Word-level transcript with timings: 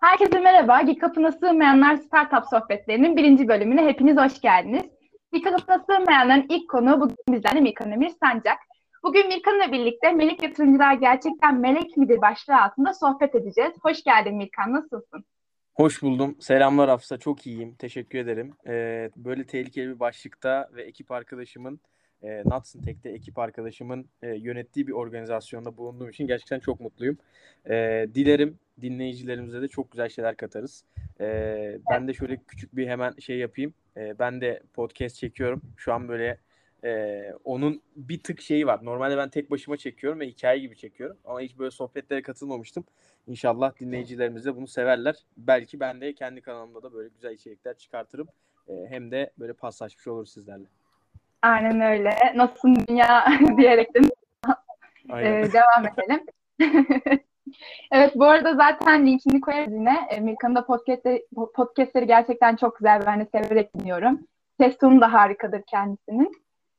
Herkese 0.00 0.40
merhaba. 0.40 0.82
GİKAP'ına 0.82 1.32
sığmayanlar 1.32 1.96
Startup 1.96 2.44
Sohbetlerinin 2.50 3.16
birinci 3.16 3.48
bölümüne 3.48 3.86
hepiniz 3.86 4.16
hoş 4.16 4.40
geldiniz. 4.40 4.82
GİKAP'ına 5.32 5.78
sığmayanların 5.78 6.46
ilk 6.48 6.70
konuğu 6.70 7.00
bugün 7.00 7.16
bizlerle 7.28 7.60
Mirkan 7.60 7.92
Emir 7.92 8.10
Sancak. 8.22 8.58
Bugün 9.02 9.28
Mirkan'la 9.28 9.72
birlikte 9.72 10.12
melek 10.12 10.42
yatırımcılar 10.42 10.94
gerçekten 10.94 11.60
melek 11.60 11.96
midir 11.96 12.20
başlığı 12.20 12.62
altında 12.62 12.94
sohbet 12.94 13.34
edeceğiz. 13.34 13.72
Hoş 13.82 14.04
geldin 14.04 14.36
Mirkan, 14.36 14.72
nasılsın? 14.72 15.24
Hoş 15.74 16.02
buldum. 16.02 16.36
Selamlar 16.40 16.88
Hafsa. 16.90 17.18
Çok 17.18 17.46
iyiyim. 17.46 17.74
Teşekkür 17.74 18.18
ederim. 18.18 18.52
Ee, 18.66 19.10
böyle 19.16 19.46
tehlikeli 19.46 19.88
bir 19.88 20.00
başlıkta 20.00 20.68
ve 20.74 20.82
ekip 20.82 21.10
arkadaşımın 21.10 21.80
e, 22.22 22.42
Natson 22.44 22.80
Tech'te 22.80 23.10
ekip 23.10 23.38
arkadaşımın 23.38 24.08
e, 24.22 24.28
yönettiği 24.28 24.86
bir 24.86 24.92
organizasyonda 24.92 25.76
bulunduğum 25.76 26.08
için 26.08 26.26
gerçekten 26.26 26.60
çok 26.60 26.80
mutluyum. 26.80 27.18
E, 27.70 28.06
dilerim 28.14 28.58
dinleyicilerimize 28.80 29.62
de 29.62 29.68
çok 29.68 29.90
güzel 29.90 30.08
şeyler 30.08 30.36
katarız. 30.36 30.84
E, 31.20 31.78
ben 31.90 32.08
de 32.08 32.14
şöyle 32.14 32.36
küçük 32.36 32.76
bir 32.76 32.88
hemen 32.88 33.12
şey 33.18 33.38
yapayım. 33.38 33.74
E, 33.96 34.18
ben 34.18 34.40
de 34.40 34.62
podcast 34.74 35.16
çekiyorum. 35.16 35.62
Şu 35.76 35.92
an 35.92 36.08
böyle 36.08 36.38
e, 36.84 37.22
onun 37.44 37.82
bir 37.96 38.22
tık 38.22 38.40
şeyi 38.40 38.66
var. 38.66 38.84
Normalde 38.84 39.16
ben 39.16 39.28
tek 39.28 39.50
başıma 39.50 39.76
çekiyorum 39.76 40.20
ve 40.20 40.28
hikaye 40.28 40.58
gibi 40.58 40.76
çekiyorum. 40.76 41.16
Ama 41.24 41.40
hiç 41.40 41.58
böyle 41.58 41.70
sohbetlere 41.70 42.22
katılmamıştım. 42.22 42.84
İnşallah 43.26 43.80
dinleyicilerimiz 43.80 44.44
de 44.44 44.56
bunu 44.56 44.66
severler. 44.66 45.16
Belki 45.36 45.80
ben 45.80 46.00
de 46.00 46.14
kendi 46.14 46.40
kanalımda 46.40 46.82
da 46.82 46.92
böyle 46.92 47.08
güzel 47.08 47.34
içerikler 47.34 47.78
çıkartırım. 47.78 48.28
E, 48.68 48.86
hem 48.88 49.10
de 49.10 49.30
böyle 49.38 49.52
paslaşmış 49.52 50.06
olur 50.06 50.26
sizlerle. 50.26 50.66
Aynen 51.42 51.80
öyle. 51.80 52.10
Nasılsın 52.34 52.76
dünya 52.88 53.24
diyerekten 53.56 54.04
ee, 55.18 55.44
devam 55.52 55.86
edelim. 55.86 56.26
evet 57.92 58.12
bu 58.16 58.24
arada 58.24 58.54
zaten 58.54 59.06
linkini 59.06 59.40
koyarız 59.40 59.72
yine. 59.72 59.98
E, 60.10 60.20
Mirkan'ın 60.20 60.54
da 60.54 60.66
podcastleri, 60.66 61.26
podcastleri 61.54 62.06
gerçekten 62.06 62.56
çok 62.56 62.78
güzel. 62.78 63.02
Ben 63.06 63.20
de 63.20 63.26
severek 63.34 63.74
dinliyorum. 63.74 64.20
Ses 64.60 64.78
tonu 64.78 65.00
da 65.00 65.12
harikadır 65.12 65.62
kendisinin. 65.70 66.32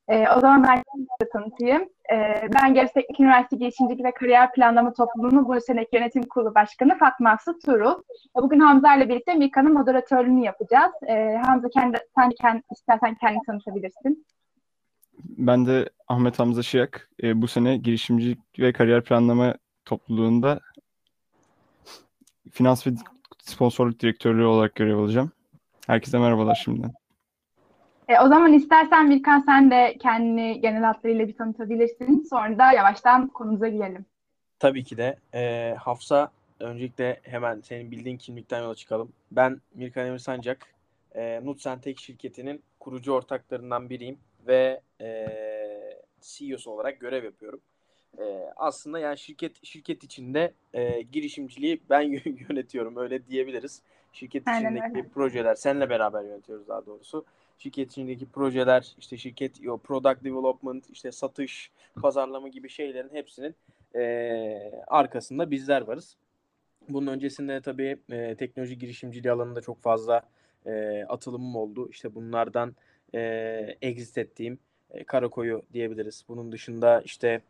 E, 0.08 0.30
o 0.38 0.40
zaman 0.40 0.64
ben 0.64 0.78
de 1.22 1.30
tanıtayım. 1.34 1.82
E, 2.12 2.48
ben 2.56 2.74
Gebze 2.74 2.94
Teknik 2.94 3.20
Üniversitesi 3.20 3.60
Girişimcilik 3.60 4.06
ve 4.06 4.12
Kariyer 4.12 4.52
Planlama 4.52 4.94
Topluluğu'nun 4.94 5.48
bu 5.48 5.62
seneki 5.62 5.96
yönetim 5.96 6.24
kurulu 6.24 6.56
başkanı 6.56 6.98
Fatma 6.98 7.30
Aslı 7.30 7.60
Tuğrul. 7.60 8.02
E, 8.38 8.42
bugün 8.42 8.60
Hamza 8.60 8.96
ile 8.96 9.10
birlikte 9.10 9.34
Mirkan'ın 9.34 9.74
moderatörlüğünü 9.74 10.46
yapacağız. 10.46 10.92
E, 11.08 11.38
Hamza 11.46 11.70
kendi, 11.70 11.98
sen 12.16 12.30
kendi, 12.42 12.64
istersen 12.72 13.16
kendini 13.16 13.42
tanıtabilirsin. 13.46 14.26
Ben 15.24 15.66
de 15.66 15.90
Ahmet 16.08 16.40
Hamza 16.40 16.64
Şiyak. 16.64 17.10
E, 17.24 17.42
bu 17.42 17.48
sene 17.48 17.78
girişimcilik 17.78 18.40
ve 18.60 18.74
kariyer 18.74 19.04
planlama 19.04 19.56
topluluğunda 19.86 20.60
finans 22.52 22.88
ve 22.88 22.92
sponsorluk 23.44 24.00
direktörlüğü 24.00 24.46
olarak 24.46 24.76
görev 24.76 24.98
alacağım. 24.98 25.32
Herkese 25.88 26.20
merhabalar 26.20 26.56
şimdiden. 26.56 26.92
E, 28.08 28.20
o 28.20 28.28
zaman 28.28 28.54
istersen 28.54 29.08
Mirkan 29.08 29.40
sen 29.40 29.72
de 29.72 29.98
kendini 30.00 30.62
genel 30.62 30.84
hatlarıyla 30.84 31.28
bir 31.28 31.36
tanıtabilirsin. 31.36 32.28
Sonra 32.30 32.58
da 32.58 32.72
yavaştan 32.72 33.28
konumuza 33.28 33.68
girelim. 33.68 34.06
Tabii 34.60 34.84
ki 34.84 34.98
de. 34.98 35.18
E, 35.34 35.76
Hafsa 35.80 36.32
öncelikle 36.60 37.20
hemen 37.24 37.62
senin 37.62 37.92
bildiğin 37.92 38.18
kimlikten 38.18 38.62
yola 38.62 38.76
çıkalım. 38.76 39.14
Ben 39.32 39.62
Mirkan 39.76 40.08
Emir 40.08 40.20
Sancak. 40.20 40.68
E, 41.16 41.42
Nutsen 41.44 41.80
Tek 41.80 42.00
şirketinin 42.00 42.64
kurucu 42.80 43.14
ortaklarından 43.14 43.90
biriyim 43.90 44.18
ve 44.48 44.82
e, 45.02 45.28
CEO'su 46.22 46.72
olarak 46.72 47.00
görev 47.00 47.24
yapıyorum. 47.24 47.62
E, 48.18 48.24
aslında 48.56 49.00
yani 49.00 49.18
şirket 49.18 49.66
şirket 49.66 50.04
içinde 50.04 50.54
e, 50.74 51.02
girişimciliği 51.02 51.82
ben 51.90 52.02
yönetiyorum 52.50 52.98
öyle 52.98 53.28
diyebiliriz. 53.28 53.82
Şirket 54.14 54.48
Aynen 54.48 54.76
içindeki 54.76 54.98
öyle. 54.98 55.08
projeler 55.08 55.56
seninle 55.56 55.90
beraber 55.90 56.24
yönetiyoruz 56.24 56.68
daha 56.68 56.86
doğrusu. 56.86 57.26
Şirket 57.58 57.92
içindeki 57.92 58.26
projeler, 58.26 58.96
işte 59.00 59.18
şirket 59.18 59.62
yo, 59.62 59.78
product 59.78 60.24
development, 60.24 60.90
işte 60.90 61.12
satış, 61.12 61.72
pazarlama 62.02 62.48
gibi 62.48 62.70
şeylerin 62.70 63.14
hepsinin 63.14 63.56
e, 63.96 64.72
arkasında 64.88 65.52
bizler 65.52 65.82
varız. 65.82 66.18
Bunun 66.90 67.08
öncesinde 67.08 67.62
tabii 67.62 67.98
e, 68.12 68.36
teknoloji 68.36 68.78
girişimciliği 68.78 69.32
alanında 69.32 69.62
çok 69.62 69.82
fazla 69.82 70.22
e, 70.66 71.04
atılımım 71.10 71.56
oldu. 71.56 71.90
İşte 71.90 72.16
bunlardan 72.16 72.76
e, 73.16 73.78
exit 73.82 74.18
ettiğim 74.18 74.60
e, 74.92 75.04
Karakoyu 75.04 75.62
diyebiliriz. 75.74 76.26
Bunun 76.28 76.52
dışında 76.52 77.02
işte 77.02 77.42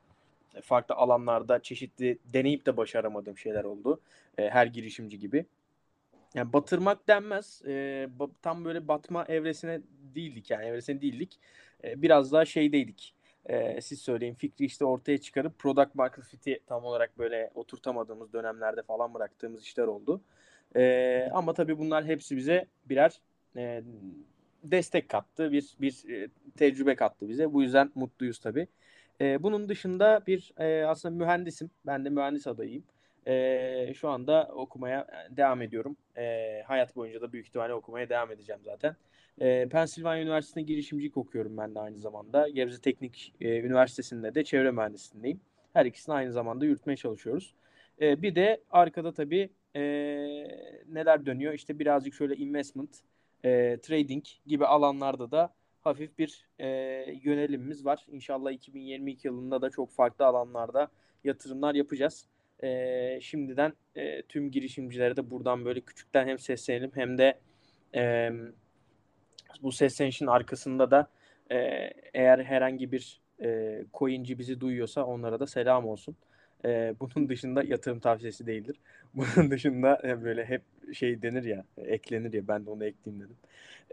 farklı 0.62 0.96
alanlarda 0.96 1.62
çeşitli 1.62 2.18
deneyip 2.34 2.66
de 2.66 2.78
başaramadığım 2.78 3.38
şeyler 3.38 3.64
oldu. 3.64 4.00
E, 4.38 4.50
her 4.50 4.66
girişimci 4.66 5.20
gibi. 5.20 5.46
Yani 6.36 6.54
batırmak 6.54 7.08
denmez. 7.08 7.62
E, 7.68 8.08
tam 8.42 8.66
böyle 8.66 8.88
batma 8.88 9.26
evresine 9.26 9.82
değildik 10.16 10.50
yani 10.50 10.66
evresine 10.66 11.02
değildik. 11.02 11.40
E, 11.84 12.02
biraz 12.02 12.32
daha 12.32 12.46
şeydeydik. 12.46 13.14
E, 13.46 13.82
siz 13.82 14.02
söyleyin 14.02 14.34
fikri 14.34 14.66
işte 14.66 14.86
ortaya 14.86 15.18
çıkarıp 15.18 15.60
product 15.60 15.96
market 15.96 16.26
fit'i 16.26 16.60
tam 16.68 16.86
olarak 16.86 17.18
böyle 17.18 17.52
oturtamadığımız 17.56 18.34
dönemlerde 18.34 18.82
falan 18.82 19.14
bıraktığımız 19.14 19.64
işler 19.64 19.88
oldu. 19.88 20.22
E, 20.76 21.30
ama 21.34 21.54
tabii 21.54 21.78
bunlar 21.78 22.06
hepsi 22.06 22.38
bize 22.38 22.66
birer 22.86 23.20
e, 23.56 23.84
destek 24.64 25.10
kattı, 25.10 25.52
bir 25.52 25.76
bir 25.82 26.10
e, 26.10 26.30
tecrübe 26.58 26.96
kattı 26.96 27.30
bize. 27.30 27.54
Bu 27.54 27.62
yüzden 27.64 27.92
mutluyuz 27.96 28.40
tabii. 28.40 28.68
E, 29.22 29.44
bunun 29.44 29.70
dışında 29.70 30.24
bir 30.28 30.54
e, 30.58 30.86
aslında 30.86 31.16
mühendisim. 31.16 31.72
Ben 31.86 32.06
de 32.06 32.10
mühendis 32.10 32.48
adayıyım. 32.48 32.84
E, 33.28 33.94
şu 33.96 34.10
anda 34.10 34.50
okumaya 34.54 35.08
devam 35.30 35.62
ediyorum. 35.62 35.98
E, 36.18 36.62
hayat 36.68 36.96
boyunca 36.96 37.22
da 37.22 37.34
büyük 37.34 37.48
ihtimalle 37.48 37.74
okumaya 37.74 38.10
devam 38.10 38.32
edeceğim 38.32 38.62
zaten. 38.66 38.96
E, 39.42 39.70
Pennsylvania 39.70 40.22
Üniversitesi'nde 40.22 40.64
girişimcilik 40.64 41.18
okuyorum 41.18 41.58
ben 41.58 41.76
de 41.76 41.80
aynı 41.80 42.00
zamanda. 42.00 42.50
Gebze 42.50 42.82
Teknik 42.82 43.34
e, 43.42 43.60
Üniversitesi'nde 43.60 44.36
de 44.36 44.44
çevre 44.44 44.72
mühendisliğindeyim. 44.72 45.42
Her 45.74 45.86
ikisini 45.86 46.16
aynı 46.16 46.32
zamanda 46.32 46.66
yürütmeye 46.66 46.98
çalışıyoruz. 46.98 47.54
E, 48.02 48.22
bir 48.22 48.36
de 48.36 48.62
arkada 48.72 49.14
tabii 49.14 49.50
e, 49.76 49.82
neler 50.90 51.26
dönüyor? 51.26 51.54
İşte 51.54 51.80
birazcık 51.80 52.14
şöyle 52.14 52.36
investment, 52.36 53.00
e, 53.46 53.78
trading 53.82 54.26
gibi 54.46 54.66
alanlarda 54.66 55.32
da 55.32 55.54
hafif 55.82 56.18
bir 56.18 56.48
e, 56.60 56.68
yönelimimiz 57.24 57.86
var. 57.86 58.06
İnşallah 58.08 58.52
2022 58.52 59.28
yılında 59.28 59.62
da 59.62 59.70
çok 59.70 59.92
farklı 59.92 60.26
alanlarda 60.26 60.88
yatırımlar 61.24 61.76
yapacağız. 61.76 62.26
E, 62.64 63.20
şimdiden 63.22 63.74
e, 63.96 64.22
tüm 64.22 64.52
girişimcilere 64.52 65.16
de 65.16 65.32
buradan 65.32 65.66
böyle 65.66 65.82
küçükten 65.82 66.28
hem 66.28 66.40
seslenelim 66.40 66.92
hem 66.96 67.18
de 67.18 67.40
e, 67.96 68.32
bu 69.62 69.72
seslenişin 69.72 70.28
arkasında 70.28 70.92
da 70.92 71.08
e, 71.52 71.56
eğer 72.14 72.40
herhangi 72.40 72.92
bir 72.92 73.22
e, 73.44 73.82
coinci 73.94 74.40
bizi 74.40 74.60
duyuyorsa 74.60 75.04
onlara 75.04 75.40
da 75.40 75.48
selam 75.48 75.88
olsun. 75.88 76.16
E, 76.66 76.96
bunun 77.00 77.30
dışında 77.30 77.64
yatırım 77.64 78.00
tavsiyesi 78.00 78.46
değildir. 78.48 78.80
Bunun 79.14 79.52
dışında 79.52 80.02
böyle 80.24 80.46
hep 80.46 80.62
şey 80.94 81.22
denir 81.22 81.44
ya, 81.44 81.66
eklenir 81.78 82.34
ya 82.34 82.48
ben 82.48 82.66
de 82.66 82.70
onu 82.70 82.86
ekleyeyim 82.86 83.26
dedim. 83.26 83.38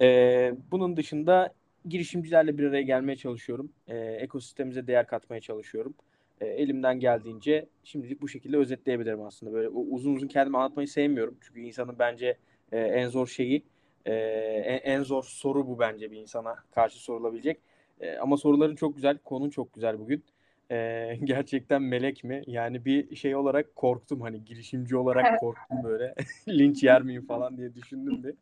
E, 0.01 0.53
bunun 0.71 0.97
dışında 0.97 1.55
girişimcilerle 1.89 2.59
bir 2.59 2.65
araya 2.65 2.83
gelmeye 2.83 3.17
çalışıyorum. 3.17 3.73
E, 3.89 3.97
ekosistemimize 3.99 4.87
değer 4.87 5.07
katmaya 5.07 5.41
çalışıyorum. 5.41 5.95
E, 6.41 6.47
elimden 6.47 7.01
geldiğince 7.01 7.69
şimdilik 7.85 8.23
bu 8.23 8.29
şekilde 8.29 8.57
özetleyebilirim 8.57 9.23
aslında. 9.23 9.53
Böyle 9.53 9.69
uzun 9.69 10.15
uzun 10.15 10.29
kendimi 10.29 10.57
anlatmayı 10.59 10.89
sevmiyorum. 10.89 11.39
Çünkü 11.41 11.61
insanın 11.61 11.97
bence 11.99 12.37
e, 12.73 12.79
en 12.81 13.09
zor 13.09 13.27
şeyi, 13.27 13.65
e, 14.07 14.15
en, 14.15 14.93
en 14.93 15.03
zor 15.03 15.23
soru 15.23 15.67
bu 15.69 15.79
bence 15.79 16.11
bir 16.11 16.17
insana 16.17 16.57
karşı 16.75 16.99
sorulabilecek. 16.99 17.61
E, 18.01 18.17
ama 18.17 18.37
soruların 18.37 18.77
çok 18.77 18.97
güzel, 18.97 19.19
konun 19.19 19.51
çok 19.51 19.75
güzel 19.75 19.99
bugün 19.99 20.25
e, 20.71 21.17
gerçekten 21.25 21.83
melek 21.83 22.25
mi? 22.25 22.43
Yani 22.47 22.85
bir 22.85 23.17
şey 23.17 23.37
olarak 23.37 23.77
korktum 23.77 24.21
hani 24.21 24.45
girişimci 24.45 24.97
olarak 24.97 25.41
korktum 25.41 25.85
böyle 25.85 26.15
linç 26.49 26.83
yer 26.83 27.03
miyim 27.03 27.27
falan 27.29 27.57
diye 27.57 27.75
düşündüm 27.75 28.23
de. 28.23 28.35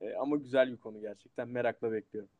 E, 0.00 0.14
ama 0.14 0.36
güzel 0.36 0.72
bir 0.72 0.76
konu 0.76 1.00
gerçekten 1.00 1.48
merakla 1.48 1.92
bekliyorum. 1.92 2.30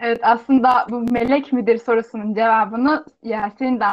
Evet 0.00 0.20
aslında 0.22 0.86
bu 0.90 1.00
melek 1.00 1.52
midir 1.52 1.78
sorusunun 1.78 2.34
cevabını 2.34 3.04
Yasin'in 3.22 3.80
de 3.80 3.84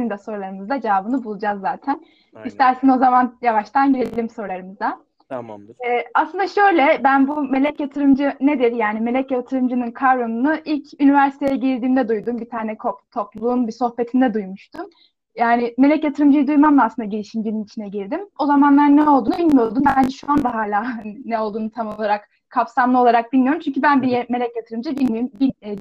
de 0.00 0.18
sorularımızda 0.18 0.80
cevabını 0.80 1.24
bulacağız 1.24 1.60
zaten. 1.60 2.04
Aynen. 2.34 2.48
İstersen 2.48 2.88
o 2.88 2.98
zaman 2.98 3.38
yavaştan 3.42 3.92
girelim 3.92 4.28
sorularımıza. 4.28 5.05
Tamamdır. 5.28 5.76
Ee, 5.86 6.04
aslında 6.14 6.48
şöyle 6.48 7.00
ben 7.04 7.28
bu 7.28 7.42
melek 7.42 7.80
yatırımcı 7.80 8.36
nedir 8.40 8.72
yani 8.72 9.00
melek 9.00 9.30
yatırımcının 9.30 9.90
kavramını 9.90 10.62
ilk 10.64 11.00
üniversiteye 11.00 11.56
girdiğimde 11.56 12.08
duydum. 12.08 12.40
Bir 12.40 12.48
tane 12.48 12.76
topluluğun 13.10 13.66
bir 13.66 13.72
sohbetinde 13.72 14.34
duymuştum. 14.34 14.90
Yani 15.36 15.74
melek 15.78 16.04
yatırımcıyı 16.04 16.46
duymamla 16.46 16.84
aslında 16.84 17.08
girişimcinin 17.08 17.64
içine 17.64 17.88
girdim. 17.88 18.20
O 18.38 18.46
zamanlar 18.46 18.96
ne 18.96 19.08
olduğunu 19.08 19.38
bilmiyordum. 19.38 19.82
Bence 19.96 20.10
şu 20.10 20.32
anda 20.32 20.54
hala 20.54 20.86
ne 21.24 21.38
olduğunu 21.38 21.70
tam 21.70 21.86
olarak 21.88 22.28
kapsamlı 22.48 23.00
olarak 23.00 23.32
bilmiyorum. 23.32 23.60
Çünkü 23.64 23.82
ben 23.82 24.02
bir 24.02 24.30
melek 24.30 24.56
yatırımcı 24.56 24.96
bilmiyorum. 24.98 25.30
Bil, 25.40 25.50
e, 25.62 25.76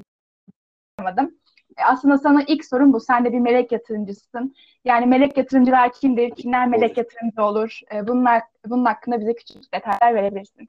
aslında 1.84 2.18
sana 2.18 2.44
ilk 2.48 2.66
sorun 2.66 2.94
bu. 2.94 3.00
Sen 3.00 3.26
de 3.26 3.34
bir 3.34 3.40
melek 3.40 3.72
yatırımcısın. 3.72 4.56
Yani 4.86 5.06
melek 5.06 5.38
yatırımcılar 5.38 5.94
kimdir? 5.94 6.30
Kimler 6.36 6.68
melek 6.68 6.98
yatırımcı 6.98 7.44
olur? 7.44 7.80
E, 7.94 8.08
bunlar, 8.08 8.42
bunun 8.66 8.86
hakkında 8.86 9.20
bize 9.20 9.34
küçük 9.36 9.74
detaylar 9.74 10.16
verebilirsin. 10.16 10.68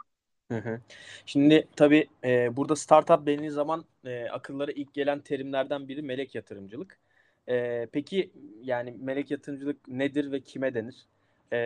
Hı 0.53 0.59
hı. 0.59 0.81
Şimdi 1.27 1.69
tabii 1.77 2.07
e, 2.25 2.57
burada 2.57 2.77
startup 2.77 3.27
denildiği 3.27 3.51
zaman 3.51 3.85
e, 4.05 4.29
akıllara 4.29 4.73
ilk 4.73 4.95
gelen 4.95 5.21
terimlerden 5.21 5.89
biri 5.89 6.03
melek 6.03 6.35
yatırımcılık. 6.35 6.99
E, 7.49 7.87
peki 7.93 8.31
yani 8.63 8.95
melek 9.01 9.31
yatırımcılık 9.31 9.89
nedir 9.89 10.33
ve 10.33 10.41
kime 10.41 10.75
denir? 10.75 10.97
E, 11.53 11.59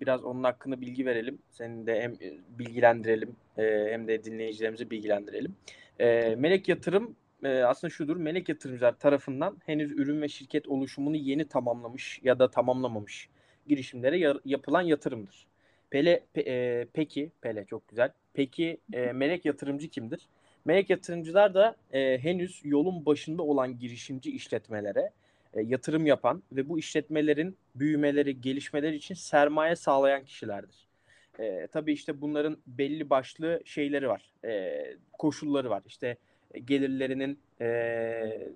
biraz 0.00 0.24
onun 0.24 0.44
hakkında 0.44 0.80
bilgi 0.80 1.06
verelim. 1.06 1.38
Seni 1.50 1.86
de 1.86 2.00
hem 2.00 2.14
bilgilendirelim 2.58 3.36
e, 3.58 3.88
hem 3.90 4.08
de 4.08 4.24
dinleyicilerimizi 4.24 4.90
bilgilendirelim. 4.90 5.54
E, 5.98 6.34
melek 6.38 6.68
yatırım 6.68 7.16
e, 7.44 7.62
aslında 7.62 7.90
şudur. 7.90 8.16
Melek 8.16 8.48
yatırımcılar 8.48 8.98
tarafından 8.98 9.56
henüz 9.66 9.92
ürün 9.92 10.22
ve 10.22 10.28
şirket 10.28 10.68
oluşumunu 10.68 11.16
yeni 11.16 11.48
tamamlamış 11.48 12.20
ya 12.22 12.38
da 12.38 12.50
tamamlamamış 12.50 13.28
girişimlere 13.66 14.18
ya, 14.18 14.34
yapılan 14.44 14.82
yatırımdır. 14.82 15.46
Pele, 15.90 16.24
pe, 16.32 16.40
e, 16.40 16.86
peki, 16.92 17.32
Pele 17.40 17.64
çok 17.64 17.88
güzel. 17.88 18.12
Peki 18.34 18.80
e, 18.92 19.12
melek 19.12 19.44
yatırımcı 19.44 19.88
kimdir? 19.88 20.28
Melek 20.64 20.90
yatırımcılar 20.90 21.54
da 21.54 21.76
e, 21.92 22.18
henüz 22.18 22.60
yolun 22.64 23.06
başında 23.06 23.42
olan 23.42 23.78
girişimci 23.78 24.30
işletmelere 24.30 25.10
e, 25.54 25.62
yatırım 25.62 26.06
yapan 26.06 26.42
ve 26.52 26.68
bu 26.68 26.78
işletmelerin 26.78 27.56
büyümeleri, 27.74 28.40
gelişmeleri 28.40 28.96
için 28.96 29.14
sermaye 29.14 29.76
sağlayan 29.76 30.24
kişilerdir. 30.24 30.88
E, 31.38 31.66
tabii 31.66 31.92
işte 31.92 32.20
bunların 32.20 32.56
belli 32.66 33.10
başlı 33.10 33.62
şeyleri 33.64 34.08
var, 34.08 34.32
e, 34.44 34.82
koşulları 35.12 35.70
var. 35.70 35.82
İşte 35.86 36.16
gelirlerinin 36.64 37.38
e, 37.60 38.48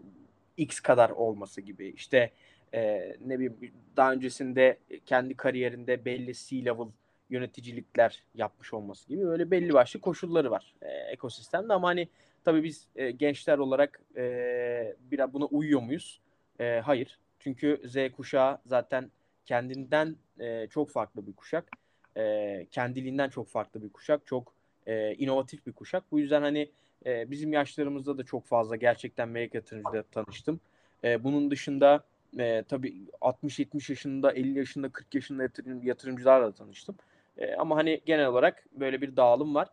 x 0.57 0.81
kadar 0.81 1.11
olması 1.11 1.61
gibi, 1.61 1.89
işte 1.89 2.31
e, 2.75 3.13
ne 3.27 3.35
bileyim 3.39 3.57
daha 3.97 4.13
öncesinde 4.13 4.79
kendi 5.07 5.35
kariyerinde 5.35 6.05
belli 6.05 6.35
C-level 6.35 6.89
yöneticilikler 7.31 8.23
yapmış 8.35 8.75
olması 8.75 9.09
gibi 9.09 9.27
öyle 9.27 9.51
belli 9.51 9.73
başlı 9.73 10.01
koşulları 10.01 10.51
var 10.51 10.75
e, 10.83 10.89
ekosistemde 10.89 11.73
ama 11.73 11.89
hani 11.89 12.09
tabii 12.45 12.65
biz 12.65 12.87
e, 12.97 13.11
gençler 13.11 13.59
olarak 13.59 14.01
e, 14.17 14.97
biraz 15.11 15.33
buna 15.33 15.45
uyuyor 15.45 15.83
muyuz? 15.83 16.21
E, 16.61 16.81
hayır. 16.85 17.19
Çünkü 17.39 17.83
Z 17.85 17.97
kuşağı 18.17 18.59
zaten 18.67 19.11
kendinden 19.45 20.17
e, 20.41 20.67
çok 20.67 20.91
farklı 20.91 21.27
bir 21.27 21.33
kuşak. 21.33 21.71
E, 22.17 22.67
kendiliğinden 22.71 23.29
çok 23.29 23.49
farklı 23.49 23.83
bir 23.83 23.89
kuşak. 23.89 24.27
Çok 24.27 24.53
e, 24.87 25.15
inovatif 25.15 25.67
bir 25.67 25.73
kuşak. 25.73 26.13
Bu 26.13 26.21
yüzden 26.21 26.43
hani 26.43 26.71
e, 27.07 27.31
bizim 27.31 27.53
yaşlarımızda 27.53 28.19
da 28.19 28.25
çok 28.25 28.45
fazla 28.45 28.77
gerçekten 28.77 29.29
melek 29.29 29.55
yatırımcıyla 29.55 30.03
tanıştım. 30.03 30.61
E, 31.05 31.25
bunun 31.25 31.51
dışında 31.51 32.05
e, 32.39 32.63
tabii 32.69 32.95
60-70 33.21 33.93
yaşında, 33.93 34.33
50 34.33 34.59
yaşında, 34.59 34.89
40 34.89 35.15
yaşında 35.15 35.43
yatırım, 35.43 35.83
yatırımcılarla 35.83 36.53
tanıştım. 36.53 36.97
E, 37.39 37.55
ama 37.55 37.77
hani 37.77 38.01
genel 38.07 38.27
olarak 38.27 38.67
böyle 38.73 39.01
bir 39.01 39.17
dağılım 39.17 39.55
var. 39.55 39.69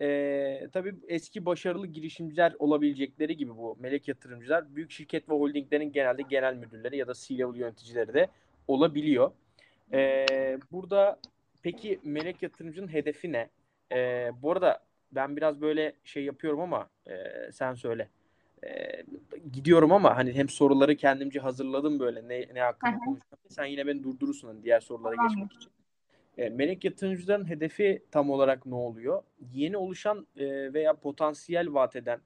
E, 0.00 0.68
tabii 0.72 0.94
eski 1.08 1.46
başarılı 1.46 1.86
girişimciler 1.86 2.54
olabilecekleri 2.58 3.36
gibi 3.36 3.56
bu 3.56 3.76
melek 3.80 4.08
yatırımcılar 4.08 4.76
büyük 4.76 4.90
şirket 4.90 5.28
ve 5.28 5.34
holdinglerin 5.34 5.92
genelde 5.92 6.22
genel 6.22 6.54
müdürleri 6.54 6.96
ya 6.96 7.06
da 7.06 7.14
C-level 7.14 7.56
yöneticileri 7.56 8.14
de 8.14 8.28
olabiliyor. 8.68 9.30
E, 9.92 10.26
burada 10.72 11.18
peki 11.62 12.00
melek 12.04 12.42
yatırımcının 12.42 12.92
hedefi 12.92 13.32
ne? 13.32 13.48
E, 13.92 14.30
bu 14.42 14.52
arada 14.52 14.80
ben 15.12 15.36
biraz 15.36 15.60
böyle 15.60 15.92
şey 16.04 16.24
yapıyorum 16.24 16.60
ama 16.60 16.88
e, 17.06 17.14
sen 17.52 17.74
söyle. 17.74 18.08
E, 18.64 19.02
gidiyorum 19.52 19.92
ama 19.92 20.16
hani 20.16 20.32
hem 20.32 20.48
soruları 20.48 20.96
kendimce 20.96 21.40
hazırladım 21.40 22.00
böyle 22.00 22.28
ne, 22.28 22.54
ne 22.54 22.60
hakkında 22.60 22.98
konuşmak. 22.98 23.40
Sen 23.48 23.64
yine 23.64 23.86
beni 23.86 24.02
durdurursun 24.02 24.48
hani 24.48 24.62
diğer 24.62 24.80
sorulara 24.80 25.14
tamam. 25.16 25.28
geçmek 25.28 25.52
için. 25.52 25.70
E, 26.38 26.48
melek 26.48 26.84
yatırımcıların 26.84 27.48
hedefi 27.48 28.02
tam 28.10 28.30
olarak 28.30 28.66
ne 28.66 28.74
oluyor? 28.74 29.22
Yeni 29.52 29.76
oluşan 29.76 30.26
e, 30.36 30.72
veya 30.72 30.94
potansiyel 30.94 31.74
vaat 31.74 31.96
eden 31.96 32.20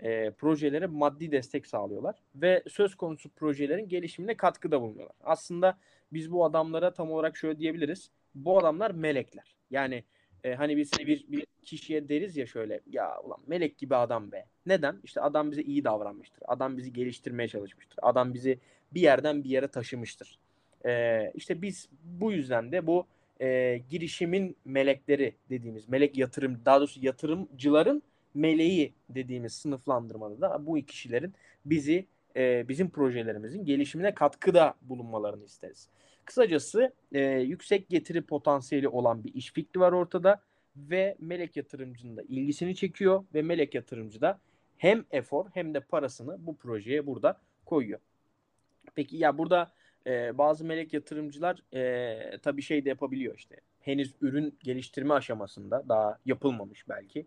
e, 0.00 0.30
projelere 0.30 0.86
maddi 0.86 1.32
destek 1.32 1.66
sağlıyorlar 1.66 2.22
ve 2.34 2.62
söz 2.68 2.94
konusu 2.94 3.28
projelerin 3.28 3.88
gelişimine 3.88 4.36
katkıda 4.36 4.80
bulunuyorlar. 4.80 5.16
Aslında 5.24 5.78
biz 6.12 6.32
bu 6.32 6.44
adamlara 6.44 6.94
tam 6.94 7.10
olarak 7.10 7.36
şöyle 7.36 7.58
diyebiliriz. 7.58 8.10
Bu 8.34 8.58
adamlar 8.58 8.90
melekler. 8.90 9.56
Yani 9.70 10.04
e, 10.46 10.54
hani 10.54 10.76
biz 10.76 10.92
bir, 10.98 11.24
bir 11.28 11.46
kişiye 11.62 12.08
deriz 12.08 12.36
ya 12.36 12.46
şöyle 12.46 12.80
ya 12.92 13.20
ulan 13.24 13.38
melek 13.46 13.78
gibi 13.78 13.96
adam 13.96 14.32
be. 14.32 14.46
Neden? 14.66 15.00
İşte 15.04 15.20
adam 15.20 15.50
bize 15.50 15.62
iyi 15.62 15.84
davranmıştır. 15.84 16.42
Adam 16.48 16.76
bizi 16.76 16.92
geliştirmeye 16.92 17.48
çalışmıştır. 17.48 17.98
Adam 18.02 18.34
bizi 18.34 18.58
bir 18.94 19.00
yerden 19.00 19.44
bir 19.44 19.48
yere 19.48 19.68
taşımıştır. 19.68 20.38
E, 20.86 21.32
işte 21.34 21.62
biz 21.62 21.88
bu 22.04 22.32
yüzden 22.32 22.72
de 22.72 22.86
bu 22.86 23.06
e, 23.40 23.80
girişimin 23.90 24.56
melekleri 24.64 25.34
dediğimiz 25.50 25.88
melek 25.88 26.18
yatırım 26.18 26.60
daha 26.64 26.80
doğrusu 26.80 27.00
yatırımcıların 27.04 28.02
meleği 28.34 28.92
dediğimiz 29.08 29.52
sınıflandırmada 29.52 30.40
da 30.40 30.66
bu 30.66 30.74
kişilerin 30.74 31.34
bizi 31.64 32.06
e, 32.36 32.68
bizim 32.68 32.90
projelerimizin 32.90 33.64
gelişimine 33.64 34.14
katkıda 34.14 34.74
bulunmalarını 34.82 35.44
isteriz. 35.44 35.88
Kısacası 36.26 36.92
e, 37.12 37.20
yüksek 37.20 37.88
getiri 37.88 38.22
potansiyeli 38.22 38.88
olan 38.88 39.24
bir 39.24 39.34
iş 39.34 39.52
fikri 39.52 39.80
var 39.80 39.92
ortada 39.92 40.42
ve 40.76 41.16
melek 41.20 41.56
yatırımcının 41.56 42.16
da 42.16 42.22
ilgisini 42.22 42.76
çekiyor 42.76 43.24
ve 43.34 43.42
melek 43.42 43.74
yatırımcı 43.74 44.20
da 44.20 44.40
hem 44.76 45.04
efor 45.10 45.46
hem 45.54 45.74
de 45.74 45.80
parasını 45.80 46.46
bu 46.46 46.56
projeye 46.56 47.06
burada 47.06 47.40
koyuyor. 47.64 48.00
Peki 48.94 49.16
ya 49.16 49.38
burada 49.38 49.72
e, 50.06 50.38
bazı 50.38 50.64
melek 50.64 50.92
yatırımcılar 50.92 51.62
e, 51.74 52.38
tabii 52.38 52.62
şey 52.62 52.84
de 52.84 52.88
yapabiliyor 52.88 53.34
işte. 53.36 53.56
Henüz 53.80 54.14
ürün 54.20 54.58
geliştirme 54.62 55.14
aşamasında 55.14 55.84
daha 55.88 56.18
yapılmamış 56.26 56.88
belki. 56.88 57.26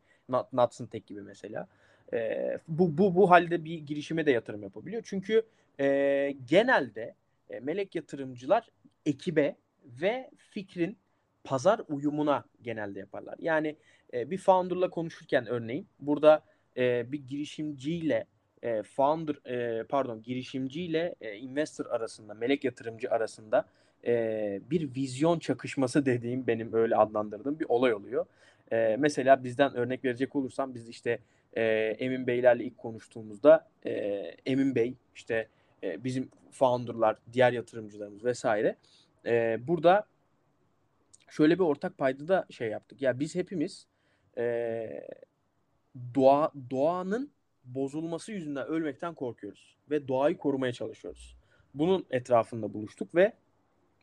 Nuts'ın 0.53 0.85
tek 0.85 1.07
gibi 1.07 1.21
mesela. 1.21 1.67
E, 2.13 2.57
bu, 2.67 2.97
bu, 2.97 3.15
bu 3.15 3.29
halde 3.29 3.65
bir 3.65 3.79
girişime 3.79 4.25
de 4.25 4.31
yatırım 4.31 4.63
yapabiliyor. 4.63 5.01
Çünkü 5.05 5.43
e, 5.79 6.35
genelde 6.45 7.15
e, 7.49 7.59
melek 7.59 7.95
yatırımcılar 7.95 8.69
ekibe 9.05 9.55
ve 9.85 10.29
fikrin 10.37 10.97
pazar 11.43 11.81
uyumuna 11.87 12.43
genelde 12.61 12.99
yaparlar. 12.99 13.35
Yani 13.39 13.75
e, 14.13 14.31
bir 14.31 14.37
founder'la 14.37 14.89
konuşurken 14.89 15.47
örneğin 15.47 15.87
burada 15.99 16.43
e, 16.77 17.11
bir 17.11 17.27
girişimciyle 17.27 18.25
e, 18.61 18.83
founder 18.83 19.49
e, 19.49 19.83
pardon 19.83 20.21
girişimciyle 20.21 21.15
e, 21.21 21.35
investor 21.35 21.85
arasında, 21.85 22.33
melek 22.33 22.63
yatırımcı 22.63 23.11
arasında 23.11 23.65
e, 24.05 24.61
bir 24.71 24.95
vizyon 24.95 25.39
çakışması 25.39 26.05
dediğim 26.05 26.47
benim 26.47 26.73
öyle 26.73 26.95
adlandırdığım 26.95 27.59
bir 27.59 27.65
olay 27.69 27.93
oluyor. 27.93 28.25
E, 28.71 28.95
mesela 28.99 29.43
bizden 29.43 29.75
örnek 29.75 30.05
verecek 30.05 30.35
olursam 30.35 30.75
biz 30.75 30.89
işte 30.89 31.19
e, 31.53 31.63
Emin 31.99 32.27
Beylerle 32.27 32.63
ilk 32.63 32.77
konuştuğumuzda 32.77 33.67
e, 33.85 33.91
Emin 34.45 34.75
Bey 34.75 34.93
işte 35.15 35.47
e, 35.83 36.03
bizim 36.03 36.29
founderlar, 36.51 37.17
diğer 37.33 37.53
yatırımcılarımız 37.53 38.25
vesaire 38.25 38.75
e, 39.25 39.57
burada 39.67 40.05
şöyle 41.29 41.55
bir 41.55 41.63
ortak 41.63 41.97
payda 41.97 42.27
da 42.27 42.45
şey 42.49 42.69
yaptık. 42.69 43.01
Ya 43.01 43.19
biz 43.19 43.35
hepimiz 43.35 43.87
e, 44.37 45.07
doğa 46.15 46.51
doğanın 46.71 47.31
bozulması 47.63 48.31
yüzünden 48.31 48.67
ölmekten 48.67 49.13
korkuyoruz 49.13 49.77
ve 49.89 50.07
doğayı 50.07 50.37
korumaya 50.37 50.73
çalışıyoruz. 50.73 51.37
Bunun 51.73 52.05
etrafında 52.09 52.73
buluştuk 52.73 53.15
ve 53.15 53.33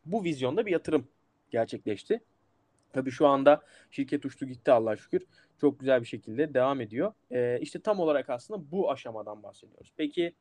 bu 0.04 0.25
vizyonda 0.25 0.66
bir 0.66 0.73
yatırım 0.73 1.09
gerçekleşti. 1.50 2.21
Tabii 2.92 3.11
şu 3.11 3.26
anda 3.26 3.62
şirket 3.90 4.25
uçtu 4.25 4.47
gitti 4.47 4.73
Allah 4.73 4.97
şükür. 4.97 5.23
Çok 5.61 5.80
güzel 5.80 6.00
bir 6.00 6.06
şekilde 6.06 6.54
devam 6.54 6.80
ediyor. 6.80 7.12
Ee, 7.30 7.59
işte 7.61 7.80
tam 7.80 8.00
olarak 8.00 8.30
aslında 8.30 8.71
bu 8.71 8.90
aşamadan 8.90 9.42
bahsediyoruz. 9.42 9.92
Peki 9.97 10.33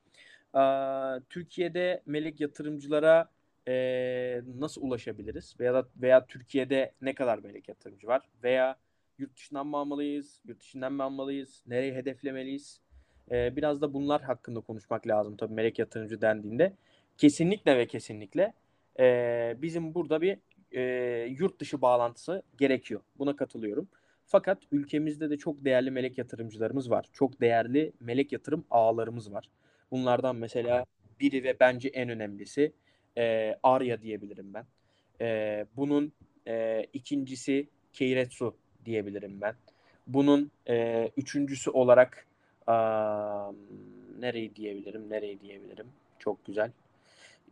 Türkiye'de 1.29 2.03
melek 2.05 2.39
yatırımcılara 2.39 3.29
e, 3.67 4.41
nasıl 4.59 4.81
ulaşabiliriz? 4.81 5.55
Veya 5.59 5.74
da, 5.74 5.88
veya 6.01 6.25
Türkiye'de 6.25 6.91
ne 7.01 7.15
kadar 7.15 7.39
melek 7.39 7.69
yatırımcı 7.69 8.07
var? 8.07 8.21
Veya 8.43 8.77
yurt 9.17 9.35
dışından 9.35 9.67
mı 9.67 9.77
almalıyız? 9.77 10.41
Yurt 10.45 10.59
dışından 10.59 10.93
mı 10.93 11.03
almalıyız? 11.03 11.63
Nereyi 11.67 11.93
hedeflemeliyiz? 11.93 12.81
E, 13.31 13.55
biraz 13.55 13.81
da 13.81 13.93
bunlar 13.93 14.21
hakkında 14.21 14.59
konuşmak 14.59 15.07
lazım 15.07 15.38
tabii 15.38 15.53
melek 15.53 15.79
yatırımcı 15.79 16.21
dendiğinde. 16.21 16.74
Kesinlikle 17.17 17.77
ve 17.77 17.88
kesinlikle 17.88 18.53
e, 19.00 19.55
bizim 19.62 19.93
burada 19.93 20.21
bir 20.21 20.38
e, 20.71 20.81
yurt 21.39 21.59
dışı 21.59 21.81
bağlantısı 21.81 22.43
gerekiyor. 22.57 23.01
Buna 23.17 23.35
katılıyorum. 23.35 23.88
Fakat 24.25 24.57
ülkemizde 24.71 25.29
de 25.29 25.38
çok 25.38 25.65
değerli 25.65 25.91
melek 25.91 26.17
yatırımcılarımız 26.17 26.91
var. 26.91 27.05
Çok 27.13 27.41
değerli 27.41 27.93
melek 28.00 28.31
yatırım 28.31 28.65
ağlarımız 28.71 29.33
var. 29.33 29.50
Bunlardan 29.95 30.35
mesela 30.35 30.85
biri 31.19 31.43
ve 31.43 31.59
bence 31.59 31.89
en 31.89 32.09
önemlisi 32.09 32.73
e, 33.17 33.55
Arya 33.63 34.01
diyebilirim 34.01 34.53
ben. 34.53 34.65
E, 35.21 35.65
bunun 35.77 36.13
e, 36.47 36.85
ikincisi 36.93 37.67
Keiretsu 37.93 38.55
diyebilirim 38.85 39.41
ben. 39.41 39.55
Bunun 40.07 40.51
e, 40.69 41.07
üçüncüsü 41.17 41.69
olarak 41.69 42.27
nereyi 44.19 44.55
diyebilirim, 44.55 45.09
nereyi 45.09 45.39
diyebilirim. 45.39 45.87
Çok 46.19 46.45
güzel. 46.45 46.71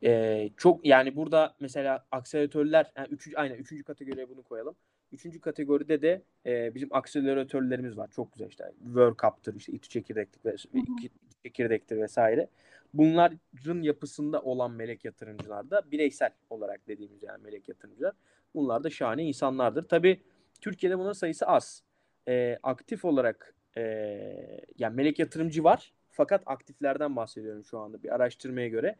Ee, 0.03 0.49
çok 0.57 0.85
yani 0.85 1.15
burada 1.15 1.55
mesela 1.59 2.05
akseleratörler 2.11 2.91
yani 2.97 3.07
üçüncü, 3.07 3.37
aynen 3.37 3.55
üçüncü 3.55 3.83
kategoriye 3.83 4.29
bunu 4.29 4.43
koyalım. 4.43 4.75
Üçüncü 5.13 5.41
kategoride 5.41 6.01
de 6.01 6.21
e, 6.45 6.75
bizim 6.75 6.89
akseleratörlerimiz 6.91 7.97
var. 7.97 8.09
Çok 8.15 8.33
güzel 8.33 8.47
işte. 8.49 8.71
World 8.83 9.15
Cup'tır, 9.21 9.55
işte 9.55 9.71
İTÜ 9.71 9.89
çekirdektir, 9.89 10.45
ve, 10.45 10.55
İTÜ 10.73 11.09
çekirdektir 11.43 11.97
vesaire. 11.97 12.47
Bunların 12.93 13.81
yapısında 13.81 14.41
olan 14.41 14.71
melek 14.71 15.05
yatırımcılar 15.05 15.69
da 15.69 15.91
bireysel 15.91 16.31
olarak 16.49 16.87
dediğimiz 16.87 17.23
yani 17.23 17.43
melek 17.43 17.69
yatırımcılar. 17.69 18.13
Bunlar 18.55 18.83
da 18.83 18.89
şahane 18.89 19.23
insanlardır. 19.23 19.83
Tabii 19.83 20.21
Türkiye'de 20.61 20.97
bunların 20.97 21.13
sayısı 21.13 21.45
az. 21.45 21.83
E, 22.27 22.59
aktif 22.63 23.05
olarak 23.05 23.55
e, 23.77 23.81
yani 24.77 24.95
melek 24.95 25.19
yatırımcı 25.19 25.63
var. 25.63 25.93
Fakat 26.11 26.43
aktiflerden 26.45 27.15
bahsediyorum 27.15 27.63
şu 27.63 27.79
anda 27.79 28.03
bir 28.03 28.15
araştırmaya 28.15 28.67
göre. 28.67 28.95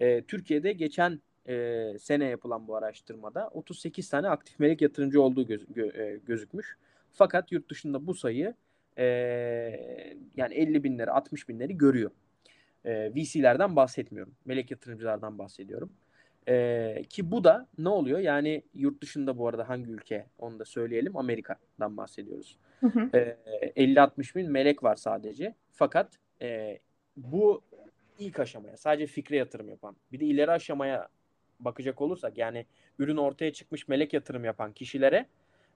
E, 0.00 0.22
Türkiye'de 0.22 0.72
geçen 0.72 1.20
e, 1.48 1.92
sene 1.98 2.24
yapılan 2.24 2.68
bu 2.68 2.76
araştırmada 2.76 3.48
38 3.48 4.08
tane 4.08 4.28
aktif 4.28 4.60
melek 4.60 4.82
yatırımcı 4.82 5.22
olduğu 5.22 5.46
göz, 5.46 5.66
gö, 5.74 5.86
e, 5.86 6.20
gözükmüş. 6.26 6.76
Fakat 7.12 7.52
yurt 7.52 7.70
dışında 7.70 8.06
bu 8.06 8.14
sayı 8.14 8.54
e, 8.98 9.04
yani 10.36 10.54
50 10.54 10.84
binleri 10.84 11.10
60 11.10 11.48
binleri 11.48 11.78
görüyor. 11.78 12.10
E, 12.84 13.14
VC'lerden 13.14 13.76
bahsetmiyorum. 13.76 14.34
Melek 14.44 14.70
yatırımcılardan 14.70 15.38
bahsediyorum. 15.38 15.92
E, 16.48 17.02
ki 17.08 17.30
bu 17.30 17.44
da 17.44 17.68
ne 17.78 17.88
oluyor? 17.88 18.18
Yani 18.18 18.62
yurt 18.74 19.02
dışında 19.02 19.38
bu 19.38 19.48
arada 19.48 19.68
hangi 19.68 19.90
ülke 19.90 20.26
onu 20.38 20.58
da 20.58 20.64
söyleyelim. 20.64 21.16
Amerika'dan 21.16 21.96
bahsediyoruz. 21.96 22.58
E, 23.14 23.36
50-60 23.76 24.36
bin 24.36 24.50
melek 24.50 24.82
var 24.82 24.96
sadece. 24.96 25.54
Fakat 25.72 26.18
e, 26.42 26.78
bu 27.16 27.62
ilk 28.18 28.40
aşamaya 28.40 28.76
sadece 28.76 29.06
fikre 29.06 29.36
yatırım 29.36 29.68
yapan. 29.68 29.96
Bir 30.12 30.20
de 30.20 30.24
ileri 30.24 30.50
aşamaya 30.50 31.08
bakacak 31.60 32.00
olursak 32.00 32.38
yani 32.38 32.66
ürün 32.98 33.16
ortaya 33.16 33.52
çıkmış 33.52 33.88
melek 33.88 34.12
yatırım 34.12 34.44
yapan 34.44 34.72
kişilere 34.72 35.26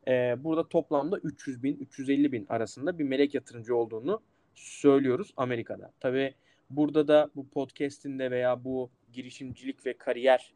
e, 0.08 0.37
burada 0.44 0.68
toplamda 0.68 1.18
300 1.18 1.62
bin 1.62 1.76
350 1.76 2.32
bin 2.32 2.47
arasında 2.49 2.99
bir 2.99 3.04
melek 3.04 3.35
yatırımcı 3.35 3.76
olduğunu 3.76 4.23
söylüyoruz 4.54 5.32
Amerika'da. 5.37 5.92
Tabi 6.00 6.35
burada 6.70 7.08
da 7.08 7.30
bu 7.37 7.49
podcast'inde 7.49 8.30
veya 8.30 8.64
bu 8.64 8.90
girişimcilik 9.12 9.87
ve 9.87 9.92
kariyer 9.92 10.52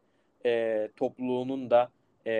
e, 0.46 0.88
topluluğunun 0.96 1.70
da 1.70 1.90
e, 2.26 2.32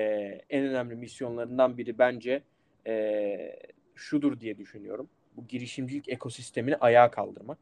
en 0.51 0.65
önemli 0.65 0.95
misyonlarından 0.95 1.79
biri 1.79 1.99
bence 1.99 2.43
e, 2.87 3.57
şudur 3.95 4.41
diye 4.41 4.59
düşünüyorum. 4.59 5.09
Bu 5.37 5.47
girişimcilik 5.47 6.09
ekosistemini 6.09 6.77
ayağa 6.77 7.11
kaldırmak. 7.11 7.59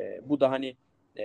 E, 0.00 0.20
bu 0.28 0.40
da 0.40 0.50
hani 0.50 0.76
e, 1.18 1.24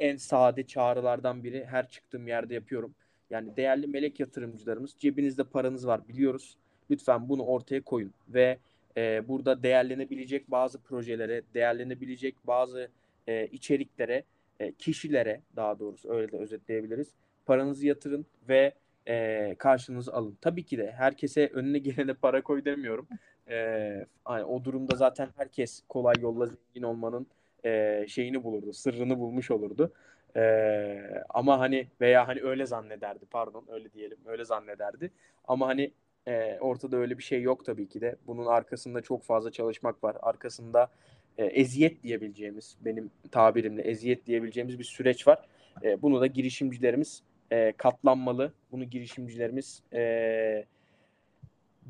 en 0.00 0.16
sade 0.16 0.66
çağrılardan 0.66 1.44
biri 1.44 1.64
her 1.64 1.88
çıktığım 1.88 2.28
yerde 2.28 2.54
yapıyorum. 2.54 2.94
Yani 3.30 3.56
değerli 3.56 3.86
melek 3.86 4.20
yatırımcılarımız 4.20 4.96
cebinizde 4.98 5.44
paranız 5.44 5.86
var 5.86 6.08
biliyoruz. 6.08 6.56
Lütfen 6.90 7.28
bunu 7.28 7.42
ortaya 7.42 7.80
koyun 7.80 8.14
ve 8.28 8.58
e, 8.96 9.28
burada 9.28 9.62
değerlenebilecek 9.62 10.50
bazı 10.50 10.82
projelere, 10.82 11.42
değerlenebilecek 11.54 12.34
bazı 12.46 12.88
e, 13.26 13.46
içeriklere, 13.46 14.24
e, 14.60 14.72
kişilere 14.72 15.40
daha 15.56 15.78
doğrusu 15.78 16.12
öyle 16.12 16.32
de 16.32 16.36
özetleyebiliriz. 16.36 17.12
Paranızı 17.46 17.86
yatırın 17.86 18.26
ve 18.48 18.72
e, 19.08 19.54
karşınızı 19.58 20.12
alın. 20.12 20.38
Tabii 20.40 20.64
ki 20.64 20.78
de 20.78 20.92
herkese 20.92 21.46
önüne 21.48 21.78
gelene 21.78 22.14
para 22.14 22.42
koy 22.42 22.64
demiyorum. 22.64 23.08
E, 23.50 24.06
hani 24.24 24.44
o 24.44 24.64
durumda 24.64 24.96
zaten 24.96 25.28
herkes 25.36 25.82
kolay 25.88 26.14
yolla 26.20 26.46
zengin 26.46 26.82
olmanın 26.82 27.26
e, 27.64 28.04
şeyini 28.08 28.44
bulurdu, 28.44 28.72
sırrını 28.72 29.18
bulmuş 29.18 29.50
olurdu. 29.50 29.92
E, 30.36 30.42
ama 31.28 31.60
hani 31.60 31.86
veya 32.00 32.28
hani 32.28 32.40
öyle 32.42 32.66
zannederdi 32.66 33.26
pardon 33.30 33.64
öyle 33.68 33.92
diyelim 33.92 34.18
öyle 34.26 34.44
zannederdi. 34.44 35.10
Ama 35.44 35.66
hani 35.68 35.90
e, 36.28 36.58
ortada 36.60 36.96
öyle 36.96 37.18
bir 37.18 37.22
şey 37.22 37.42
yok 37.42 37.64
tabii 37.64 37.88
ki 37.88 38.00
de. 38.00 38.16
Bunun 38.26 38.46
arkasında 38.46 39.00
çok 39.00 39.22
fazla 39.22 39.50
çalışmak 39.50 40.04
var. 40.04 40.16
Arkasında 40.22 40.90
e, 41.38 41.44
eziyet 41.44 42.02
diyebileceğimiz 42.02 42.76
benim 42.80 43.10
tabirimle 43.30 43.82
eziyet 43.82 44.26
diyebileceğimiz 44.26 44.78
bir 44.78 44.84
süreç 44.84 45.26
var. 45.28 45.48
E, 45.82 46.02
bunu 46.02 46.20
da 46.20 46.26
girişimcilerimiz 46.26 47.22
e, 47.52 47.72
katlanmalı. 47.72 48.52
Bunu 48.72 48.84
girişimcilerimiz 48.84 49.82
e, 49.92 50.64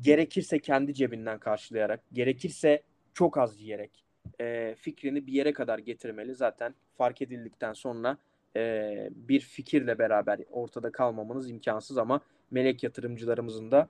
gerekirse 0.01 0.59
kendi 0.59 0.93
cebinden 0.93 1.39
karşılayarak, 1.39 2.01
gerekirse 2.13 2.81
çok 3.13 3.37
az 3.37 3.61
yiyerek 3.61 4.03
e, 4.41 4.75
fikrini 4.75 5.27
bir 5.27 5.33
yere 5.33 5.53
kadar 5.53 5.79
getirmeli. 5.79 6.35
Zaten 6.35 6.75
fark 6.97 7.21
edildikten 7.21 7.73
sonra 7.73 8.17
e, 8.55 9.09
bir 9.15 9.39
fikirle 9.39 9.99
beraber 9.99 10.39
ortada 10.51 10.91
kalmamanız 10.91 11.49
imkansız 11.49 11.97
ama 11.97 12.21
melek 12.51 12.83
yatırımcılarımızın 12.83 13.71
da 13.71 13.87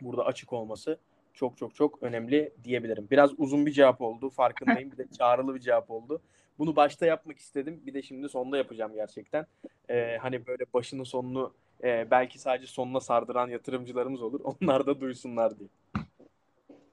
burada 0.00 0.24
açık 0.24 0.52
olması 0.52 0.98
çok 1.34 1.58
çok 1.58 1.74
çok 1.74 2.02
önemli 2.02 2.52
diyebilirim. 2.64 3.08
Biraz 3.10 3.30
uzun 3.38 3.66
bir 3.66 3.72
cevap 3.72 4.00
oldu 4.00 4.30
farkındayım. 4.30 4.92
Bir 4.92 4.98
de 4.98 5.06
çağrılı 5.18 5.54
bir 5.54 5.60
cevap 5.60 5.90
oldu. 5.90 6.22
Bunu 6.58 6.76
başta 6.76 7.06
yapmak 7.06 7.38
istedim. 7.38 7.82
Bir 7.86 7.94
de 7.94 8.02
şimdi 8.02 8.28
sonda 8.28 8.56
yapacağım 8.56 8.94
gerçekten. 8.94 9.46
Ee, 9.90 10.18
hani 10.20 10.46
böyle 10.46 10.64
başının 10.74 11.04
sonunu 11.04 11.54
e, 11.84 12.10
belki 12.10 12.38
sadece 12.38 12.66
sonuna 12.66 13.00
sardıran 13.00 13.48
yatırımcılarımız 13.48 14.22
olur. 14.22 14.40
Onlar 14.62 14.86
da 14.86 15.00
duysunlar 15.00 15.58
diye. 15.58 15.68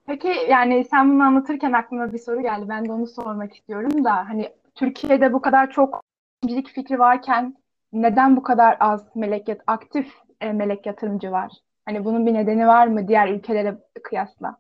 Peki 0.10 0.28
yani 0.50 0.86
sen 0.86 1.14
bunu 1.14 1.24
anlatırken 1.24 1.72
aklıma 1.72 2.14
bir 2.14 2.18
soru 2.18 2.42
geldi. 2.42 2.70
Ben 2.70 2.86
de 2.86 2.92
onu 2.92 3.08
sormak 3.08 3.56
istiyorum 3.56 4.04
da 4.04 4.30
hani 4.30 4.50
Türkiye'de 4.76 5.34
bu 5.34 5.42
kadar 5.42 5.72
çok 5.72 6.04
girişimcilik 6.42 6.76
fikri 6.76 7.00
varken 7.00 7.58
neden 7.94 8.38
bu 8.38 8.44
kadar 8.44 8.78
az 8.80 9.16
melek 9.16 9.48
aktif 9.68 10.14
e, 10.42 10.52
melek 10.52 10.86
yatırımcı 10.86 11.32
var? 11.32 11.52
Hani 11.86 12.06
bunun 12.06 12.26
bir 12.26 12.34
nedeni 12.34 12.68
var 12.68 12.88
mı 12.88 13.08
diğer 13.08 13.28
ülkelere 13.28 13.78
kıyasla? 14.04 14.58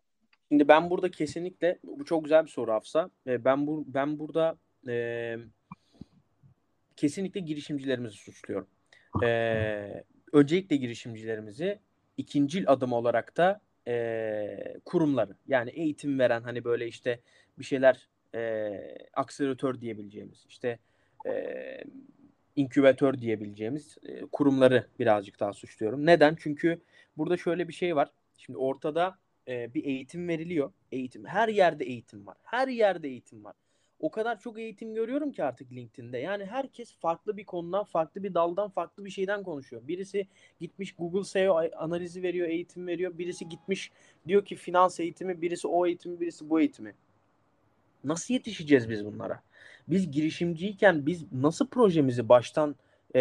Şimdi 0.51 0.67
ben 0.67 0.89
burada 0.89 1.11
kesinlikle 1.11 1.79
bu 1.83 2.05
çok 2.05 2.23
güzel 2.23 2.43
bir 2.43 2.49
soru 2.49 2.71
Hafsa. 2.71 3.09
E, 3.27 3.45
ben 3.45 3.67
bu 3.67 3.83
ben 3.87 4.19
burada 4.19 4.55
e, 4.87 5.35
kesinlikle 6.95 7.39
girişimcilerimizi 7.39 8.17
suçluyorum. 8.17 8.67
E, 9.23 10.03
öncelikle 10.33 10.75
girişimcilerimizi 10.75 11.79
ikincil 12.17 12.63
adım 12.67 12.93
olarak 12.93 13.37
da 13.37 13.61
e, 13.89 14.77
kurumları 14.85 15.35
yani 15.47 15.69
eğitim 15.69 16.19
veren 16.19 16.41
hani 16.41 16.63
böyle 16.63 16.87
işte 16.87 17.19
bir 17.59 17.63
şeyler 17.63 18.07
e, 18.35 18.71
akseleratör 19.13 19.81
diyebileceğimiz 19.81 20.45
işte 20.49 20.79
e, 21.27 21.53
inkübatör 22.55 23.21
diyebileceğimiz 23.21 23.97
e, 24.03 24.21
kurumları 24.21 24.87
birazcık 24.99 25.39
daha 25.39 25.53
suçluyorum. 25.53 26.05
Neden? 26.05 26.35
Çünkü 26.39 26.81
burada 27.17 27.37
şöyle 27.37 27.67
bir 27.67 27.73
şey 27.73 27.95
var. 27.95 28.11
Şimdi 28.37 28.57
ortada 28.57 29.17
e, 29.47 29.73
bir 29.73 29.83
eğitim 29.83 30.27
veriliyor. 30.27 30.71
Eğitim. 30.91 31.25
Her 31.25 31.47
yerde 31.47 31.85
eğitim 31.85 32.27
var. 32.27 32.37
Her 32.43 32.67
yerde 32.67 33.07
eğitim 33.07 33.43
var 33.43 33.55
o 33.99 34.11
kadar 34.11 34.39
çok 34.39 34.59
eğitim 34.59 34.93
görüyorum 34.93 35.31
ki 35.31 35.43
artık 35.43 35.71
LinkedIn'de. 35.71 36.17
Yani 36.17 36.45
herkes 36.45 36.93
farklı 36.93 37.37
bir 37.37 37.45
konudan, 37.45 37.83
farklı 37.83 38.23
bir 38.23 38.33
daldan, 38.33 38.69
farklı 38.69 39.05
bir 39.05 39.09
şeyden 39.09 39.43
konuşuyor. 39.43 39.87
Birisi 39.87 40.27
gitmiş 40.59 40.95
Google 40.95 41.23
SEO 41.23 41.61
analizi 41.77 42.23
veriyor, 42.23 42.47
eğitim 42.47 42.87
veriyor. 42.87 43.17
Birisi 43.17 43.49
gitmiş 43.49 43.91
diyor 44.27 44.45
ki 44.45 44.55
finans 44.55 44.99
eğitimi, 44.99 45.41
birisi 45.41 45.67
o 45.67 45.85
eğitimi, 45.85 46.19
birisi 46.19 46.49
bu 46.49 46.59
eğitimi. 46.59 46.93
Nasıl 48.03 48.33
yetişeceğiz 48.33 48.89
biz 48.89 49.05
bunlara? 49.05 49.41
Biz 49.87 50.11
girişimciyken 50.11 51.05
biz 51.05 51.31
nasıl 51.31 51.67
projemizi 51.67 52.29
baştan 52.29 52.75
e, 53.15 53.19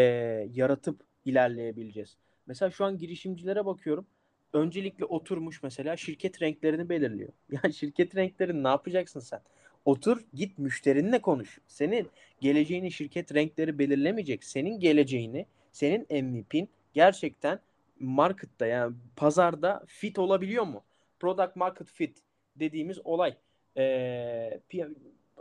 yaratıp 0.55 1.01
ilerleyebileceğiz? 1.25 2.17
Mesela 2.47 2.71
şu 2.71 2.85
an 2.85 2.99
girişimcilere 2.99 3.67
bakıyorum. 3.67 4.07
Öncelikle 4.53 5.05
oturmuş 5.05 5.63
mesela 5.63 5.97
şirket 5.97 6.43
renklerini 6.43 6.89
belirliyor. 6.89 7.33
Yani 7.63 7.75
şirket 7.75 8.17
renklerini 8.17 8.63
ne 8.63 8.69
yapacaksın 8.69 9.21
sen? 9.21 9.41
Otur 9.89 10.25
git 10.35 10.59
müşterinle 10.59 11.19
konuş. 11.19 11.59
Senin 11.67 12.11
geleceğini 12.41 12.93
şirket 12.93 13.35
renkleri 13.35 13.79
belirlemeyecek. 13.79 14.45
Senin 14.45 14.81
geleceğini, 14.81 15.47
senin 15.73 16.07
MVP'in 16.11 16.69
gerçekten 16.95 17.61
markette 18.01 18.67
yani 18.67 18.95
pazarda 19.17 19.85
fit 19.87 20.19
olabiliyor 20.19 20.65
mu? 20.65 20.85
Product 21.21 21.57
market 21.57 21.89
fit 21.91 22.19
dediğimiz 22.57 22.99
olay. 23.07 23.37
Ee, 23.77 24.61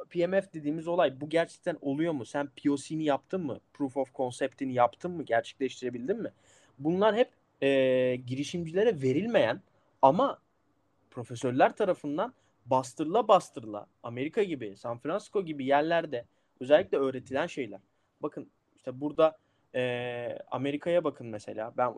PMF 0.09 0.53
dediğimiz 0.53 0.87
olay 0.87 1.21
bu 1.21 1.29
gerçekten 1.29 1.77
oluyor 1.81 2.13
mu? 2.13 2.25
Sen 2.25 2.49
POC'ni 2.63 3.03
yaptın 3.03 3.45
mı? 3.45 3.59
Proof 3.73 3.97
of 3.97 4.15
Concept'ini 4.15 4.73
yaptın 4.73 5.11
mı? 5.11 5.23
Gerçekleştirebildin 5.23 6.21
mi? 6.21 6.31
Bunlar 6.79 7.15
hep 7.15 7.29
e, 7.61 7.69
girişimcilere 8.15 9.01
verilmeyen 9.01 9.61
ama 10.01 10.39
profesörler 11.11 11.75
tarafından 11.75 12.33
bastırla 12.69 13.27
bastırla 13.27 13.87
Amerika 14.03 14.43
gibi, 14.43 14.77
San 14.77 14.97
Francisco 14.97 15.45
gibi 15.45 15.65
yerlerde 15.65 16.25
özellikle 16.59 16.97
öğretilen 16.97 17.47
şeyler. 17.47 17.79
Bakın 18.21 18.49
işte 18.77 19.01
burada 19.01 19.37
e, 19.75 20.39
Amerika'ya 20.51 21.03
bakın 21.03 21.27
mesela. 21.27 21.73
Ben 21.77 21.93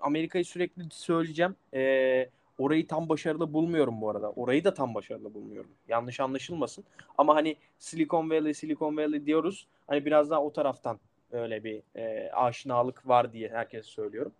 Amerika'yı 0.00 0.44
sürekli 0.44 0.82
söyleyeceğim. 0.90 1.56
E, 1.74 2.30
orayı 2.58 2.86
tam 2.86 3.08
başarılı 3.08 3.52
bulmuyorum 3.52 4.00
bu 4.00 4.10
arada. 4.10 4.30
Orayı 4.30 4.64
da 4.64 4.74
tam 4.74 4.94
başarılı 4.94 5.34
bulmuyorum. 5.34 5.70
Yanlış 5.88 6.20
anlaşılmasın. 6.20 6.84
Ama 7.18 7.34
hani 7.34 7.56
Silicon 7.78 8.30
Valley, 8.30 8.54
Silicon 8.54 8.96
Valley 8.96 9.26
diyoruz. 9.26 9.66
Hani 9.86 10.04
biraz 10.04 10.30
daha 10.30 10.42
o 10.42 10.52
taraftan 10.52 11.00
öyle 11.32 11.64
bir 11.64 11.82
e, 11.96 12.30
aşinalık 12.32 13.08
var 13.08 13.32
diye 13.32 13.48
herkes 13.48 13.86
söylüyorum. 13.86 14.32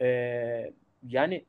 E, 0.00 0.72
yani 1.08 1.44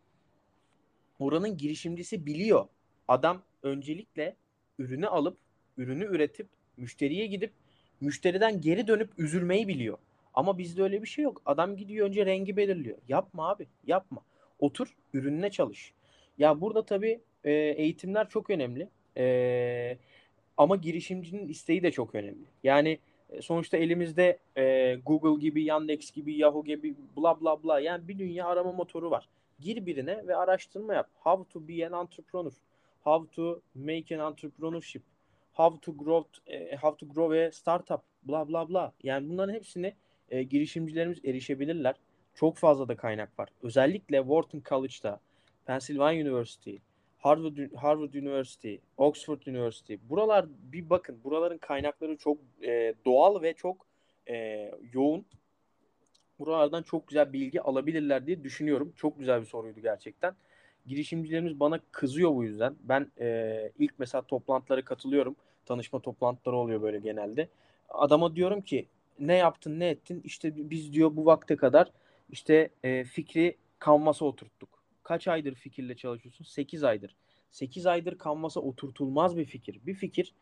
oranın 1.19 1.57
girişimcisi 1.57 2.25
biliyor. 2.25 2.67
Adam 3.09 3.41
öncelikle 3.63 4.35
ürünü 4.79 5.07
alıp, 5.07 5.37
ürünü 5.77 6.05
üretip, 6.05 6.47
müşteriye 6.77 7.27
gidip, 7.27 7.51
müşteriden 8.01 8.61
geri 8.61 8.87
dönüp 8.87 9.09
üzülmeyi 9.17 9.67
biliyor. 9.67 9.97
Ama 10.33 10.57
bizde 10.57 10.83
öyle 10.83 11.01
bir 11.01 11.07
şey 11.07 11.23
yok. 11.23 11.41
Adam 11.45 11.77
gidiyor 11.77 12.07
önce 12.07 12.25
rengi 12.25 12.57
belirliyor. 12.57 12.97
Yapma 13.07 13.49
abi, 13.49 13.67
yapma. 13.87 14.21
Otur, 14.59 14.95
ürününe 15.13 15.49
çalış. 15.49 15.93
Ya 16.37 16.61
burada 16.61 16.85
tabii 16.85 17.19
e, 17.43 17.51
eğitimler 17.51 18.29
çok 18.29 18.49
önemli. 18.49 18.89
E, 19.17 19.97
ama 20.57 20.75
girişimcinin 20.75 21.47
isteği 21.47 21.83
de 21.83 21.91
çok 21.91 22.15
önemli. 22.15 22.45
Yani 22.63 22.99
e, 23.29 23.41
sonuçta 23.41 23.77
elimizde 23.77 24.39
Google 25.05 25.41
gibi, 25.41 25.63
Yandex 25.63 26.11
gibi, 26.11 26.33
Yahoo 26.33 26.63
gibi 26.63 26.95
bla 27.17 27.41
bla 27.41 27.63
bla 27.63 27.79
yani 27.79 28.07
bir 28.07 28.19
dünya 28.19 28.45
arama 28.45 28.71
motoru 28.71 29.11
var. 29.11 29.29
Gir 29.59 29.85
birine 29.85 30.27
ve 30.27 30.35
araştırma 30.35 30.93
yap. 30.93 31.09
How 31.15 31.53
to 31.53 31.67
be 31.67 31.87
an 31.87 32.01
entrepreneur. 32.01 32.53
How 33.03 33.36
to 33.36 33.62
make 33.75 34.15
an 34.15 34.34
entrepreneurship. 34.34 35.01
How 35.53 35.79
to 35.79 35.98
grow 35.98 36.24
e, 36.48 36.75
how 36.75 36.98
to 36.98 37.13
grow 37.13 37.48
a 37.48 37.51
startup. 37.51 38.01
Bla 38.24 38.48
bla 38.48 38.70
bla. 38.70 38.94
Yani 39.03 39.29
bunların 39.29 39.53
hepsini 39.53 39.94
e, 40.29 40.44
girişimcilerimiz 40.44 41.25
erişebilirler. 41.25 41.96
Çok 42.36 42.58
fazla 42.58 42.88
da 42.88 42.96
kaynak 42.96 43.39
var. 43.39 43.50
Özellikle 43.63 44.18
Wharton 44.18 44.62
College'da, 44.70 45.20
Pennsylvania 45.65 46.22
University, 46.22 46.75
Harvard, 47.18 47.58
Harvard 47.75 48.13
University, 48.13 48.75
Oxford 48.98 49.41
University. 49.48 49.96
Buralar 50.10 50.46
bir 50.50 50.89
bakın. 50.89 51.20
Buraların 51.24 51.58
kaynakları 51.58 52.18
çok 52.18 52.38
e, 52.63 52.94
doğal 53.06 53.41
ve 53.41 53.53
çok 53.53 53.86
e, 54.29 54.72
yoğun. 54.94 55.25
Buralardan 56.39 56.84
çok 56.84 57.08
güzel 57.08 57.34
bilgi 57.34 57.62
alabilirler 57.62 58.27
diye 58.27 58.44
düşünüyorum. 58.44 58.94
Çok 58.96 59.20
güzel 59.20 59.41
bir 59.41 59.46
soruydu 59.46 59.79
gerçekten. 59.79 60.36
Girişimcilerimiz 60.89 61.60
bana 61.60 61.79
kızıyor 61.91 62.36
bu 62.36 62.43
yüzden. 62.43 62.75
Ben 62.84 63.12
e, 63.19 63.72
ilk 63.79 64.00
mesela 64.00 64.22
toplantılara 64.22 64.81
katılıyorum. 64.81 65.36
Tanışma 65.65 66.00
toplantıları 66.00 66.58
oluyor 66.58 66.81
böyle 66.81 67.00
genelde. 67.00 67.50
Adama 67.89 68.36
diyorum 68.36 68.62
ki 68.62 68.88
ne 69.19 69.36
yaptın 69.36 69.79
ne 69.79 69.89
ettin? 69.89 70.22
İşte 70.24 70.69
biz 70.69 70.93
diyor 70.93 71.15
bu 71.15 71.25
vakte 71.25 71.55
kadar 71.55 71.91
işte 72.29 72.69
e, 72.84 73.03
fikri 73.03 73.58
kanvasa 73.79 74.25
oturttuk. 74.25 74.69
Kaç 75.03 75.27
aydır 75.27 75.55
fikirle 75.55 75.96
çalışıyorsun? 75.96 76.46
8 76.46 76.84
aydır. 76.84 77.15
8 77.51 77.86
aydır 77.86 78.17
kanvasa 78.17 78.60
oturtulmaz 78.60 79.38
bir 79.38 79.46
fikir. 79.46 79.79
Bir 79.86 79.93
fikir 79.93 80.34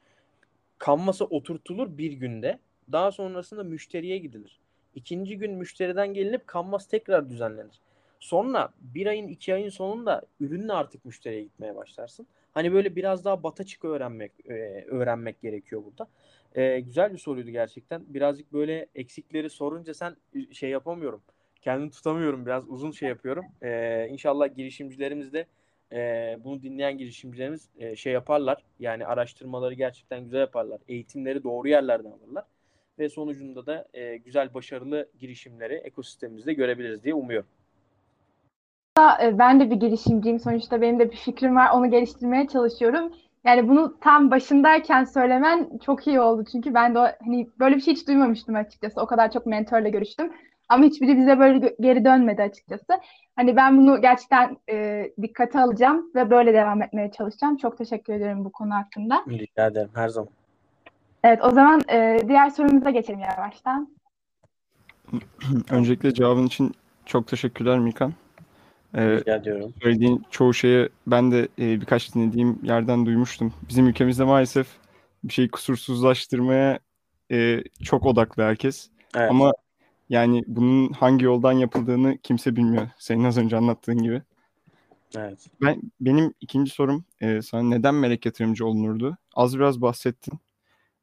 kanvasa 0.78 1.26
oturtulur 1.26 1.98
bir 1.98 2.12
günde. 2.12 2.60
Daha 2.92 3.12
sonrasında 3.12 3.64
müşteriye 3.64 4.18
gidilir. 4.18 4.60
İkinci 4.96 5.38
gün 5.38 5.52
müşteriden 5.52 6.14
gelinip 6.14 6.48
kanvas 6.48 6.88
tekrar 6.88 7.30
düzenlenir. 7.30 7.80
Sonra 8.20 8.70
bir 8.82 9.06
ayın 9.06 9.28
iki 9.28 9.54
ayın 9.54 9.70
sonunda 9.70 10.22
ürünle 10.40 10.74
artık 10.74 11.06
müşteriye 11.06 11.44
gitmeye 11.44 11.76
başlarsın. 11.76 12.28
Hani 12.52 12.74
böyle 12.74 12.96
biraz 12.96 13.26
daha 13.26 13.44
bata 13.44 13.64
çık 13.64 13.86
öğrenmek 13.86 14.32
e, 14.46 14.86
öğrenmek 14.88 15.42
gerekiyor 15.42 15.84
burada. 15.86 16.08
E, 16.56 16.80
güzel 16.80 17.14
bir 17.14 17.18
soruydu 17.18 17.50
gerçekten. 17.50 18.14
Birazcık 18.14 18.54
böyle 18.54 18.88
eksikleri 18.96 19.50
sorunca 19.50 19.94
sen 19.94 20.16
şey 20.52 20.70
yapamıyorum 20.70 21.22
kendimi 21.68 21.92
tutamıyorum 21.92 22.46
biraz 22.46 22.70
uzun 22.70 22.92
şey 22.92 23.10
yapıyorum. 23.10 23.46
Ee, 23.62 24.08
inşallah 24.10 24.56
girişimcilerimiz 24.56 25.34
de 25.34 25.46
e, 25.92 26.38
bunu 26.44 26.62
dinleyen 26.62 26.98
girişimcilerimiz 26.98 27.70
e, 27.80 27.96
şey 27.96 28.14
yaparlar. 28.14 28.64
Yani 28.80 29.06
araştırmaları 29.06 29.74
gerçekten 29.74 30.24
güzel 30.24 30.40
yaparlar. 30.40 30.82
Eğitimleri 30.88 31.44
doğru 31.44 31.68
yerlerden 31.68 32.12
alırlar. 32.12 32.44
Ve 33.00 33.10
sonucunda 33.10 33.66
da 33.66 33.88
e, 33.94 34.18
güzel 34.18 34.54
başarılı 34.54 35.10
girişimleri 35.20 35.74
ekosistemimizde 35.74 36.54
görebiliriz 36.54 37.04
diye 37.04 37.14
umuyorum. 37.14 37.50
E, 39.22 39.38
ben 39.40 39.60
de 39.60 39.72
bir 39.72 39.76
girişimciyim. 39.76 40.40
Sonuçta 40.40 40.82
benim 40.82 41.00
de 41.00 41.12
bir 41.12 41.18
fikrim 41.18 41.56
var. 41.56 41.70
Onu 41.74 41.92
geliştirmeye 41.92 42.48
çalışıyorum. 42.48 43.12
Yani 43.46 43.70
bunu 43.70 43.98
tam 44.02 44.32
başındayken 44.32 45.04
söylemen 45.04 45.70
çok 45.86 46.08
iyi 46.08 46.20
oldu. 46.20 46.44
Çünkü 46.52 46.74
ben 46.74 46.96
de 46.96 47.18
hani 47.26 47.50
böyle 47.60 47.76
bir 47.76 47.82
şey 47.82 47.94
hiç 47.94 48.08
duymamıştım 48.08 48.56
açıkçası. 48.56 49.02
O 49.02 49.06
kadar 49.06 49.32
çok 49.32 49.46
mentorla 49.46 49.90
görüştüm. 49.90 50.32
Ama 50.70 50.86
hiçbiri 50.86 51.18
bize 51.18 51.40
böyle 51.40 51.76
geri 51.80 52.06
dönmedi 52.06 52.42
açıkçası. 52.42 53.00
Hani 53.36 53.56
ben 53.56 53.78
bunu 53.78 54.02
gerçekten 54.02 54.58
e, 54.70 55.08
dikkate 55.22 55.60
alacağım 55.60 56.12
ve 56.16 56.30
böyle 56.30 56.54
devam 56.54 56.82
etmeye 56.82 57.12
çalışacağım. 57.12 57.58
Çok 57.58 57.78
teşekkür 57.78 58.14
ederim 58.14 58.46
bu 58.46 58.52
konu 58.52 58.74
hakkında. 58.74 59.24
Rica 59.30 59.68
ederim 59.68 59.90
her 59.94 60.10
zaman. 60.10 60.30
Evet 61.24 61.40
o 61.44 61.52
zaman 61.52 61.82
e, 61.92 62.20
diğer 62.28 62.50
sorumuza 62.50 62.90
geçelim 62.90 63.20
yavaştan. 63.20 63.90
Öncelikle 65.72 66.14
cevabın 66.14 66.46
için 66.46 66.72
çok 67.06 67.28
teşekkürler 67.28 67.80
Mikan. 67.80 68.14
Ee, 68.96 69.18
Rica 69.18 69.36
ediyorum. 69.36 69.74
Söylediğin 69.82 70.26
çoğu 70.32 70.54
şeyi 70.54 70.90
ben 71.08 71.32
de 71.32 71.48
e, 71.60 71.82
birkaç 71.82 72.16
dinlediğim 72.16 72.60
yerden 72.64 73.06
duymuştum. 73.06 73.54
Bizim 73.70 73.88
ülkemizde 73.88 74.24
maalesef 74.24 74.68
bir 75.24 75.34
şeyi 75.34 75.50
kusursuzlaştırmaya 75.52 76.80
e, 77.32 77.64
çok 77.84 78.06
odaklı 78.06 78.44
herkes. 78.44 78.90
Evet. 79.16 79.32
Ama 79.32 79.52
yani 80.10 80.44
bunun 80.48 80.94
hangi 80.94 81.26
yoldan 81.26 81.52
yapıldığını 81.52 82.18
kimse 82.18 82.56
bilmiyor. 82.56 82.90
Senin 83.00 83.24
az 83.24 83.38
önce 83.38 83.58
anlattığın 83.58 84.04
gibi. 84.04 84.22
Evet. 85.18 85.40
Ben 85.62 85.82
benim 86.02 86.34
ikinci 86.42 86.72
sorum 86.72 87.06
e, 87.22 87.42
sana 87.42 87.64
neden 87.64 87.96
melek 87.96 88.26
yatırımcı 88.26 88.66
olunurdu? 88.66 89.18
Az 89.36 89.56
biraz 89.56 89.82
bahsettin. 89.82 90.40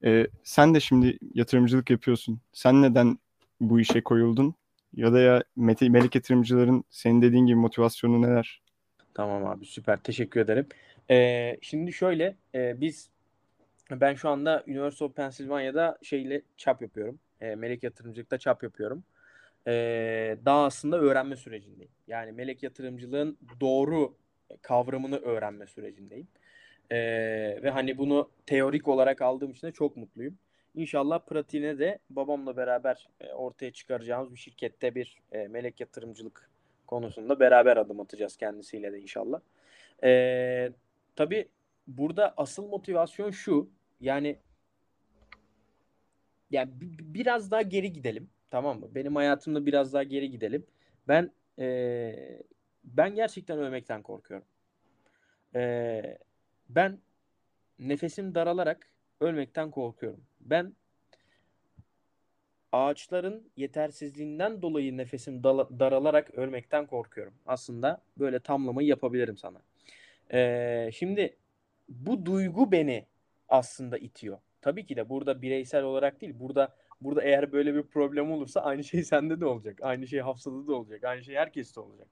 E, 0.05 0.27
sen 0.45 0.75
de 0.75 0.81
şimdi 0.81 1.19
yatırımcılık 1.35 1.91
yapıyorsun. 1.91 2.41
Sen 2.53 2.83
neden 2.83 3.19
bu 3.61 3.81
işe 3.81 4.03
koyuldun? 4.03 4.55
Ya 4.97 5.13
da 5.13 5.21
ya 5.21 5.43
melek 5.57 6.15
yatırımcıların 6.15 6.85
senin 6.91 7.23
dediğin 7.23 7.47
gibi 7.47 7.57
motivasyonu 7.57 8.23
neler? 8.23 8.63
Tamam 9.15 9.47
abi 9.47 9.67
süper 9.67 9.97
teşekkür 9.97 10.41
ederim. 10.41 10.67
Ee, 11.11 11.57
şimdi 11.63 11.93
şöyle 11.93 12.37
e, 12.55 12.81
biz 12.81 13.11
ben 13.91 14.15
şu 14.15 14.29
anda 14.29 14.65
University 14.67 15.05
of 15.05 15.17
Pennsylvania'da 15.17 15.99
şeyle 16.03 16.43
çap 16.57 16.83
yapıyorum 16.83 17.19
e, 17.41 17.55
melek 17.55 17.83
yatırımcılıkta 17.83 18.39
çap 18.39 18.63
yapıyorum. 18.63 19.05
E, 19.67 19.73
daha 20.45 20.65
aslında 20.65 20.99
öğrenme 20.99 21.37
sürecindeyim. 21.37 21.93
Yani 22.07 22.33
melek 22.33 22.63
yatırımcılığın 22.63 23.39
doğru 23.61 24.17
kavramını 24.63 25.17
öğrenme 25.17 25.67
sürecindeyim. 25.67 26.29
E, 26.91 26.99
ve 27.63 27.71
hani 27.71 27.99
bunu 27.99 28.31
teorik 28.47 28.89
olarak 28.89 29.23
aldığım 29.23 29.51
için 29.51 29.67
de 29.67 29.73
çok 29.73 29.97
mutluyum. 29.97 30.39
İnşallah 30.75 31.19
pratiğine 31.19 31.79
de 31.79 31.99
babamla 32.11 32.57
beraber 32.57 33.09
e, 33.21 33.33
ortaya 33.33 33.73
çıkaracağımız 33.73 34.33
bir 34.33 34.39
şirkette 34.39 34.95
bir 34.95 35.23
e, 35.33 35.49
melek 35.49 35.81
yatırımcılık 35.81 36.51
konusunda 36.87 37.41
beraber 37.41 37.77
adım 37.77 38.01
atacağız 38.01 38.37
kendisiyle 38.37 38.93
de 38.93 39.01
inşallah. 39.01 39.41
E, 40.05 40.73
tabii 41.17 41.49
burada 41.87 42.35
asıl 42.37 42.69
motivasyon 42.69 43.31
şu. 43.31 43.71
Yani 44.01 44.39
yani 46.51 46.71
biraz 47.01 47.51
daha 47.51 47.63
geri 47.63 47.93
gidelim. 47.93 48.31
Tamam 48.51 48.81
mı? 48.81 48.95
Benim 48.95 49.17
hayatımda 49.17 49.67
biraz 49.67 49.93
daha 49.93 50.03
geri 50.03 50.31
gidelim. 50.31 50.67
Ben 51.09 51.31
e, 51.59 52.43
ben 52.85 53.15
gerçekten 53.15 53.59
ölmekten 53.59 54.03
korkuyorum. 54.03 54.47
E, 55.55 56.19
ben 56.69 56.99
nefesim 57.79 58.35
daralarak 58.35 58.93
ölmekten 59.21 59.71
korkuyorum. 59.71 60.25
Ben 60.45 60.75
ağaçların 62.73 63.51
yetersizliğinden 63.57 64.63
dolayı 64.63 64.97
nefesim 64.97 65.45
daralarak 65.45 66.35
ölmekten 66.35 66.87
korkuyorum. 66.87 67.35
Aslında 67.47 68.03
böyle 68.19 68.41
tamlamayı 68.41 68.89
yapabilirim 68.89 69.37
sana. 69.37 69.63
Ee, 70.33 70.91
şimdi 70.93 71.37
bu 71.89 72.27
duygu 72.27 72.73
beni 72.73 73.07
aslında 73.49 73.99
itiyor. 73.99 74.39
Tabii 74.61 74.87
ki 74.87 74.97
de 74.97 75.09
burada 75.09 75.43
bireysel 75.43 75.83
olarak 75.83 76.21
değil. 76.21 76.35
Burada 76.37 76.75
burada 77.01 77.23
eğer 77.23 77.53
böyle 77.53 77.75
bir 77.75 77.83
problem 77.83 78.33
olursa 78.33 78.61
aynı 78.61 78.85
şey 78.85 79.03
sende 79.05 79.41
de 79.41 79.47
olacak. 79.47 79.79
Aynı 79.83 80.07
şey 80.07 80.21
Hafsa'da 80.21 80.67
da 80.67 80.75
olacak. 80.75 81.05
Aynı 81.05 81.25
şey 81.25 81.35
herkeste 81.37 81.81
olacak. 81.81 82.09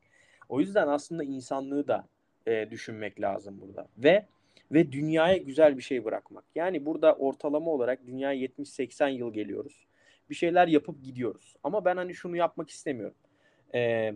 O 0.49 0.61
yüzden 0.61 0.89
aslında 0.89 1.25
insanlığı 1.25 1.89
da 1.89 2.09
e, 2.47 2.71
düşünmek 2.71 3.21
lazım 3.21 3.61
burada. 3.61 3.89
Ve 3.99 4.27
ve 4.73 4.93
dünyaya 4.93 5.37
güzel 5.37 5.77
bir 5.77 5.83
şey 5.83 6.05
bırakmak. 6.05 6.45
Yani 6.55 6.87
burada 6.87 7.15
ortalama 7.15 7.71
olarak 7.71 8.07
dünya 8.07 8.35
70-80 8.35 9.11
yıl 9.11 9.33
geliyoruz. 9.33 9.87
Bir 10.31 10.35
şeyler 10.35 10.69
yapıp 10.69 11.03
gidiyoruz. 11.03 11.57
Ama 11.65 11.85
ben 11.85 11.97
hani 11.97 12.15
şunu 12.15 12.37
yapmak 12.37 12.71
istemiyorum. 12.71 13.17
Ee, 13.75 14.15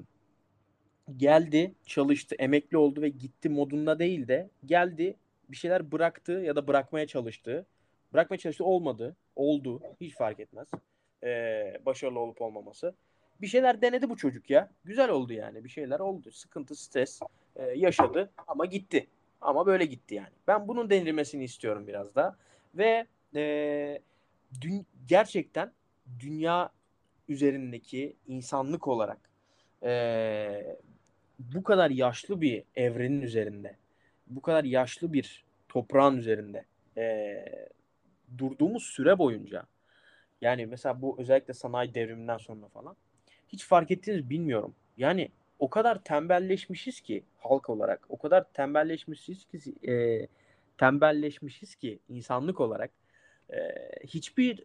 geldi, 1.17 1.75
çalıştı, 1.87 2.37
emekli 2.39 2.77
oldu 2.77 3.03
ve 3.03 3.09
gitti 3.09 3.49
modunda 3.49 3.99
değil 3.99 4.29
de 4.29 4.51
geldi, 4.67 5.17
bir 5.49 5.57
şeyler 5.57 5.93
bıraktı 5.93 6.33
ya 6.33 6.57
da 6.57 6.69
bırakmaya 6.69 7.07
çalıştı 7.07 7.67
Bırakmaya 8.13 8.39
çalıştı 8.39 8.65
olmadı. 8.65 9.17
Oldu. 9.37 9.83
Hiç 10.01 10.15
fark 10.15 10.41
etmez. 10.41 10.69
Ee, 11.25 11.81
başarılı 11.87 12.19
olup 12.19 12.43
olmaması. 12.43 12.95
bir 13.41 13.47
şeyler 13.47 13.83
denedi 13.83 14.11
bu 14.11 14.17
çocuk 14.17 14.51
ya. 14.51 14.71
Güzel 14.85 15.11
oldu 15.11 15.33
yani. 15.33 15.65
Bir 15.65 15.69
şeyler 15.69 16.01
oldu. 16.01 16.31
Sıkıntı, 16.31 16.75
stres 16.75 17.21
e, 17.57 17.65
yaşadı 17.65 18.31
ama 18.47 18.67
gitti. 18.67 19.07
Ama 19.47 19.67
böyle 19.67 19.85
gitti 19.85 20.15
yani. 20.15 20.35
Ben 20.47 20.69
bunun 20.69 20.91
denilmesini 20.91 21.45
istiyorum 21.45 21.87
biraz 21.87 22.15
da. 22.15 22.37
Ve 22.75 23.07
e, 23.35 23.99
dün, 24.61 24.87
gerçekten 25.09 25.73
dünya 26.21 26.71
üzerindeki 27.29 28.17
insanlık 28.27 28.89
olarak 28.89 29.19
e, 29.83 30.77
bu 31.39 31.63
kadar 31.63 31.91
yaşlı 31.91 32.41
bir 32.41 32.65
evrenin 32.75 33.23
üzerinde, 33.23 33.77
bu 34.27 34.43
kadar 34.43 34.65
yaşlı 34.65 35.13
bir 35.13 35.45
toprağın 35.69 36.17
üzerinde 36.17 36.65
e, 36.97 37.45
durduğumuz 38.39 38.83
süre 38.83 39.19
boyunca 39.19 39.67
yani 40.41 40.67
mesela 40.67 41.03
bu 41.03 41.17
özellikle 41.19 41.55
sanayi 41.55 41.95
devriminden 41.95 42.39
sonra 42.39 42.69
falan 42.69 42.97
hiç 43.49 43.65
fark 43.65 43.91
ettiniz 43.91 44.31
bilmiyorum. 44.31 44.75
Yani 44.97 45.31
o 45.59 45.71
kadar 45.71 46.05
tembelleşmişiz 46.05 47.01
ki 47.01 47.25
halk 47.39 47.71
olarak, 47.71 48.07
o 48.09 48.19
kadar 48.19 48.53
tembelleşmişiz 48.53 49.45
ki 49.45 49.91
e, 49.93 50.27
tembelleşmişiz 50.79 51.75
ki 51.75 51.99
insanlık 52.09 52.61
olarak 52.61 52.91
e, 53.51 53.59
hiçbir 54.05 54.65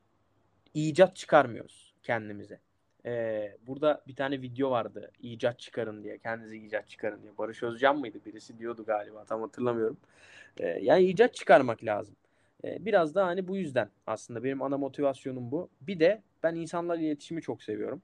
icat 0.73 1.15
çıkarmıyoruz 1.15 1.93
kendimize. 2.03 2.59
Ee, 3.05 3.57
burada 3.67 4.01
bir 4.07 4.15
tane 4.15 4.41
video 4.41 4.71
vardı. 4.71 5.11
İcat 5.21 5.59
çıkarın 5.59 6.03
diye. 6.03 6.17
Kendinize 6.17 6.57
icat 6.57 6.89
çıkarın 6.89 7.23
diye. 7.23 7.37
Barış 7.37 7.63
Özcan 7.63 7.99
mıydı? 7.99 8.17
Birisi 8.25 8.59
diyordu 8.59 8.85
galiba. 8.85 9.25
Tam 9.25 9.41
hatırlamıyorum. 9.41 9.97
Ee, 10.57 10.67
yani 10.67 11.03
icat 11.03 11.33
çıkarmak 11.33 11.83
lazım. 11.83 12.15
Ee, 12.63 12.85
biraz 12.85 13.15
da 13.15 13.25
hani 13.25 13.47
bu 13.47 13.57
yüzden 13.57 13.89
aslında 14.07 14.43
benim 14.43 14.61
ana 14.61 14.77
motivasyonum 14.77 15.51
bu. 15.51 15.69
Bir 15.81 15.99
de 15.99 16.21
ben 16.43 16.55
insanlarla 16.55 17.01
iletişimi 17.01 17.41
çok 17.41 17.63
seviyorum. 17.63 18.01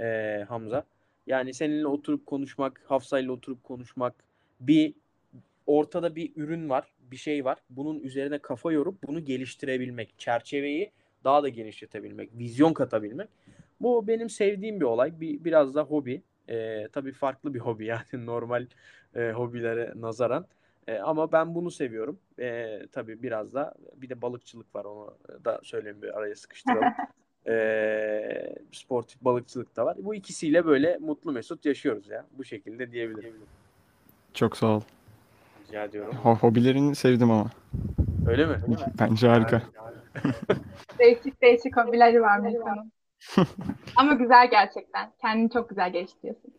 Ee, 0.00 0.44
Hamza. 0.48 0.84
Yani 1.26 1.54
seninle 1.54 1.86
oturup 1.86 2.26
konuşmak, 2.26 2.82
Hafsa'yla 2.86 3.32
oturup 3.32 3.64
konuşmak, 3.64 4.14
bir 4.60 4.94
ortada 5.66 6.16
bir 6.16 6.32
ürün 6.36 6.70
var, 6.70 6.94
bir 7.10 7.16
şey 7.16 7.44
var. 7.44 7.58
Bunun 7.70 8.00
üzerine 8.00 8.38
kafa 8.38 8.72
yorup 8.72 9.02
bunu 9.06 9.24
geliştirebilmek, 9.24 10.18
çerçeveyi 10.18 10.92
daha 11.24 11.42
da 11.42 11.48
genişletebilmek, 11.48 12.30
vizyon 12.38 12.72
katabilmek. 12.72 13.28
Bu 13.80 14.06
benim 14.06 14.30
sevdiğim 14.30 14.80
bir 14.80 14.84
olay. 14.84 15.20
Bir, 15.20 15.44
biraz 15.44 15.74
da 15.74 15.82
hobi. 15.82 16.22
E, 16.48 16.88
tabii 16.88 17.12
farklı 17.12 17.54
bir 17.54 17.58
hobi 17.58 17.86
yani 17.86 18.04
normal 18.26 18.66
e, 19.14 19.30
hobilere 19.30 19.92
nazaran. 19.96 20.46
E, 20.86 20.98
ama 20.98 21.32
ben 21.32 21.54
bunu 21.54 21.70
seviyorum. 21.70 22.18
E, 22.38 22.80
tabii 22.92 23.22
biraz 23.22 23.54
da 23.54 23.74
bir 23.96 24.08
de 24.08 24.22
balıkçılık 24.22 24.74
var 24.74 24.84
onu 24.84 25.18
da 25.44 25.60
söyleyeyim 25.62 26.02
bir 26.02 26.18
araya 26.18 26.34
sıkıştıralım. 26.34 26.92
e, 27.48 28.54
sportif 28.72 29.20
balıkçılık 29.20 29.76
da 29.76 29.86
var. 29.86 29.96
Bu 30.00 30.14
ikisiyle 30.14 30.66
böyle 30.66 30.98
mutlu 31.00 31.32
mesut 31.32 31.64
yaşıyoruz 31.64 32.08
ya. 32.08 32.24
Bu 32.38 32.44
şekilde 32.44 32.92
diyebilirim. 32.92 33.34
Çok 34.34 34.56
sağ 34.56 34.66
ol. 34.66 34.80
Rica 35.68 35.84
ediyorum. 35.84 36.14
Ho- 36.24 36.38
hobilerini 36.38 36.94
sevdim 36.94 37.30
ama. 37.30 37.50
Öyle 38.28 38.46
mi? 38.46 38.60
Bence 39.00 39.28
harika. 39.28 39.62
değişik 40.98 41.42
değişik 41.42 41.76
hobileri 41.76 42.22
var 42.22 42.38
Meliha'nın. 42.38 42.92
Ama 43.96 44.12
güzel 44.12 44.50
gerçekten. 44.50 45.12
Kendini 45.20 45.50
çok 45.50 45.68
güzel 45.68 45.92
geliştiriyorsun. 45.92 46.54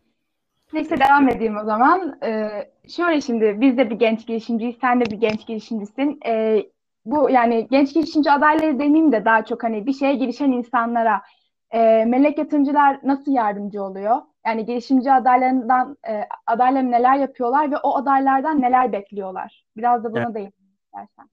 Neyse 0.72 0.96
devam 1.00 1.28
edeyim 1.28 1.56
o 1.56 1.64
zaman. 1.64 2.18
Ee, 2.22 2.48
şöyle 2.88 3.20
şimdi 3.20 3.56
biz 3.60 3.78
de 3.78 3.90
bir 3.90 3.94
genç 3.94 4.26
girişimciyiz, 4.26 4.76
sen 4.80 5.00
de 5.00 5.04
bir 5.04 5.16
genç 5.16 5.46
girişimcisin. 5.46 6.20
Ee, 6.26 6.66
bu 7.06 7.30
yani 7.30 7.68
genç 7.70 7.94
girişimci 7.94 8.30
adayları 8.30 8.78
demeyeyim 8.78 9.12
de 9.12 9.24
daha 9.24 9.44
çok 9.44 9.62
hani 9.62 9.86
bir 9.86 9.92
şeye 9.92 10.14
girişen 10.14 10.52
insanlara 10.52 11.22
e, 11.70 12.04
melek 12.04 12.38
yatırımcılar 12.38 13.00
nasıl 13.02 13.32
yardımcı 13.32 13.82
oluyor? 13.82 14.16
Yani 14.46 14.66
girişimci 14.66 15.12
adaylarından 15.12 15.96
e, 16.08 16.22
adaylar 16.46 16.90
neler 16.90 17.16
yapıyorlar 17.16 17.70
ve 17.70 17.76
o 17.76 17.96
adaylardan 17.96 18.60
neler 18.60 18.92
bekliyorlar? 18.92 19.64
Biraz 19.76 20.04
da 20.04 20.12
buna 20.12 20.22
evet. 20.22 20.34
değin 20.34 20.52
istersen. 20.84 21.28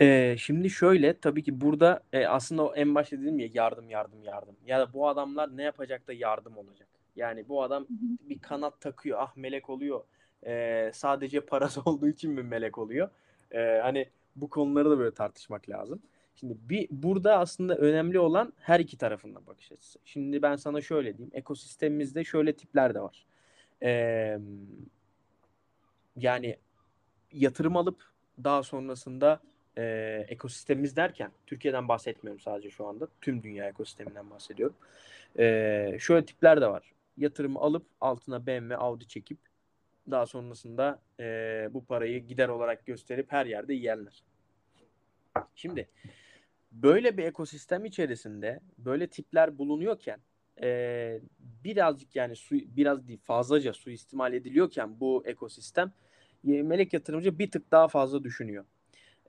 Ee, 0.00 0.36
şimdi 0.38 0.70
şöyle 0.70 1.20
tabii 1.20 1.42
ki 1.42 1.60
burada 1.60 2.02
e, 2.12 2.26
aslında 2.26 2.66
o 2.66 2.74
en 2.74 2.94
başta 2.94 3.20
dedim 3.20 3.38
ya 3.38 3.48
yardım 3.52 3.90
yardım 3.90 4.22
yardım. 4.22 4.56
Ya 4.66 4.80
da 4.80 4.92
bu 4.92 5.08
adamlar 5.08 5.56
ne 5.56 5.62
yapacak 5.62 6.08
da 6.08 6.12
yardım 6.12 6.56
olacak. 6.56 6.88
Yani 7.16 7.48
bu 7.48 7.62
adam 7.62 7.86
bir 8.28 8.38
kanat 8.38 8.80
takıyor 8.80 9.18
ah 9.20 9.36
melek 9.36 9.70
oluyor. 9.70 10.04
Ee, 10.46 10.90
sadece 10.94 11.40
parası 11.40 11.80
olduğu 11.84 12.08
için 12.08 12.32
mi 12.32 12.42
melek 12.42 12.78
oluyor? 12.78 13.08
Ee, 13.52 13.80
hani 13.82 14.06
bu 14.36 14.50
konuları 14.50 14.90
da 14.90 14.98
böyle 14.98 15.14
tartışmak 15.14 15.68
lazım. 15.68 16.02
Şimdi 16.36 16.56
bir 16.60 16.88
burada 16.90 17.38
aslında 17.38 17.76
önemli 17.76 18.18
olan 18.18 18.52
her 18.58 18.80
iki 18.80 18.98
tarafında 18.98 19.46
bakış 19.46 19.72
açısı. 19.72 19.98
Şimdi 20.04 20.42
ben 20.42 20.56
sana 20.56 20.80
şöyle 20.80 21.18
diyeyim. 21.18 21.30
Ekosistemimizde 21.34 22.24
şöyle 22.24 22.52
tipler 22.52 22.94
de 22.94 23.00
var. 23.00 23.26
Ee, 23.82 24.38
yani 26.16 26.56
yatırım 27.32 27.76
alıp 27.76 28.04
daha 28.44 28.62
sonrasında 28.62 29.40
e, 29.78 29.84
ekosistemimiz 30.28 30.96
derken 30.96 31.30
Türkiye'den 31.46 31.88
bahsetmiyorum 31.88 32.40
sadece 32.40 32.70
şu 32.70 32.86
anda. 32.86 33.08
Tüm 33.20 33.42
dünya 33.42 33.68
ekosisteminden 33.68 34.30
bahsediyorum. 34.30 34.76
E, 35.38 35.96
şöyle 36.00 36.26
tipler 36.26 36.60
de 36.60 36.66
var. 36.66 36.92
Yatırımı 37.16 37.58
alıp 37.58 37.86
altına 38.00 38.46
BMW, 38.46 38.76
Audi 38.76 39.08
çekip 39.08 39.38
daha 40.10 40.26
sonrasında 40.26 41.02
e, 41.20 41.24
bu 41.70 41.84
parayı 41.84 42.26
gider 42.26 42.48
olarak 42.48 42.86
gösterip 42.86 43.32
her 43.32 43.46
yerde 43.46 43.74
yiyenler. 43.74 44.24
Şimdi 45.54 45.88
böyle 46.72 47.16
bir 47.16 47.24
ekosistem 47.24 47.84
içerisinde 47.84 48.60
böyle 48.78 49.06
tipler 49.06 49.58
bulunuyorken 49.58 50.20
e, 50.62 51.20
birazcık 51.64 52.16
yani 52.16 52.36
su, 52.36 52.54
biraz 52.54 53.08
değil 53.08 53.20
fazlaca 53.22 53.72
suistimal 53.72 54.32
ediliyorken 54.32 55.00
bu 55.00 55.22
ekosistem 55.26 55.92
melek 56.42 56.92
yatırımcı 56.92 57.38
bir 57.38 57.50
tık 57.50 57.70
daha 57.70 57.88
fazla 57.88 58.24
düşünüyor. 58.24 58.64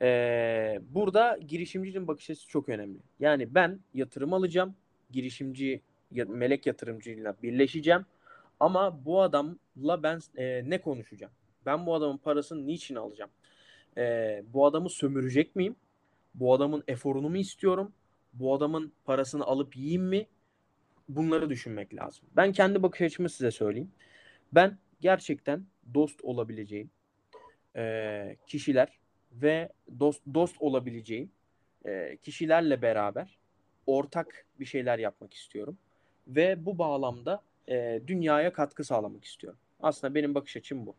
Ee, 0.01 0.79
burada 0.89 1.39
girişimcinin 1.47 2.07
bakış 2.07 2.29
açısı 2.29 2.47
çok 2.47 2.69
önemli. 2.69 2.99
Yani 3.19 3.55
ben 3.55 3.79
yatırım 3.93 4.33
alacağım, 4.33 4.75
girişimci 5.11 5.81
melek 6.11 6.65
yatırımcıyla 6.65 7.35
birleşeceğim. 7.43 8.05
Ama 8.61 9.05
bu 9.05 9.21
adamla 9.21 10.03
ben 10.03 10.19
e, 10.37 10.69
ne 10.69 10.81
konuşacağım? 10.81 11.33
Ben 11.65 11.85
bu 11.85 11.95
adamın 11.95 12.17
parasını 12.17 12.67
niçin 12.67 12.95
alacağım? 12.95 13.31
E, 13.97 14.43
bu 14.53 14.65
adamı 14.65 14.89
sömürecek 14.89 15.55
miyim? 15.55 15.75
Bu 16.35 16.53
adamın 16.53 16.83
eforunu 16.87 17.29
mu 17.29 17.37
istiyorum? 17.37 17.93
Bu 18.33 18.55
adamın 18.55 18.93
parasını 19.05 19.43
alıp 19.43 19.75
yiyeyim 19.75 20.03
mi? 20.03 20.27
Bunları 21.09 21.49
düşünmek 21.49 21.95
lazım. 21.95 22.25
Ben 22.35 22.51
kendi 22.51 22.83
bakış 22.83 23.01
açımı 23.01 23.29
size 23.29 23.51
söyleyeyim. 23.51 23.91
Ben 24.53 24.77
gerçekten 24.99 25.65
dost 25.93 26.23
olabileceğim 26.23 26.91
e, 27.75 28.37
kişiler 28.47 28.99
ve 29.31 29.69
dost 29.99 30.21
dost 30.33 30.55
olabileceğim 30.59 31.31
e, 31.85 32.17
kişilerle 32.23 32.81
beraber 32.81 33.37
ortak 33.85 34.45
bir 34.59 34.65
şeyler 34.65 34.99
yapmak 34.99 35.33
istiyorum 35.33 35.77
ve 36.27 36.65
bu 36.65 36.77
bağlamda 36.77 37.41
e, 37.69 38.01
dünyaya 38.07 38.53
katkı 38.53 38.83
sağlamak 38.83 39.25
istiyorum. 39.25 39.59
Aslında 39.79 40.15
benim 40.15 40.35
bakış 40.35 40.57
açım 40.57 40.85
bu. 40.85 40.95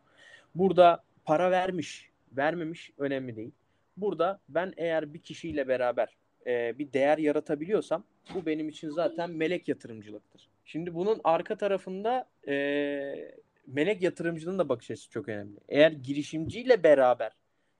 Burada 0.55 1.03
para 1.25 1.51
vermiş, 1.51 2.09
vermemiş 2.37 2.91
önemli 2.97 3.35
değil. 3.35 3.51
Burada 3.97 4.39
ben 4.49 4.73
eğer 4.77 5.13
bir 5.13 5.19
kişiyle 5.19 5.67
beraber 5.67 6.17
e, 6.47 6.79
bir 6.79 6.93
değer 6.93 7.17
yaratabiliyorsam 7.17 8.03
bu 8.35 8.45
benim 8.45 8.69
için 8.69 8.89
zaten 8.89 9.31
melek 9.31 9.67
yatırımcılıktır. 9.67 10.49
Şimdi 10.65 10.95
bunun 10.95 11.21
arka 11.23 11.57
tarafında 11.57 12.29
e, 12.47 12.53
melek 13.67 14.01
yatırımcının 14.01 14.59
da 14.59 14.69
bakış 14.69 14.91
açısı 14.91 15.09
çok 15.09 15.29
önemli. 15.29 15.59
Eğer 15.69 15.91
girişimciyle 15.91 16.83
beraber 16.83 17.31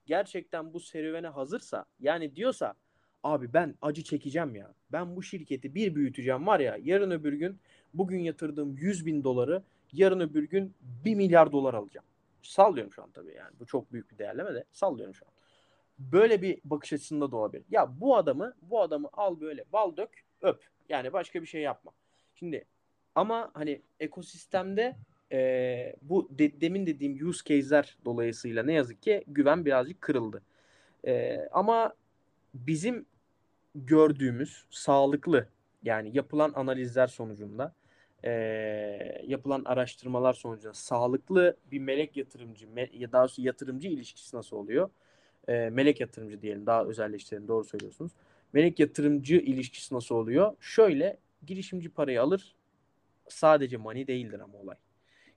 gerçekten 0.06 0.74
bu 0.74 0.80
serüvene 0.80 1.28
hazırsa 1.28 1.86
yani 2.00 2.36
diyorsa 2.36 2.74
abi 3.24 3.54
ben 3.54 3.76
acı 3.82 4.04
çekeceğim 4.04 4.56
ya. 4.56 4.74
Ben 4.92 5.16
bu 5.16 5.24
şirketi 5.24 5.76
bir 5.76 5.96
büyüteceğim 5.96 6.48
var 6.48 6.60
ya 6.60 6.78
yarın 6.84 7.12
öbür 7.12 7.34
gün 7.34 7.60
bugün 7.94 8.20
yatırdığım 8.20 8.78
100 8.78 9.06
bin 9.06 9.24
doları 9.24 9.64
yarın 9.94 10.20
öbür 10.20 10.44
gün 10.44 10.74
1 11.06 11.16
milyar 11.16 11.52
dolar 11.52 11.74
alacağım. 11.74 12.06
Sallıyorum 12.42 12.94
şu 12.94 13.04
an 13.04 13.12
tabii 13.12 13.34
yani. 13.36 13.52
Bu 13.60 13.66
çok 13.66 13.94
büyük 13.94 14.12
bir 14.12 14.18
değerleme 14.18 14.54
de 14.54 14.64
sallıyorum 14.72 15.16
şu 15.16 15.26
an. 15.26 15.32
Böyle 16.00 16.42
bir 16.42 16.60
bakış 16.66 16.94
açısında 16.94 17.32
da 17.32 17.38
olabilir. 17.38 17.64
Ya 17.72 18.02
bu 18.02 18.18
adamı 18.18 18.54
bu 18.62 18.82
adamı 18.82 19.10
al 19.14 19.40
böyle 19.40 19.66
bal 19.74 19.98
dök 19.98 20.10
öp. 20.42 20.64
Yani 20.90 21.14
başka 21.14 21.42
bir 21.42 21.48
şey 21.48 21.62
yapma. 21.62 21.92
Şimdi 22.36 22.66
ama 23.16 23.52
hani 23.54 23.82
ekosistemde 24.00 24.96
e, 25.32 25.96
bu 26.02 26.30
de, 26.32 26.62
demin 26.62 26.86
dediğim 26.86 27.28
use 27.28 27.44
case'ler 27.46 27.98
dolayısıyla 28.06 28.64
ne 28.64 28.74
yazık 28.74 29.02
ki 29.02 29.24
güven 29.28 29.66
birazcık 29.66 30.02
kırıldı. 30.02 30.42
E, 31.08 31.40
ama 31.52 31.94
bizim 32.54 33.06
gördüğümüz 33.76 34.66
sağlıklı 34.70 35.48
yani 35.84 36.18
yapılan 36.18 36.54
analizler 36.56 37.08
sonucunda 37.08 37.74
e, 38.24 38.32
yapılan 39.28 39.62
araştırmalar 39.66 40.34
sonucunda 40.34 40.74
sağlıklı 40.74 41.58
bir 41.72 41.80
melek 41.80 42.18
yatırımcı 42.18 42.68
me, 42.70 42.90
ya 42.94 43.12
daha 43.12 43.22
doğrusu 43.22 43.42
yatırımcı 43.42 43.88
ilişkisi 43.88 44.36
nasıl 44.36 44.58
oluyor? 44.58 44.90
E, 45.48 45.70
melek 45.70 46.02
yatırımcı 46.02 46.42
diyelim 46.42 46.66
daha 46.66 46.86
özelleştirelim 46.86 47.48
doğru 47.48 47.64
söylüyorsunuz. 47.64 48.12
Melek 48.54 48.80
yatırımcı 48.80 49.36
ilişkisi 49.36 49.96
nasıl 49.96 50.16
oluyor? 50.16 50.56
Şöyle 50.60 51.18
girişimci 51.46 51.90
parayı 51.90 52.22
alır 52.22 52.56
sadece 53.28 53.78
money 53.78 54.08
değildir 54.08 54.40
ama 54.40 54.58
olay. 54.58 54.78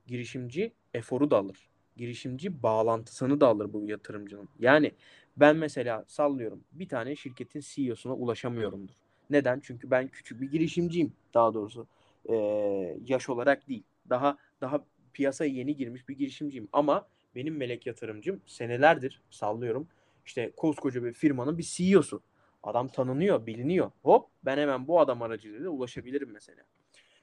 Girişimci 0.07 0.73
eforu 0.95 1.31
da 1.31 1.37
alır. 1.37 1.69
Girişimci 1.97 2.63
bağlantısını 2.63 3.41
da 3.41 3.47
alır 3.47 3.73
bu 3.73 3.85
yatırımcının. 3.89 4.49
Yani 4.59 4.93
ben 5.37 5.57
mesela 5.57 6.05
sallıyorum 6.07 6.65
bir 6.73 6.89
tane 6.89 7.17
şirketin 7.17 7.61
CEO'suna 7.61 8.13
ulaşamıyorumdur. 8.15 8.95
Neden? 9.31 9.61
Çünkü 9.61 9.91
ben 9.91 10.09
küçük 10.09 10.41
bir 10.41 10.51
girişimciyim 10.51 11.13
daha 11.35 11.55
doğrusu. 11.55 11.87
Ee, 12.29 12.97
yaş 13.05 13.29
olarak 13.29 13.69
değil. 13.69 13.85
Daha 14.11 14.39
daha 14.61 14.85
piyasaya 15.13 15.51
yeni 15.51 15.77
girmiş 15.77 16.09
bir 16.09 16.19
girişimciyim. 16.19 16.69
Ama 16.73 17.09
benim 17.35 17.57
melek 17.57 17.87
yatırımcım 17.87 18.41
senelerdir 18.47 19.23
sallıyorum. 19.31 19.89
İşte 20.27 20.53
koskoca 20.57 21.05
bir 21.05 21.13
firmanın 21.13 21.59
bir 21.59 21.63
CEO'su. 21.63 22.23
Adam 22.63 22.89
tanınıyor, 22.89 23.47
biliniyor. 23.47 23.91
Hop 24.03 24.29
ben 24.45 24.59
hemen 24.59 24.89
bu 24.89 25.01
adam 25.01 25.23
aracılığıyla 25.23 25.71
ulaşabilirim 25.71 26.31
mesela. 26.33 26.63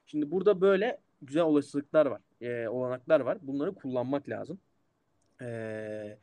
Şimdi 0.06 0.30
burada 0.30 0.60
böyle 0.60 1.00
güzel 1.22 1.42
olasılıklar 1.42 2.06
var, 2.06 2.20
e, 2.40 2.68
olanaklar 2.68 3.20
var. 3.20 3.38
Bunları 3.42 3.74
kullanmak 3.74 4.28
lazım. 4.28 4.58
E, 5.42 6.18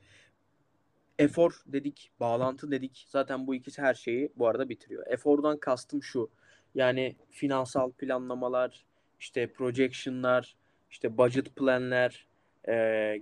efor 1.19 1.63
dedik, 1.65 2.11
bağlantı 2.19 2.71
dedik. 2.71 3.05
Zaten 3.07 3.47
bu 3.47 3.55
ikisi 3.55 3.81
her 3.81 3.93
şeyi 3.93 4.31
bu 4.35 4.47
arada 4.47 4.69
bitiriyor. 4.69 5.07
Efordan 5.07 5.57
kastım 5.57 6.03
şu. 6.03 6.29
Yani 6.75 7.15
finansal 7.29 7.91
planlamalar, 7.91 8.86
işte 9.19 9.47
projection'lar, 9.53 10.55
işte 10.91 11.17
budget 11.17 11.55
planlar, 11.55 12.27
e, 12.67 12.73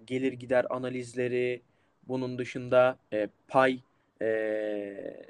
gelir 0.05 0.33
gider 0.33 0.65
analizleri, 0.69 1.61
bunun 2.07 2.37
dışında 2.37 2.97
e, 3.13 3.27
pay 3.47 3.79
e, 4.21 5.23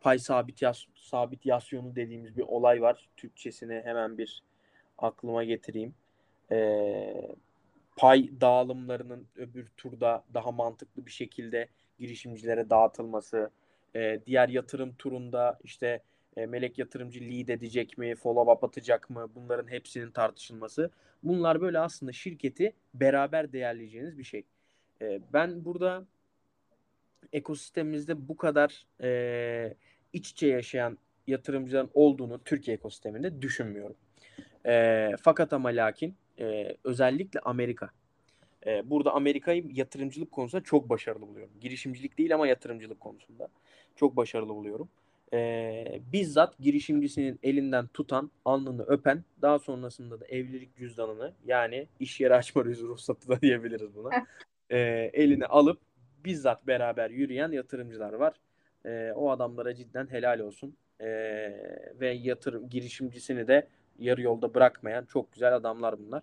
pay 0.00 0.18
sabit 0.18 0.62
yas 0.62 0.84
sabit 0.94 1.46
yasyonu 1.46 1.96
dediğimiz 1.96 2.36
bir 2.36 2.42
olay 2.42 2.82
var. 2.82 3.08
Türkçesini 3.16 3.80
hemen 3.84 4.18
bir 4.18 4.42
aklıma 4.98 5.44
getireyim. 5.44 5.94
E, 6.52 7.36
pay 7.96 8.30
dağılımlarının 8.40 9.26
öbür 9.36 9.68
turda 9.76 10.24
daha 10.34 10.52
mantıklı 10.52 11.06
bir 11.06 11.10
şekilde 11.10 11.68
girişimcilere 11.98 12.70
dağıtılması, 12.70 13.50
e, 13.96 14.20
diğer 14.26 14.48
yatırım 14.48 14.94
turunda 14.94 15.58
işte 15.64 16.00
e, 16.40 16.46
melek 16.46 16.78
yatırımcı 16.78 17.20
lead 17.20 17.48
edecek 17.48 17.98
mi, 17.98 18.14
follow 18.14 18.52
up 18.52 18.64
atacak 18.64 19.10
mı 19.10 19.30
bunların 19.34 19.70
hepsinin 19.70 20.10
tartışılması. 20.10 20.90
Bunlar 21.22 21.60
böyle 21.60 21.78
aslında 21.78 22.12
şirketi 22.12 22.72
beraber 22.94 23.52
değerleyeceğiniz 23.52 24.18
bir 24.18 24.24
şey. 24.24 24.44
E, 25.02 25.20
ben 25.32 25.64
burada 25.64 26.04
ekosistemimizde 27.32 28.28
bu 28.28 28.36
kadar 28.36 28.86
e, 29.02 29.74
iç 30.12 30.30
içe 30.30 30.46
yaşayan 30.46 30.98
yatırımcıların 31.26 31.90
olduğunu 31.94 32.40
Türkiye 32.44 32.76
ekosisteminde 32.76 33.42
düşünmüyorum. 33.42 33.96
Fakat 35.22 35.52
ama 35.52 35.68
lakin 35.68 36.14
özellikle 36.84 37.40
Amerika. 37.40 37.90
Burada 38.84 39.12
Amerika'yı 39.14 39.64
yatırımcılık 39.72 40.32
konusunda 40.32 40.64
çok 40.64 40.88
başarılı 40.88 41.28
buluyorum. 41.28 41.52
Girişimcilik 41.60 42.18
değil 42.18 42.34
ama 42.34 42.46
yatırımcılık 42.46 43.00
konusunda 43.00 43.48
çok 43.96 44.16
başarılı 44.16 44.54
buluyorum. 44.54 44.88
E, 45.32 46.00
bizzat 46.12 46.58
girişimcisinin 46.58 47.38
elinden 47.42 47.86
tutan, 47.86 48.30
alnını 48.44 48.84
öpen, 48.86 49.24
daha 49.42 49.58
sonrasında 49.58 50.20
da 50.20 50.26
evlilik 50.26 50.76
cüzdanını 50.76 51.32
yani 51.46 51.88
iş 52.00 52.20
yeri 52.20 52.34
açma 52.34 52.64
ruhsatı 52.64 53.28
da 53.28 53.40
diyebiliriz 53.40 53.94
buna. 53.94 54.10
e, 54.70 54.78
eline 55.12 55.46
alıp 55.46 55.80
bizzat 56.24 56.66
beraber 56.66 57.10
yürüyen 57.10 57.52
yatırımcılar 57.52 58.12
var. 58.12 58.34
E, 58.86 59.12
o 59.12 59.30
adamlara 59.30 59.74
cidden 59.74 60.06
helal 60.10 60.38
olsun. 60.38 60.76
E, 61.00 61.06
ve 62.00 62.10
yatırım 62.10 62.68
girişimcisini 62.68 63.48
de 63.48 63.68
yarı 63.98 64.22
yolda 64.22 64.54
bırakmayan 64.54 65.04
çok 65.04 65.32
güzel 65.32 65.56
adamlar 65.56 65.98
bunlar. 65.98 66.22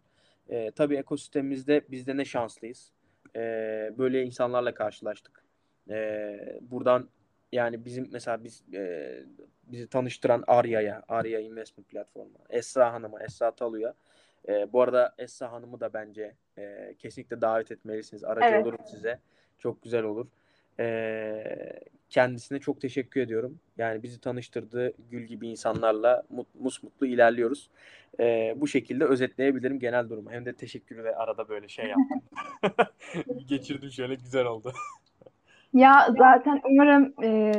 E, 0.50 0.72
tabii 0.72 0.96
ekosistemimizde 0.96 1.82
biz 1.92 2.08
de 2.08 2.18
ne 2.18 2.26
şanslıyız. 2.26 2.92
E, 3.36 3.42
böyle 3.98 4.24
insanlarla 4.24 4.74
karşılaştık. 4.74 5.44
E, 5.90 6.60
buradan 6.62 7.10
yani 7.52 7.86
bizim 7.86 8.10
mesela 8.12 8.44
biz 8.44 8.64
e, 8.74 9.14
bizi 9.64 9.88
tanıştıran 9.88 10.44
Arya'ya, 10.48 11.04
Arya 11.08 11.40
Investment 11.40 11.90
Platformu, 11.90 12.38
Esra 12.50 12.94
Hanım'a, 12.94 13.24
Esra 13.24 13.52
Talu'ya. 13.52 13.94
E, 14.48 14.74
bu 14.74 14.82
arada 14.82 15.16
Esra 15.18 15.52
Hanım'ı 15.52 15.80
da 15.80 15.94
bence 15.94 16.36
e, 16.58 16.96
kesinlikle 17.00 17.42
davet 17.42 17.72
etmelisiniz. 17.72 18.24
Aracı 18.24 18.48
evet. 18.48 18.66
olurum 18.66 18.86
size. 18.86 19.20
Çok 19.58 19.84
güzel 19.84 20.04
olur. 20.04 20.28
E, 20.80 21.80
kendisine 22.10 22.60
çok 22.60 22.82
teşekkür 22.82 23.22
ediyorum. 23.22 23.60
Yani 23.78 24.04
bizi 24.04 24.22
tanıştırdığı 24.22 24.94
gül 25.10 25.24
gibi 25.24 25.48
insanlarla 25.48 26.24
mut, 26.30 26.48
musmutlu 26.56 27.06
ilerliyoruz. 27.08 27.70
E, 28.20 28.54
bu 28.58 28.68
şekilde 28.68 29.06
özetleyebilirim 29.06 29.80
genel 29.80 30.10
durumu. 30.10 30.32
Hem 30.32 30.46
de 30.46 30.54
teşekkür 30.56 31.04
ve 31.04 31.16
arada 31.16 31.50
böyle 31.50 31.68
şey 31.68 31.86
yaptım. 31.86 32.22
Geçirdim 33.48 33.92
şöyle 33.92 34.16
güzel 34.16 34.46
oldu. 34.46 34.74
Ya 35.78 36.08
zaten 36.18 36.62
umarım 36.72 37.14
e, 37.24 37.52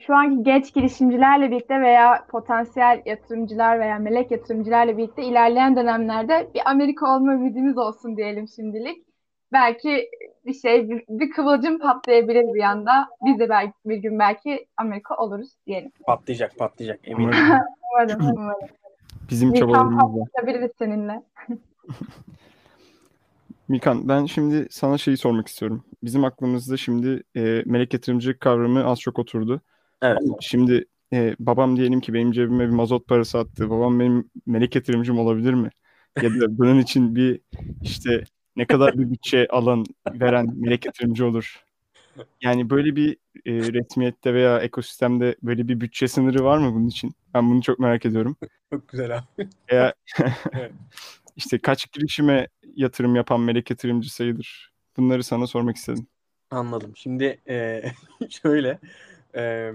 şu 0.00 0.14
anki 0.14 0.42
genç 0.42 0.74
girişimcilerle 0.74 1.50
birlikte 1.50 1.80
veya 1.80 2.26
potansiyel 2.30 3.02
yatırımcılar 3.06 3.80
veya 3.80 3.98
melek 3.98 4.30
yatırımcılarla 4.30 4.98
birlikte 4.98 5.22
ilerleyen 5.22 5.76
dönemlerde 5.76 6.50
bir 6.54 6.70
Amerika 6.70 7.16
olma 7.16 7.32
ümidimiz 7.32 7.78
olsun 7.78 8.16
diyelim 8.16 8.48
şimdilik. 8.48 9.04
Belki 9.52 10.10
bir 10.46 10.54
şey, 10.54 10.90
bir, 10.90 11.04
bir 11.08 11.30
kıvılcım 11.30 11.78
patlayabilir 11.78 12.54
bir 12.54 12.62
anda. 12.62 13.08
Biz 13.24 13.38
de 13.38 13.48
belki 13.48 13.74
bir 13.84 13.96
gün 13.96 14.18
belki 14.18 14.66
Amerika 14.76 15.16
oluruz 15.16 15.50
diyelim. 15.66 15.90
Patlayacak, 16.06 16.58
patlayacak 16.58 17.08
eminim. 17.08 17.30
umarım, 17.92 18.36
umarım. 18.36 18.68
Bizim 19.30 19.52
çabalarımızla. 19.52 20.24
Patlayabiliriz 20.24 20.72
seninle. 20.78 21.22
Mikan 23.70 24.08
ben 24.08 24.26
şimdi 24.26 24.66
sana 24.70 24.98
şeyi 24.98 25.16
sormak 25.16 25.48
istiyorum. 25.48 25.84
Bizim 26.02 26.24
aklımızda 26.24 26.76
şimdi 26.76 27.22
e, 27.36 27.62
melek 27.66 27.94
yatırımcı 27.94 28.38
kavramı 28.38 28.84
az 28.84 29.00
çok 29.00 29.18
oturdu. 29.18 29.60
Evet. 30.02 30.18
Şimdi 30.40 30.84
e, 31.12 31.36
babam 31.38 31.76
diyelim 31.76 32.00
ki 32.00 32.14
benim 32.14 32.32
cebime 32.32 32.66
bir 32.66 32.74
mazot 32.74 33.06
parası 33.06 33.38
attı. 33.38 33.70
Babam 33.70 34.00
benim 34.00 34.30
melek 34.46 34.74
yatırımcım 34.74 35.18
olabilir 35.18 35.54
mi? 35.54 35.70
Ya 36.22 36.30
da 36.30 36.34
bunun 36.58 36.78
için 36.78 37.16
bir 37.16 37.40
işte 37.82 38.24
ne 38.56 38.66
kadar 38.66 38.98
bir 38.98 39.10
bütçe 39.10 39.46
alan 39.50 39.84
veren 40.12 40.46
melek 40.56 40.86
yatırımcı 40.86 41.26
olur? 41.26 41.64
Yani 42.42 42.70
böyle 42.70 42.96
bir 42.96 43.12
e, 43.46 43.52
resmiyette 43.72 44.34
veya 44.34 44.58
ekosistemde 44.58 45.36
böyle 45.42 45.68
bir 45.68 45.80
bütçe 45.80 46.08
sınırı 46.08 46.44
var 46.44 46.58
mı 46.58 46.74
bunun 46.74 46.88
için? 46.88 47.12
Ben 47.34 47.50
bunu 47.50 47.62
çok 47.62 47.78
merak 47.78 48.06
ediyorum. 48.06 48.36
Çok 48.72 48.88
güzel 48.88 49.18
abi. 49.18 49.48
Veya 49.72 49.94
işte 51.40 51.58
kaç 51.58 51.92
girişime 51.92 52.48
yatırım 52.76 53.16
yapan 53.16 53.40
melek 53.40 53.70
yatırımcı 53.70 54.14
sayıdır? 54.14 54.72
Bunları 54.96 55.24
sana 55.24 55.46
sormak 55.46 55.76
istedim. 55.76 56.06
Anladım. 56.50 56.92
Şimdi 56.96 57.40
e, 57.48 57.82
şöyle 58.30 58.78
e, 59.36 59.72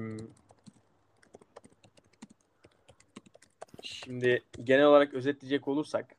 şimdi 3.82 4.44
genel 4.64 4.86
olarak 4.86 5.14
özetleyecek 5.14 5.68
olursak 5.68 6.16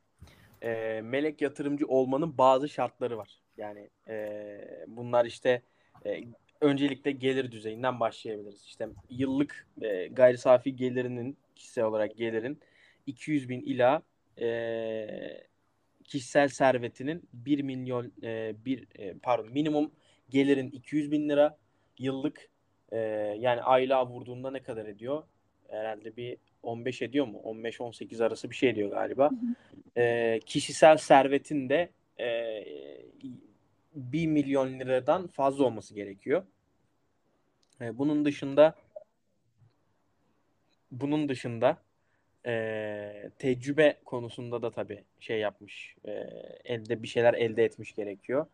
e, 0.61 1.01
melek 1.03 1.41
yatırımcı 1.41 1.87
olmanın 1.87 2.37
bazı 2.37 2.69
şartları 2.69 3.17
var. 3.17 3.29
Yani 3.57 3.89
e, 4.07 4.57
bunlar 4.87 5.25
işte 5.25 5.61
e, 6.05 6.23
öncelikle 6.61 7.11
gelir 7.11 7.51
düzeyinden 7.51 7.99
başlayabiliriz. 7.99 8.63
İşte 8.65 8.89
yıllık 9.09 9.67
e, 9.81 10.07
gayri 10.07 10.37
safi 10.37 10.75
gelirinin 10.75 11.37
kişisel 11.55 11.83
olarak 11.83 12.17
gelirin 12.17 12.59
200 13.05 13.49
bin 13.49 13.61
ila 13.61 14.01
e, 14.41 15.47
kişisel 16.03 16.47
servetinin 16.47 17.29
1 17.33 17.61
milyon 17.61 18.11
e, 18.23 18.55
bir 18.65 18.87
e, 18.95 19.13
pardon 19.13 19.51
minimum 19.51 19.91
gelirin 20.29 20.69
200 20.69 21.11
bin 21.11 21.29
lira 21.29 21.57
yıllık 21.99 22.49
e, 22.91 22.97
yani 23.39 23.61
aylığa 23.61 24.07
vurduğunda 24.07 24.51
ne 24.51 24.63
kadar 24.63 24.85
ediyor? 24.85 25.23
Herhalde 25.69 26.15
bir 26.17 26.37
15 26.63 27.01
ediyor 27.01 27.27
mu? 27.27 27.41
15-18 27.43 28.23
arası 28.23 28.49
bir 28.49 28.55
şey 28.55 28.69
ediyor 28.69 28.91
galiba. 28.91 29.29
E, 29.97 30.39
kişisel 30.45 30.97
servetin 30.97 31.69
de 31.69 31.89
e, 32.19 32.63
1 33.95 34.27
milyon 34.27 34.79
liradan 34.79 35.27
fazla 35.27 35.63
olması 35.63 35.95
gerekiyor. 35.95 36.43
E, 37.81 37.97
bunun 37.97 38.25
dışında 38.25 38.75
bunun 40.91 41.29
dışında 41.29 41.77
e, 42.47 43.31
tecrübe 43.39 43.97
konusunda 44.05 44.61
da 44.61 44.71
tabii 44.71 45.03
şey 45.19 45.39
yapmış. 45.39 45.95
E, 46.05 46.11
elde 46.63 47.03
bir 47.03 47.07
şeyler 47.07 47.33
elde 47.33 47.63
etmiş 47.63 47.95
gerekiyor. 47.95 48.45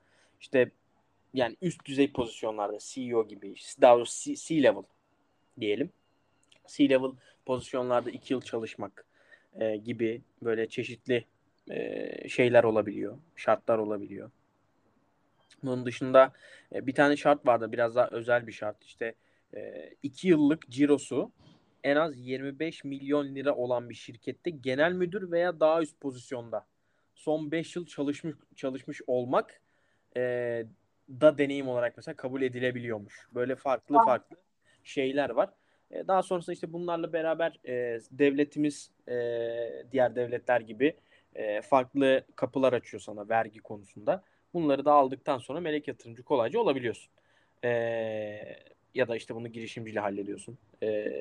İşte 0.42 0.72
yani 1.34 1.56
üst 1.62 1.86
düzey 1.86 2.12
pozisyonlarda 2.12 2.78
CEO 2.80 3.28
gibi 3.28 3.56
daha 3.82 3.96
doğrusu 3.96 4.34
C-level 4.34 4.84
diyelim. 5.60 5.92
C-level 6.68 7.12
pozisyonlarda 7.46 8.10
iki 8.10 8.34
yıl 8.34 8.42
çalışmak 8.42 9.06
e, 9.60 9.78
gibi 9.78 10.22
böyle 10.42 10.70
çeşitli 10.70 11.26
e, 11.70 12.30
şeyler 12.30 12.64
olabiliyor. 12.64 13.18
Şartlar 13.36 13.78
olabiliyor. 13.78 14.32
Bunun 15.64 15.86
dışında 15.86 16.32
e, 16.76 16.88
bir 16.88 16.96
tane 16.96 17.18
şart 17.18 17.46
vardı 17.46 17.72
biraz 17.72 17.96
daha 17.96 18.08
özel 18.08 18.48
bir 18.48 18.52
şart. 18.52 18.84
İşte 18.84 19.16
e, 19.56 19.90
iki 20.04 20.28
yıllık 20.28 20.70
cirosu 20.70 21.32
en 21.84 21.96
az 21.96 22.18
25 22.18 22.84
milyon 22.84 23.36
lira 23.36 23.56
olan 23.56 23.90
bir 23.90 23.96
şirkette 23.96 24.50
genel 24.50 24.94
müdür 24.94 25.32
veya 25.32 25.60
daha 25.60 25.82
üst 25.82 26.00
pozisyonda 26.00 26.66
son 27.16 27.52
5 27.52 27.76
yıl 27.76 27.86
çalışmış 27.86 28.36
çalışmış 28.56 29.02
olmak 29.08 29.62
e, 30.18 30.22
da 31.10 31.38
deneyim 31.38 31.68
olarak 31.68 31.98
mesela 31.98 32.16
kabul 32.16 32.42
edilebiliyormuş. 32.42 33.28
Böyle 33.36 33.56
farklı 33.56 33.98
ah. 34.00 34.06
farklı 34.06 34.38
şeyler 34.84 35.30
var. 35.30 35.50
E, 35.92 36.08
daha 36.08 36.24
sonrasında 36.24 36.54
işte 36.54 36.74
bunlarla 36.74 37.14
beraber 37.14 37.60
e, 37.68 38.00
devletimiz 38.12 38.92
e, 39.08 39.16
diğer 39.92 40.16
devletler 40.16 40.62
gibi 40.62 40.96
e, 41.36 41.62
farklı 41.62 42.24
kapılar 42.36 42.74
açıyor 42.74 43.02
sana 43.02 43.30
vergi 43.30 43.60
konusunda. 43.60 44.24
Bunları 44.54 44.86
da 44.86 44.92
aldıktan 44.92 45.38
sonra 45.38 45.60
melek 45.60 45.88
yatırımcı 45.88 46.24
kolayca 46.24 46.60
olabiliyorsun. 46.60 47.12
E, 47.64 47.70
ya 48.96 49.08
da 49.08 49.16
işte 49.16 49.36
bunu 49.36 49.48
girişimciyle 49.48 50.00
hallediyorsun. 50.00 50.58
E, 50.84 51.12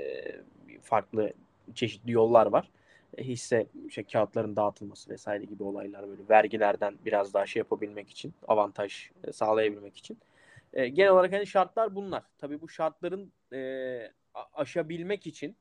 farklı 0.83 1.33
çeşitli 1.75 2.13
yollar 2.13 2.47
var. 2.47 2.71
E, 3.17 3.25
hisse 3.25 3.67
şey, 3.91 4.05
kağıtların 4.05 4.57
dağıtılması 4.57 5.11
vesaire 5.11 5.45
gibi 5.45 5.63
olaylar 5.63 6.09
böyle 6.09 6.23
vergilerden 6.31 6.95
biraz 7.05 7.35
daha 7.35 7.47
şey 7.47 7.61
yapabilmek 7.61 8.11
için, 8.11 8.35
avantaj 8.49 9.11
e, 9.25 9.33
sağlayabilmek 9.33 9.97
için. 9.97 10.19
E, 10.73 10.89
genel 10.89 11.11
olarak 11.11 11.33
hani 11.33 11.47
şartlar 11.47 11.95
bunlar. 11.95 12.23
Tabii 12.39 12.61
bu 12.61 12.69
şartların 12.69 13.33
e, 13.53 14.13
aşabilmek 14.55 15.27
için 15.27 15.57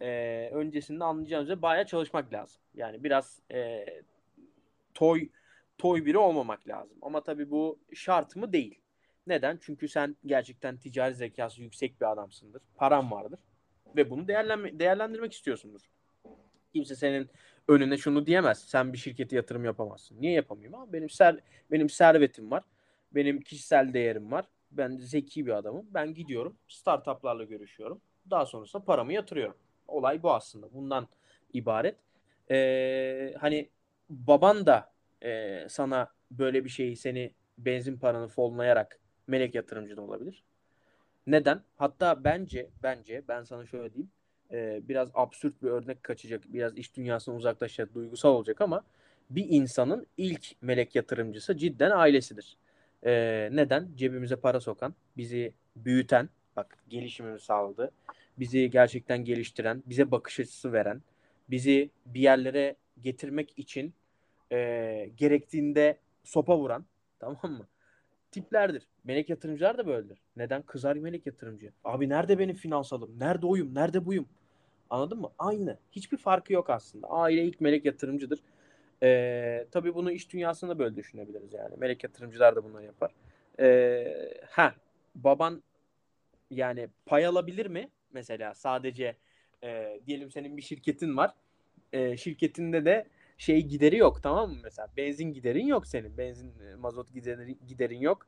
e, 0.00 0.48
öncesinde 0.52 1.04
anlayacağınız 1.04 1.46
üzere 1.46 1.62
bayağı 1.62 1.86
çalışmak 1.86 2.32
lazım. 2.32 2.62
Yani 2.74 3.04
biraz 3.04 3.40
e, 3.52 3.86
toy 4.94 5.28
toy 5.78 6.04
biri 6.04 6.18
olmamak 6.18 6.68
lazım. 6.68 6.96
Ama 7.02 7.22
tabii 7.22 7.50
bu 7.50 7.78
şart 7.94 8.36
mı 8.36 8.52
değil. 8.52 8.81
Neden? 9.26 9.58
Çünkü 9.62 9.88
sen 9.88 10.16
gerçekten 10.26 10.76
ticari 10.76 11.14
zekası 11.14 11.62
yüksek 11.62 12.00
bir 12.00 12.12
adamsındır. 12.12 12.62
Paran 12.76 13.10
vardır. 13.10 13.40
Ve 13.96 14.10
bunu 14.10 14.28
değerlenme, 14.28 14.78
değerlendirmek 14.78 15.32
istiyorsundur. 15.32 15.80
Kimse 16.72 16.96
senin 16.96 17.30
önüne 17.68 17.96
şunu 17.96 18.26
diyemez. 18.26 18.64
Sen 18.64 18.92
bir 18.92 18.98
şirkete 18.98 19.36
yatırım 19.36 19.64
yapamazsın. 19.64 20.20
Niye 20.20 20.32
yapamayayım? 20.32 20.74
Ama 20.74 20.92
benim 20.92 21.10
ser, 21.10 21.36
benim 21.70 21.88
servetim 21.88 22.50
var. 22.50 22.64
Benim 23.12 23.40
kişisel 23.40 23.92
değerim 23.92 24.32
var. 24.32 24.44
Ben 24.70 24.96
zeki 24.96 25.46
bir 25.46 25.52
adamım. 25.52 25.86
Ben 25.90 26.14
gidiyorum. 26.14 26.56
Startuplarla 26.68 27.44
görüşüyorum. 27.44 28.00
Daha 28.30 28.46
sonrasında 28.46 28.84
paramı 28.84 29.12
yatırıyorum. 29.12 29.56
Olay 29.88 30.22
bu 30.22 30.32
aslında. 30.32 30.72
Bundan 30.72 31.08
ibaret. 31.52 31.96
Ee, 32.50 33.34
hani 33.40 33.70
baban 34.10 34.66
da 34.66 34.92
e, 35.24 35.60
sana 35.68 36.08
böyle 36.30 36.64
bir 36.64 36.70
şeyi 36.70 36.96
seni 36.96 37.34
benzin 37.58 37.98
paranı 37.98 38.28
fonlayarak 38.28 39.01
melek 39.26 39.54
yatırımcı 39.54 39.96
da 39.96 40.02
olabilir. 40.02 40.42
Neden? 41.26 41.60
Hatta 41.76 42.24
bence 42.24 42.70
bence 42.82 43.22
ben 43.28 43.42
sana 43.42 43.66
şöyle 43.66 43.94
diyeyim. 43.94 44.10
E, 44.52 44.80
biraz 44.88 45.08
absürt 45.14 45.62
bir 45.62 45.68
örnek 45.68 46.02
kaçacak. 46.02 46.42
Biraz 46.48 46.78
iş 46.78 46.96
dünyasına 46.96 47.34
uzaklaşacak, 47.34 47.94
duygusal 47.94 48.34
olacak 48.34 48.60
ama 48.60 48.84
bir 49.30 49.46
insanın 49.48 50.06
ilk 50.16 50.62
melek 50.62 50.94
yatırımcısı 50.94 51.56
cidden 51.56 51.90
ailesidir. 51.90 52.56
E, 53.04 53.48
neden? 53.52 53.88
Cebimize 53.96 54.36
para 54.36 54.60
sokan, 54.60 54.94
bizi 55.16 55.52
büyüten, 55.76 56.28
bak 56.56 56.78
gelişimimizi 56.88 57.44
sağladı. 57.44 57.90
Bizi 58.38 58.70
gerçekten 58.70 59.24
geliştiren, 59.24 59.82
bize 59.86 60.10
bakış 60.10 60.40
açısı 60.40 60.72
veren, 60.72 61.02
bizi 61.50 61.90
bir 62.06 62.20
yerlere 62.20 62.76
getirmek 63.00 63.58
için 63.58 63.94
e, 64.52 65.10
gerektiğinde 65.16 65.98
sopa 66.24 66.58
vuran 66.58 66.84
tamam 67.18 67.52
mı? 67.52 67.66
Tiplerdir. 68.32 68.86
Melek 69.04 69.30
yatırımcılar 69.30 69.78
da 69.78 69.86
böyledir. 69.86 70.18
Neden? 70.36 70.62
Kızar 70.62 70.96
melek 70.96 71.26
yatırımcı. 71.26 71.72
Abi 71.84 72.08
nerede 72.08 72.38
benim 72.38 72.54
finansalım? 72.54 73.18
Nerede 73.18 73.46
oyum? 73.46 73.74
Nerede 73.74 74.06
buyum? 74.06 74.28
Anladın 74.90 75.20
mı? 75.20 75.32
Aynı. 75.38 75.78
Hiçbir 75.92 76.16
farkı 76.16 76.52
yok 76.52 76.70
aslında. 76.70 77.06
Aile 77.06 77.44
ilk 77.44 77.60
melek 77.60 77.84
yatırımcıdır. 77.84 78.40
Ee, 79.02 79.66
tabii 79.70 79.94
bunu 79.94 80.12
iş 80.12 80.32
dünyasında 80.32 80.78
böyle 80.78 80.96
düşünebiliriz 80.96 81.52
yani. 81.52 81.74
Melek 81.78 82.04
yatırımcılar 82.04 82.56
da 82.56 82.64
bunları 82.64 82.84
yapar. 82.84 83.10
Ee, 83.60 84.34
ha 84.50 84.74
baban 85.14 85.62
yani 86.50 86.88
pay 87.06 87.26
alabilir 87.26 87.66
mi? 87.66 87.88
Mesela 88.12 88.54
sadece 88.54 89.16
e, 89.64 90.00
diyelim 90.06 90.30
senin 90.30 90.56
bir 90.56 90.62
şirketin 90.62 91.16
var. 91.16 91.34
E, 91.92 92.16
şirketinde 92.16 92.84
de 92.84 93.06
şey 93.42 93.62
gideri 93.62 93.96
yok 93.96 94.22
tamam 94.22 94.50
mı? 94.50 94.56
Mesela 94.62 94.88
benzin 94.96 95.32
giderin 95.32 95.66
yok 95.66 95.86
senin. 95.86 96.18
Benzin 96.18 96.52
e, 96.60 96.74
mazot 96.74 97.14
giderin, 97.14 97.58
giderin 97.68 97.98
yok. 97.98 98.26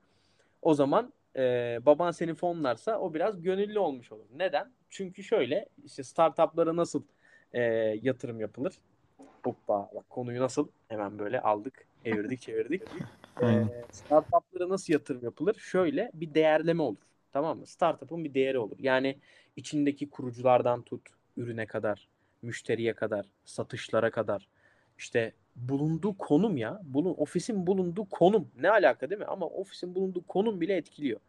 O 0.62 0.74
zaman 0.74 1.12
e, 1.36 1.42
baban 1.86 2.10
seni 2.10 2.34
fonlarsa 2.34 2.98
o 2.98 3.14
biraz 3.14 3.42
gönüllü 3.42 3.78
olmuş 3.78 4.12
olur. 4.12 4.24
Neden? 4.36 4.72
Çünkü 4.90 5.22
şöyle 5.22 5.66
işte 5.84 6.02
startuplara 6.02 6.76
nasıl 6.76 7.02
e, 7.52 7.62
yatırım 8.02 8.40
yapılır? 8.40 8.74
Hoppa 9.44 9.90
bak 9.94 10.10
konuyu 10.10 10.40
nasıl 10.40 10.68
hemen 10.88 11.18
böyle 11.18 11.40
aldık, 11.40 11.86
evirdik, 12.04 12.40
çevirdik. 12.46 12.82
e, 13.42 13.64
startuplara 13.90 14.68
nasıl 14.68 14.92
yatırım 14.92 15.24
yapılır? 15.24 15.54
Şöyle 15.54 16.10
bir 16.14 16.34
değerleme 16.34 16.82
olur. 16.82 17.02
Tamam 17.32 17.58
mı? 17.58 17.66
Startup'ın 17.66 18.24
bir 18.24 18.34
değeri 18.34 18.58
olur. 18.58 18.76
Yani 18.78 19.18
içindeki 19.56 20.10
kuruculardan 20.10 20.82
tut, 20.82 21.08
ürüne 21.36 21.66
kadar, 21.66 22.08
müşteriye 22.42 22.94
kadar, 22.94 23.26
satışlara 23.44 24.10
kadar, 24.10 24.48
işte 24.98 25.32
bulunduğu 25.56 26.18
konum 26.18 26.56
ya. 26.56 26.80
Bulun, 26.84 27.14
ofisin 27.18 27.66
bulunduğu 27.66 28.04
konum. 28.04 28.50
Ne 28.60 28.70
alaka 28.70 29.10
değil 29.10 29.18
mi? 29.18 29.26
Ama 29.26 29.46
ofisin 29.46 29.94
bulunduğu 29.94 30.26
konum 30.26 30.60
bile 30.60 30.76
etkiliyor. 30.76 31.20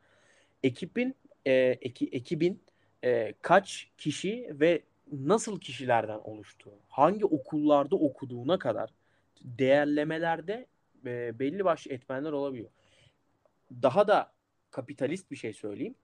Ekibin 0.64 1.16
e, 1.46 1.54
eki, 1.82 2.10
ekibin 2.12 2.64
e, 3.04 3.34
kaç 3.42 3.88
kişi 3.98 4.50
ve 4.52 4.82
nasıl 5.12 5.60
kişilerden 5.60 6.20
oluştuğu, 6.24 6.74
hangi 6.88 7.26
okullarda 7.26 7.96
okuduğuna 7.96 8.60
kadar 8.60 8.90
değerlemelerde 9.42 10.66
e, 11.06 11.40
belli 11.40 11.66
başlı 11.66 11.92
etmenler 11.92 12.32
olabiliyor. 12.32 12.70
Daha 13.82 14.08
da 14.08 14.32
kapitalist 14.72 15.32
bir 15.32 15.36
şey 15.36 15.54
söyleyeyim. 15.54 15.96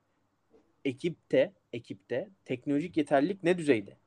Ekipte, 0.86 1.54
ekipte 1.74 2.30
teknolojik 2.45 2.97
yeterlilik 2.97 3.43
ne 3.43 3.58
düzeyde? 3.58 3.97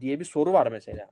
diye 0.00 0.20
bir 0.20 0.24
soru 0.24 0.52
var 0.52 0.66
mesela 0.66 1.10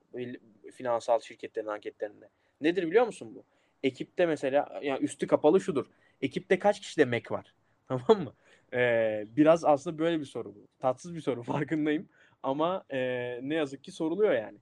finansal 0.71 1.21
şirketlerin 1.21 1.67
anketlerinde. 1.67 2.29
Nedir 2.61 2.87
biliyor 2.87 3.07
musun 3.07 3.35
bu? 3.35 3.45
Ekipte 3.83 4.27
mesela 4.27 4.81
yani 4.83 5.05
üstü 5.05 5.27
kapalı 5.27 5.61
şudur. 5.61 5.87
Ekipte 6.23 6.59
kaç 6.59 6.81
kişide 6.81 7.05
Mac 7.05 7.25
var? 7.31 7.55
Tamam 7.89 8.25
mı? 8.25 8.35
Ee, 8.73 9.25
biraz 9.37 9.65
aslında 9.65 9.99
böyle 9.99 10.21
bir 10.21 10.25
soru 10.25 10.55
bu. 10.55 10.69
Tatsız 10.79 11.15
bir 11.15 11.21
soru 11.21 11.43
farkındayım. 11.53 12.09
Ama 12.43 12.85
e, 12.91 12.99
ne 13.43 13.55
yazık 13.55 13.85
ki 13.85 13.93
soruluyor 13.93 14.33
yani. 14.33 14.59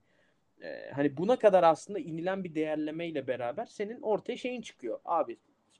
E, 0.62 0.90
hani 0.94 1.16
buna 1.16 1.38
kadar 1.38 1.62
aslında 1.62 1.98
inilen 1.98 2.44
bir 2.44 2.54
değerlemeyle 2.54 3.26
beraber 3.26 3.66
senin 3.66 4.00
ortaya 4.00 4.36
şeyin 4.36 4.62
çıkıyor. 4.62 5.00
Abi 5.04 5.36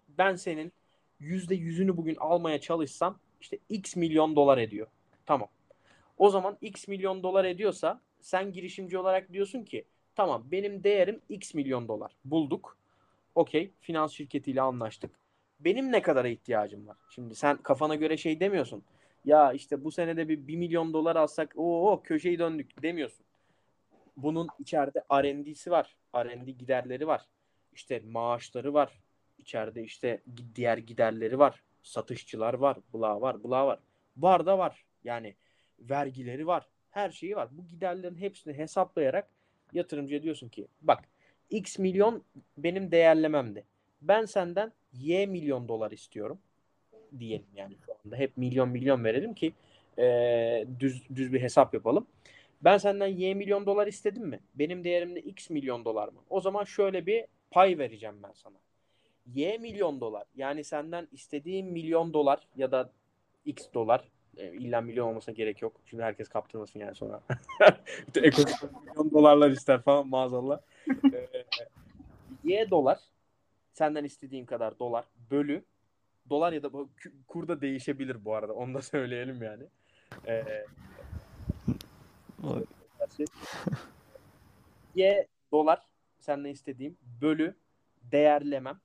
ben 0.08 0.36
senin 0.36 0.72
yüzde 1.20 1.54
yüzünü 1.54 1.96
bugün 1.96 2.16
almaya 2.16 2.60
çalışsam 2.60 3.18
işte 3.40 3.58
x 3.68 3.96
milyon 3.96 4.36
dolar 4.36 4.58
ediyor. 4.58 4.86
Tamam. 5.26 5.48
O 6.18 6.30
zaman 6.30 6.58
x 6.60 6.88
milyon 6.88 7.22
dolar 7.22 7.44
ediyorsa 7.44 8.00
sen 8.20 8.52
girişimci 8.52 8.98
olarak 8.98 9.32
diyorsun 9.32 9.64
ki 9.64 9.84
tamam 10.18 10.44
benim 10.52 10.84
değerim 10.84 11.20
x 11.28 11.54
milyon 11.54 11.88
dolar 11.88 12.12
bulduk. 12.24 12.76
Okey 13.34 13.70
finans 13.80 14.12
şirketiyle 14.12 14.60
anlaştık. 14.60 15.10
Benim 15.60 15.92
ne 15.92 16.02
kadara 16.02 16.28
ihtiyacım 16.28 16.86
var? 16.86 16.96
Şimdi 17.10 17.34
sen 17.34 17.56
kafana 17.56 17.94
göre 17.94 18.16
şey 18.16 18.40
demiyorsun. 18.40 18.82
Ya 19.24 19.52
işte 19.52 19.84
bu 19.84 19.90
senede 19.90 20.28
bir 20.28 20.46
1 20.46 20.56
milyon 20.56 20.92
dolar 20.92 21.16
alsak 21.16 21.52
o 21.56 22.00
köşeyi 22.04 22.38
döndük 22.38 22.82
demiyorsun. 22.82 23.24
Bunun 24.16 24.48
içeride 24.58 25.04
R&D'si 25.12 25.70
var. 25.70 25.96
R&D 26.14 26.50
giderleri 26.50 27.06
var. 27.06 27.26
İşte 27.72 28.02
maaşları 28.10 28.74
var. 28.74 29.00
İçeride 29.38 29.82
işte 29.82 30.22
diğer 30.54 30.78
giderleri 30.78 31.38
var. 31.38 31.62
Satışçılar 31.82 32.54
var. 32.54 32.76
Bula 32.92 33.20
var. 33.20 33.42
Bula 33.42 33.66
var. 33.66 33.78
Var 34.16 34.46
da 34.46 34.58
var. 34.58 34.84
Yani 35.04 35.34
vergileri 35.80 36.46
var. 36.46 36.68
Her 36.90 37.10
şeyi 37.10 37.36
var. 37.36 37.48
Bu 37.52 37.66
giderlerin 37.66 38.16
hepsini 38.16 38.54
hesaplayarak 38.54 39.37
yatırımcıya 39.72 40.22
diyorsun 40.22 40.48
ki 40.48 40.66
bak 40.82 41.04
X 41.50 41.78
milyon 41.78 42.24
benim 42.58 42.90
değerlememde. 42.90 43.64
Ben 44.02 44.24
senden 44.24 44.72
Y 44.92 45.26
milyon 45.26 45.68
dolar 45.68 45.90
istiyorum 45.90 46.38
diyelim 47.18 47.46
yani 47.54 47.76
şu 47.86 47.92
anda. 48.04 48.16
Hep 48.16 48.36
milyon 48.36 48.68
milyon 48.68 49.04
verelim 49.04 49.34
ki 49.34 49.52
e, 49.98 50.66
düz, 50.80 51.02
düz 51.14 51.32
bir 51.32 51.42
hesap 51.42 51.74
yapalım. 51.74 52.06
Ben 52.62 52.78
senden 52.78 53.06
Y 53.06 53.34
milyon 53.34 53.66
dolar 53.66 53.86
istedim 53.86 54.26
mi? 54.26 54.40
Benim 54.54 54.84
değerimde 54.84 55.20
X 55.20 55.50
milyon 55.50 55.84
dolar 55.84 56.08
mı? 56.08 56.20
O 56.30 56.40
zaman 56.40 56.64
şöyle 56.64 57.06
bir 57.06 57.24
pay 57.50 57.78
vereceğim 57.78 58.16
ben 58.22 58.32
sana. 58.34 58.56
Y 59.34 59.58
milyon 59.58 60.00
dolar. 60.00 60.24
Yani 60.36 60.64
senden 60.64 61.08
istediğim 61.12 61.66
milyon 61.66 62.12
dolar 62.12 62.48
ya 62.56 62.72
da 62.72 62.92
X 63.44 63.66
dolar 63.74 64.08
illa 64.38 64.80
milyon 64.80 65.08
olmasına 65.08 65.34
gerek 65.34 65.62
yok. 65.62 65.80
Şimdi 65.86 66.02
herkes 66.02 66.28
kaptırmasın 66.28 66.80
yani 66.80 66.94
sonra. 66.94 67.20
Ekosistem 68.14 68.70
milyon 68.80 69.10
dolarlar 69.10 69.50
ister 69.50 69.82
falan 69.82 70.08
maazallah. 70.08 70.60
e, 71.12 71.28
y 72.44 72.70
dolar 72.70 72.98
senden 73.72 74.04
istediğim 74.04 74.46
kadar 74.46 74.78
dolar 74.78 75.04
bölü 75.30 75.64
dolar 76.30 76.52
ya 76.52 76.62
da 76.62 76.70
kur 77.26 77.48
da 77.48 77.60
değişebilir 77.60 78.24
bu 78.24 78.34
arada. 78.34 78.52
Onu 78.52 78.74
da 78.74 78.82
söyleyelim 78.82 79.42
yani. 79.42 79.64
Ee, 80.26 80.64
y 84.94 85.26
dolar 85.52 85.82
senden 86.18 86.50
istediğim 86.50 86.98
bölü 87.20 87.54
değerlemem 88.02 88.80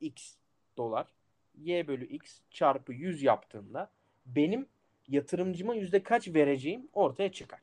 x 0.00 0.36
dolar 0.76 1.06
y 1.54 1.88
bölü 1.88 2.06
x 2.06 2.40
çarpı 2.50 2.92
100 2.92 3.22
yaptığında 3.22 3.90
benim 4.26 4.66
yatırımcıma 5.08 5.74
yüzde 5.74 6.02
kaç 6.02 6.28
vereceğim 6.28 6.88
ortaya 6.92 7.32
çıkar. 7.32 7.60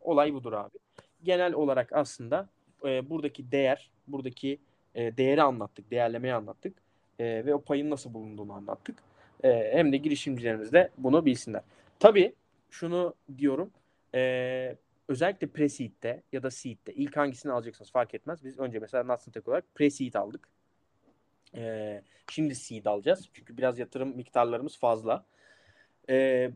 Olay 0.00 0.34
budur 0.34 0.52
abi. 0.52 0.78
Genel 1.22 1.52
olarak 1.54 1.92
aslında 1.92 2.48
e, 2.84 3.10
buradaki 3.10 3.52
değer, 3.52 3.90
buradaki 4.08 4.58
e, 4.94 5.16
değeri 5.16 5.42
anlattık, 5.42 5.90
değerlemeyi 5.90 6.34
anlattık 6.34 6.76
e, 7.18 7.24
ve 7.24 7.54
o 7.54 7.60
payın 7.62 7.90
nasıl 7.90 8.14
bulunduğunu 8.14 8.52
anlattık. 8.52 9.02
E, 9.44 9.70
hem 9.72 9.92
de 9.92 9.96
girişimcilerimiz 9.96 10.72
de 10.72 10.90
bunu 10.98 11.26
bilsinler. 11.26 11.62
Tabii 11.98 12.34
şunu 12.70 13.14
diyorum, 13.38 13.70
e, 14.14 14.76
özellikle 15.08 15.46
pre-seed'de 15.46 16.22
ya 16.32 16.42
da 16.42 16.50
seed'de 16.50 16.94
ilk 16.94 17.16
hangisini 17.16 17.52
alacaksınız 17.52 17.90
fark 17.90 18.14
etmez. 18.14 18.44
Biz 18.44 18.58
önce 18.58 18.78
mesela 18.78 19.04
Nuts'ın 19.04 19.32
tek 19.32 19.48
olarak 19.48 19.64
pre-seed 19.74 20.18
aldık. 20.18 20.48
E, 21.54 22.02
şimdi 22.30 22.54
seed 22.54 22.84
alacağız. 22.84 23.28
Çünkü 23.32 23.56
biraz 23.56 23.78
yatırım 23.78 24.16
miktarlarımız 24.16 24.78
fazla. 24.78 25.24
E, 26.08 26.50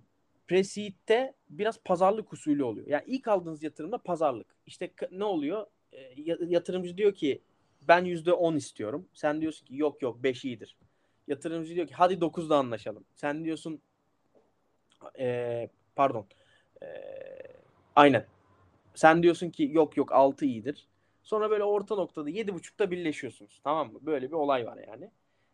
pre-seed'de 0.49 1.35
biraz 1.51 1.81
pazarlık 1.85 2.33
usulü 2.33 2.65
oluyor. 2.65 2.87
Yani 2.87 3.05
ilk 3.07 3.29
aldığınız 3.29 3.63
yatırımda 3.63 3.99
pazarlık. 3.99 4.47
İşte 4.67 4.91
ne 5.11 5.25
oluyor? 5.25 5.67
E, 5.93 5.99
yatırımcı 6.47 6.97
diyor 6.97 7.15
ki 7.15 7.41
ben 7.89 8.05
yüzde 8.05 8.33
on 8.33 8.57
istiyorum. 8.57 9.09
Sen 9.15 9.41
diyorsun 9.41 9.67
ki 9.67 9.77
yok 9.77 10.03
yok 10.03 10.23
beş 10.23 10.45
iyidir. 10.45 10.77
Yatırımcı 11.29 11.75
diyor 11.75 11.87
ki 11.87 11.95
hadi 11.95 12.15
9'da 12.15 12.57
anlaşalım. 12.57 13.05
Sen 13.15 13.45
diyorsun 13.45 13.81
e, 15.19 15.69
pardon 15.97 16.27
e, 16.83 16.87
aynen 17.97 18.27
sen 18.95 19.23
diyorsun 19.23 19.51
ki 19.51 19.69
yok 19.73 19.97
yok 19.97 20.13
6 20.13 20.45
iyidir. 20.45 20.87
Sonra 21.23 21.51
böyle 21.51 21.65
orta 21.65 21.95
noktada 21.95 22.31
7.5'ta 22.31 22.91
birleşiyorsunuz. 22.91 23.61
Tamam 23.65 23.93
mı? 23.93 23.99
Böyle 24.03 24.29
bir 24.29 24.33
olay 24.33 24.67
var 24.67 24.79
yani. 24.89 25.11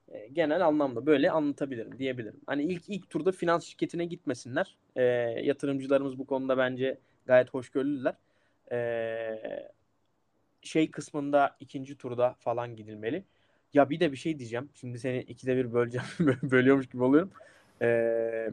E, 0.09 0.29
genel 0.29 0.67
anlamda 0.67 1.07
böyle 1.07 1.31
anlatabilirim 1.31 1.99
diyebilirim. 1.99 2.41
Hani 2.47 2.63
ilk 2.63 2.89
ilk 2.89 3.11
turda 3.11 3.33
finans 3.33 3.65
şirketine 3.65 4.05
gitmesinler. 4.05 4.77
E, 4.97 5.03
yatırımcılarımız 5.43 6.19
bu 6.19 6.27
konuda 6.27 6.59
bence 6.59 6.99
gayet 7.27 7.55
hoşgörülüler. 7.55 8.15
E, 8.73 9.71
şey 10.63 10.91
kısmında 10.91 11.57
ikinci 11.61 11.97
turda 11.97 12.35
falan 12.39 12.77
gidilmeli. 12.77 13.25
Ya 13.75 13.91
bir 13.91 14.01
de 14.01 14.13
bir 14.13 14.17
şey 14.17 14.39
diyeceğim. 14.39 14.69
Şimdi 14.75 14.99
seni 14.99 15.19
ikide 15.19 15.57
bir 15.57 15.73
böleceğim. 15.73 16.07
Bölüyormuş 16.43 16.87
gibi 16.87 17.03
oluyorum. 17.03 17.31
Ee, 17.83 18.51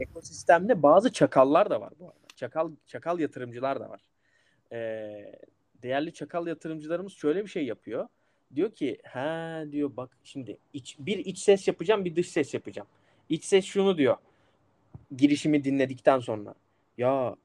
ekosistemde 0.00 0.82
bazı 0.82 1.12
çakallar 1.12 1.70
da 1.70 1.80
var 1.80 1.92
bu 2.00 2.04
arada. 2.04 2.16
Çakal 2.36 2.70
çakal 2.86 3.18
yatırımcılar 3.18 3.80
da 3.80 3.90
var. 3.90 4.00
Ee, 4.72 5.40
değerli 5.82 6.12
çakal 6.12 6.46
yatırımcılarımız 6.46 7.12
şöyle 7.12 7.42
bir 7.42 7.48
şey 7.48 7.64
yapıyor. 7.64 8.08
Diyor 8.54 8.70
ki 8.74 8.98
ha 9.04 9.64
diyor 9.70 9.96
bak 9.96 10.18
şimdi 10.24 10.58
iç, 10.72 10.96
bir 10.98 11.18
iç 11.18 11.38
ses 11.38 11.68
yapacağım 11.68 12.04
bir 12.04 12.16
dış 12.16 12.28
ses 12.28 12.54
yapacağım. 12.54 12.88
İç 13.28 13.44
ses 13.44 13.64
şunu 13.64 13.98
diyor. 13.98 14.16
Girişimi 15.16 15.64
dinledikten 15.64 16.18
sonra. 16.18 16.54
Ya 16.98 17.36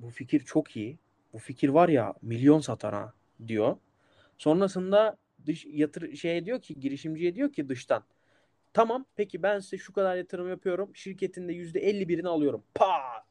bu 0.00 0.10
fikir 0.10 0.40
çok 0.40 0.76
iyi. 0.76 0.98
Bu 1.32 1.38
fikir 1.38 1.68
var 1.68 1.88
ya 1.88 2.14
milyon 2.22 2.60
satar 2.60 2.94
ha 2.94 3.12
diyor. 3.46 3.76
Sonrasında 4.38 5.16
dış 5.46 5.66
yatır 5.66 6.16
şey 6.16 6.44
diyor 6.44 6.60
ki 6.60 6.80
girişimciye 6.80 7.34
diyor 7.34 7.52
ki 7.52 7.68
dıştan 7.68 8.04
Tamam 8.72 9.06
peki 9.16 9.42
ben 9.42 9.58
size 9.58 9.78
şu 9.78 9.92
kadar 9.92 10.16
yatırım 10.16 10.48
yapıyorum. 10.48 10.90
Şirketin 10.94 11.48
de 11.48 11.52
%51'ini 11.52 12.28
alıyorum. 12.28 12.64
Pat! 12.74 13.24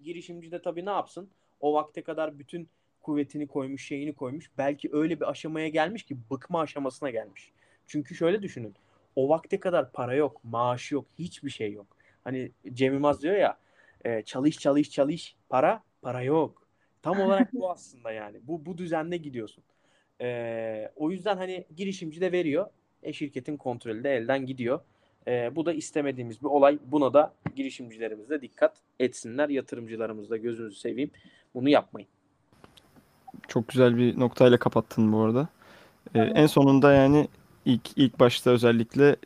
Girişimci 0.00 0.50
de 0.50 0.62
tabii 0.62 0.86
ne 0.86 0.90
yapsın? 0.90 1.30
O 1.60 1.74
vakte 1.74 2.02
kadar 2.02 2.38
bütün 2.38 2.68
kuvvetini 3.08 3.46
koymuş, 3.46 3.86
şeyini 3.86 4.12
koymuş. 4.12 4.50
Belki 4.58 4.88
öyle 4.92 5.20
bir 5.20 5.30
aşamaya 5.30 5.68
gelmiş 5.68 6.02
ki 6.02 6.16
bıkma 6.30 6.60
aşamasına 6.60 7.10
gelmiş. 7.10 7.52
Çünkü 7.86 8.14
şöyle 8.14 8.42
düşünün. 8.42 8.74
O 9.16 9.28
vakte 9.28 9.60
kadar 9.60 9.92
para 9.92 10.14
yok, 10.14 10.40
maaş 10.44 10.92
yok, 10.92 11.06
hiçbir 11.18 11.50
şey 11.50 11.72
yok. 11.72 11.86
Hani 12.24 12.50
Cem 12.72 12.92
Yılmaz 12.92 13.22
diyor 13.22 13.36
ya 13.36 13.58
e, 14.04 14.22
çalış 14.22 14.58
çalış 14.58 14.90
çalış 14.90 15.36
para 15.48 15.82
para 16.02 16.22
yok. 16.22 16.62
Tam 17.02 17.20
olarak 17.20 17.52
bu 17.52 17.70
aslında 17.70 18.12
yani. 18.12 18.36
Bu 18.42 18.66
bu 18.66 18.78
düzenle 18.78 19.16
gidiyorsun. 19.16 19.64
E, 20.20 20.90
o 20.96 21.10
yüzden 21.10 21.36
hani 21.36 21.64
girişimci 21.76 22.20
de 22.20 22.32
veriyor 22.32 22.66
e, 23.02 23.12
şirketin 23.12 23.56
kontrolü 23.56 24.04
de 24.04 24.16
elden 24.16 24.46
gidiyor. 24.46 24.80
E, 25.26 25.56
bu 25.56 25.66
da 25.66 25.72
istemediğimiz 25.72 26.40
bir 26.40 26.46
olay. 26.46 26.78
Buna 26.86 27.14
da 27.14 27.34
girişimcilerimiz 27.56 28.30
de 28.30 28.42
dikkat 28.42 28.76
etsinler. 29.00 29.48
Yatırımcılarımız 29.48 30.30
da 30.30 30.36
gözünüzü 30.36 30.76
seveyim. 30.76 31.10
Bunu 31.54 31.68
yapmayın. 31.68 32.08
Çok 33.48 33.68
güzel 33.68 33.96
bir 33.96 34.20
noktayla 34.20 34.58
kapattın 34.58 35.12
bu 35.12 35.20
arada. 35.20 35.48
Ee, 36.14 36.20
en 36.20 36.46
sonunda 36.46 36.92
yani 36.92 37.28
ilk 37.64 37.98
ilk 37.98 38.20
başta 38.20 38.50
özellikle 38.50 39.16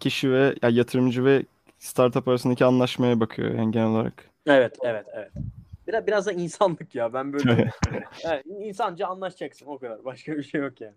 kişi 0.00 0.32
ve 0.32 0.54
ya 0.62 0.68
yatırımcı 0.68 1.24
ve 1.24 1.42
startup 1.78 2.28
arasındaki 2.28 2.64
anlaşmaya 2.64 3.20
bakıyor 3.20 3.54
yani 3.54 3.70
genel 3.70 3.88
olarak. 3.88 4.24
Evet, 4.46 4.76
evet, 4.82 5.06
evet. 5.14 5.30
Biraz 5.88 6.06
biraz 6.06 6.26
da 6.26 6.32
insanlık 6.32 6.94
ya. 6.94 7.12
Ben 7.12 7.32
böyle 7.32 7.70
yani 8.24 8.42
insanca 8.60 9.06
anlaşacaksın 9.06 9.66
o 9.66 9.78
kadar. 9.78 10.04
Başka 10.04 10.32
bir 10.32 10.42
şey 10.42 10.60
yok 10.60 10.80
yani. 10.80 10.94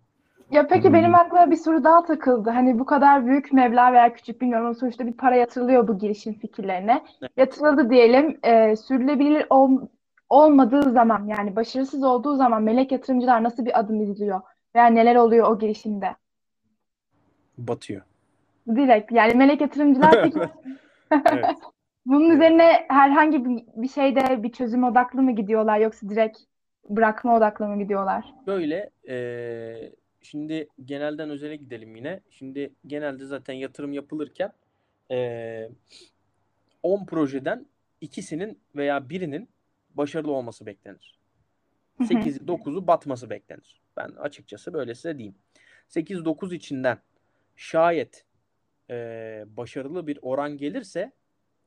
Ya 0.52 0.68
peki 0.68 0.88
hmm. 0.88 0.94
benim 0.94 1.16
aklıma 1.16 1.52
bir 1.52 1.56
soru 1.56 1.84
daha 1.84 2.06
takıldı. 2.06 2.50
Hani 2.50 2.80
bu 2.80 2.86
kadar 2.86 3.28
büyük 3.28 3.54
meblağ 3.54 3.94
veya 3.94 4.14
küçük 4.14 4.42
bilmiyorum 4.42 4.66
ama 4.66 4.76
sonuçta 4.76 5.08
bir 5.08 5.14
para 5.14 5.36
yatırılıyor 5.36 5.88
bu 5.88 5.98
girişim 5.98 6.34
fikirlerine. 6.34 7.04
Yatırıldı 7.38 7.90
diyelim. 7.90 8.40
E, 8.44 8.76
sürdürülebilir 8.76 9.46
ol, 9.50 9.82
olmadığı 10.34 10.92
zaman 10.92 11.28
yani 11.28 11.56
başarısız 11.56 12.04
olduğu 12.04 12.36
zaman 12.36 12.64
melek 12.64 12.92
yatırımcılar 12.92 13.44
nasıl 13.44 13.66
bir 13.66 13.80
adım 13.80 14.02
izliyor? 14.02 14.42
Veya 14.76 14.86
neler 14.86 15.16
oluyor 15.16 15.48
o 15.48 15.60
girişimde? 15.60 16.16
Batıyor. 17.58 18.02
Direkt 18.68 19.12
yani 19.12 19.34
melek 19.34 19.62
yatırımcılar 19.62 20.24
peki 20.24 20.40
evet. 21.32 21.46
bunun 22.06 22.30
üzerine 22.30 22.86
herhangi 22.90 23.46
bir, 23.76 23.88
şeyde 23.88 24.44
bir 24.44 24.52
çözüm 24.52 24.84
odaklı 24.84 25.22
mı 25.22 25.36
gidiyorlar 25.36 25.80
yoksa 25.80 26.10
direkt 26.10 26.38
bırakma 26.90 27.38
odaklı 27.38 27.68
mı 27.68 27.84
gidiyorlar? 27.84 28.34
Böyle 28.48 28.90
ee, 29.10 29.92
Şimdi 30.24 30.68
genelden 30.86 31.30
özele 31.30 31.56
gidelim 31.56 31.96
yine. 31.96 32.20
Şimdi 32.30 32.74
genelde 32.88 33.26
zaten 33.26 33.54
yatırım 33.54 33.94
yapılırken 33.94 34.54
e, 35.12 35.70
10 36.84 37.06
projeden 37.06 37.66
ikisinin 38.02 38.60
veya 38.76 39.10
birinin 39.10 39.50
başarılı 39.98 40.32
olması 40.32 40.66
beklenir. 40.66 41.20
8 42.08 42.38
9'u 42.38 42.88
batması 42.88 43.30
beklenir. 43.30 43.82
Ben 43.98 44.10
açıkçası 44.10 44.74
böyle 44.74 44.96
size 44.96 45.18
diyeyim. 45.18 45.36
8-9 45.90 46.56
içinden 46.56 46.98
şayet 47.56 48.26
e, 48.90 48.96
başarılı 49.48 50.08
bir 50.08 50.20
oran 50.22 50.58
gelirse 50.58 51.12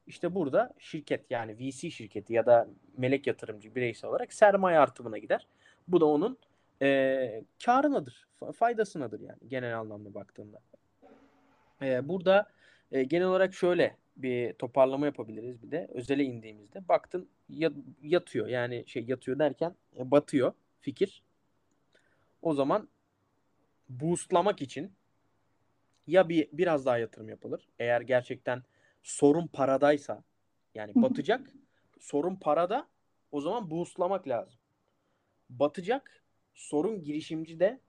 işte 0.06 0.34
burada 0.34 0.74
şirket 0.78 1.30
yani 1.30 1.58
VC 1.58 1.90
şirketi 1.90 2.32
ya 2.32 2.46
da 2.46 2.68
melek 2.96 3.26
yatırımcı 3.26 3.74
bireysel 3.74 4.10
olarak 4.10 4.32
sermaye 4.32 4.78
artımına 4.78 5.18
gider. 5.18 5.46
Bu 5.88 6.00
da 6.00 6.06
onun 6.06 6.38
e, 6.82 7.44
karınadır, 7.64 8.28
faydasınadır 8.54 9.20
yani 9.20 9.38
genel 9.48 9.78
anlamda 9.78 10.14
baktığında. 10.14 10.60
E, 11.82 12.08
burada 12.08 12.50
e, 12.92 13.02
genel 13.02 13.26
olarak 13.26 13.54
şöyle 13.54 13.96
bir 14.16 14.52
toparlama 14.52 15.06
yapabiliriz 15.06 15.62
bir 15.62 15.70
de 15.70 15.88
özele 15.94 16.24
indiğimizde 16.24 16.88
baktın 16.88 17.28
yatıyor 18.02 18.46
yani 18.46 18.84
şey 18.86 19.04
yatıyor 19.04 19.38
derken 19.38 19.74
e, 19.98 20.10
batıyor 20.10 20.52
fikir. 20.80 21.22
O 22.42 22.54
zaman 22.54 22.88
boostlamak 23.88 24.62
için 24.62 24.92
ya 26.06 26.28
bir 26.28 26.48
biraz 26.52 26.86
daha 26.86 26.98
yatırım 26.98 27.28
yapılır. 27.28 27.68
Eğer 27.78 28.00
gerçekten 28.00 28.62
sorun 29.02 29.46
paradaysa 29.46 30.22
yani 30.74 30.92
batacak 30.94 31.50
sorun 32.00 32.36
parada 32.36 32.88
o 33.32 33.40
zaman 33.40 33.70
boostlamak 33.70 34.28
lazım. 34.28 34.58
Batacak 35.50 36.22
sorun 36.54 37.02
girişimci 37.02 37.60
de 37.60 37.80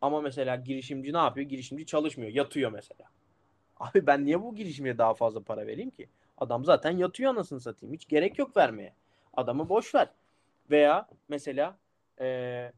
ama 0.00 0.20
mesela 0.20 0.56
girişimci 0.56 1.12
ne 1.12 1.18
yapıyor? 1.18 1.48
Girişimci 1.48 1.86
çalışmıyor. 1.86 2.32
Yatıyor 2.32 2.72
mesela. 2.72 3.04
Abi 3.80 4.06
ben 4.06 4.24
niye 4.24 4.42
bu 4.42 4.54
girişimciye 4.54 4.98
daha 4.98 5.14
fazla 5.14 5.42
para 5.42 5.66
vereyim 5.66 5.90
ki? 5.90 6.08
Adam 6.38 6.64
zaten 6.64 6.90
yatıyor 6.90 7.30
anasını 7.32 7.60
satayım. 7.60 7.94
Hiç 7.94 8.08
gerek 8.08 8.38
yok 8.38 8.56
vermeye. 8.56 8.94
Adamı 9.34 9.68
boş 9.68 9.94
ver. 9.94 10.08
Veya 10.70 11.08
mesela 11.28 11.78
ee, 12.20 12.72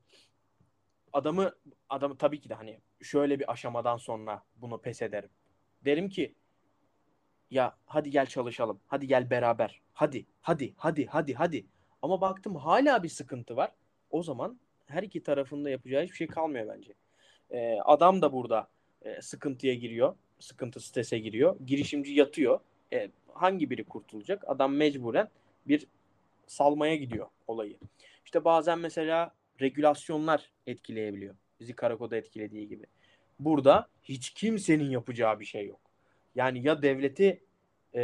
adamı 1.13 1.53
adamı 1.89 2.19
tabii 2.19 2.41
ki 2.41 2.49
de 2.49 2.55
hani 2.55 2.81
şöyle 3.03 3.41
bir 3.41 3.53
aşamadan 3.53 3.97
sonra 3.97 4.43
bunu 4.57 4.81
pes 4.81 5.03
ederim. 5.03 5.31
Derim 5.85 6.09
ki 6.09 6.35
ya 7.51 7.77
hadi 7.87 8.11
gel 8.11 8.27
çalışalım. 8.27 8.81
Hadi 8.87 9.07
gel 9.07 9.31
beraber. 9.31 9.81
Hadi, 9.93 10.27
hadi, 10.41 10.75
hadi, 10.77 11.07
hadi, 11.07 11.35
hadi. 11.35 11.67
Ama 12.03 12.21
baktım 12.21 12.57
hala 12.57 13.03
bir 13.03 13.09
sıkıntı 13.09 13.57
var. 13.57 13.73
O 14.11 14.23
zaman 14.23 14.61
her 14.87 15.03
iki 15.03 15.23
tarafında 15.23 15.71
yapacağı 15.71 16.03
hiçbir 16.03 16.17
şey 16.17 16.27
kalmıyor 16.27 16.69
bence. 16.69 16.95
E, 17.51 17.81
adam 17.81 18.23
da 18.23 18.33
burada 18.33 18.69
e, 19.03 19.23
sıkıntıya 19.23 19.75
giriyor. 19.75 20.17
Sıkıntı 20.43 20.81
strese 20.81 21.19
giriyor. 21.19 21.57
Girişimci 21.67 22.13
yatıyor. 22.13 22.61
E, 22.93 23.11
hangi 23.35 23.71
biri 23.71 23.85
kurtulacak? 23.85 24.45
Adam 24.47 24.75
mecburen 24.75 25.29
bir 25.69 25.87
salmaya 26.47 26.97
gidiyor 26.97 27.27
olayı. 27.47 27.77
İşte 28.25 28.45
bazen 28.45 28.79
mesela 28.79 29.35
regülasyonlar 29.61 30.51
etkileyebiliyor. 30.67 31.35
Bizi 31.61 31.77
Karako'da 31.77 32.17
etkilediği 32.17 32.69
gibi. 32.69 32.87
Burada 33.39 33.89
hiç 34.03 34.31
kimsenin 34.31 34.91
yapacağı 34.91 35.41
bir 35.41 35.45
şey 35.45 35.67
yok. 35.67 35.81
Yani 36.35 36.67
ya 36.67 36.83
devleti 36.83 37.45
e, 37.95 38.03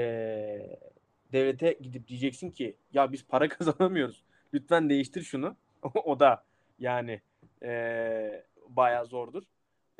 devlete 1.33 1.73
gidip 1.73 2.09
diyeceksin 2.09 2.51
ki 2.51 2.77
ya 2.93 3.13
biz 3.13 3.27
para 3.27 3.49
kazanamıyoruz. 3.59 4.23
Lütfen 4.55 4.91
değiştir 4.91 5.23
şunu. 5.23 5.57
o 6.05 6.21
da 6.21 6.45
yani 6.79 7.21
e, 7.63 8.45
bayağı 8.69 9.07
zordur. 9.07 9.43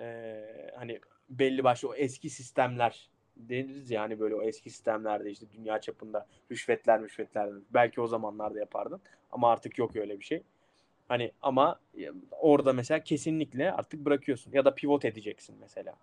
E, 0.01 0.45
hani 0.77 1.01
belli 1.31 1.65
başlı 1.65 1.89
o 1.89 1.95
eski 1.95 2.31
sistemler 2.31 3.09
deriz 3.37 3.91
yani 3.91 4.21
böyle 4.21 4.35
o 4.35 4.43
eski 4.43 4.71
sistemlerde 4.71 5.31
işte 5.31 5.47
dünya 5.53 5.81
çapında 5.81 6.27
rüşvetler 6.51 7.03
rüşvetler 7.03 7.51
belki 7.71 8.01
o 8.01 8.07
zamanlarda 8.07 8.59
yapardın 8.59 9.01
ama 9.33 9.51
artık 9.51 9.79
yok 9.79 9.97
öyle 9.97 10.21
bir 10.21 10.25
şey. 10.25 10.43
Hani 11.09 11.33
ama 11.43 11.81
orada 12.41 12.73
mesela 12.73 13.05
kesinlikle 13.05 13.73
artık 13.73 14.05
bırakıyorsun 14.05 14.53
ya 14.53 14.65
da 14.65 14.75
pivot 14.75 15.05
edeceksin 15.05 15.57
mesela. 15.61 15.95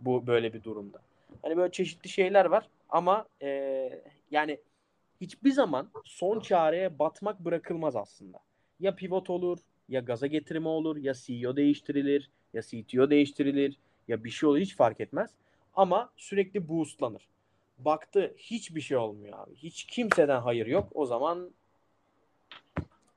Bu 0.00 0.26
böyle 0.26 0.52
bir 0.52 0.62
durumda. 0.62 0.98
Hani 1.42 1.56
böyle 1.56 1.72
çeşitli 1.72 2.08
şeyler 2.08 2.44
var 2.44 2.68
ama 2.88 3.26
e, 3.42 3.90
yani 4.30 4.58
hiçbir 5.20 5.52
zaman 5.52 5.88
son 6.04 6.40
çareye 6.40 6.98
batmak 6.98 7.40
bırakılmaz 7.40 7.96
aslında. 7.96 8.38
Ya 8.80 8.94
pivot 8.94 9.30
olur, 9.30 9.58
ya 9.88 10.00
gaza 10.00 10.26
getirme 10.26 10.68
olur, 10.68 10.96
ya 10.96 11.14
CEO 11.14 11.56
değiştirilir, 11.56 12.30
ya 12.54 12.62
CTO 12.62 13.10
değiştirilir, 13.10 13.78
ya 14.08 14.24
bir 14.24 14.30
şey 14.30 14.48
olur 14.48 14.58
hiç 14.58 14.76
fark 14.76 15.00
etmez. 15.00 15.30
Ama 15.74 16.12
sürekli 16.16 16.68
boostlanır. 16.68 17.28
Baktı 17.78 18.34
hiçbir 18.36 18.80
şey 18.80 18.96
olmuyor 18.96 19.38
abi. 19.38 19.54
Hiç 19.54 19.84
kimseden 19.84 20.40
hayır 20.40 20.66
yok. 20.66 20.88
O 20.94 21.06
zaman 21.06 21.50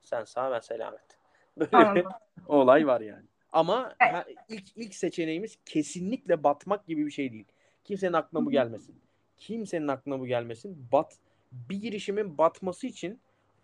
sen 0.01 0.23
sağ 0.23 0.51
ben 0.51 0.59
selamet. 0.59 1.17
Böyle 1.57 1.95
bir 1.95 2.05
olay 2.47 2.87
var 2.87 3.01
yani. 3.01 3.25
Ama 3.51 3.95
ha, 3.99 4.25
ilk 4.49 4.77
ilk 4.77 4.95
seçeneğimiz 4.95 5.57
kesinlikle 5.65 6.43
batmak 6.43 6.87
gibi 6.87 7.05
bir 7.05 7.11
şey 7.11 7.31
değil. 7.31 7.45
Kimsenin 7.83 8.13
aklına 8.13 8.45
bu 8.45 8.51
gelmesin. 8.51 8.95
Kimsenin 9.37 9.87
aklına 9.87 10.19
bu 10.19 10.25
gelmesin. 10.25 10.87
Bat 10.91 11.17
bir 11.51 11.81
girişimin 11.81 12.37
batması 12.37 12.87
için 12.87 13.19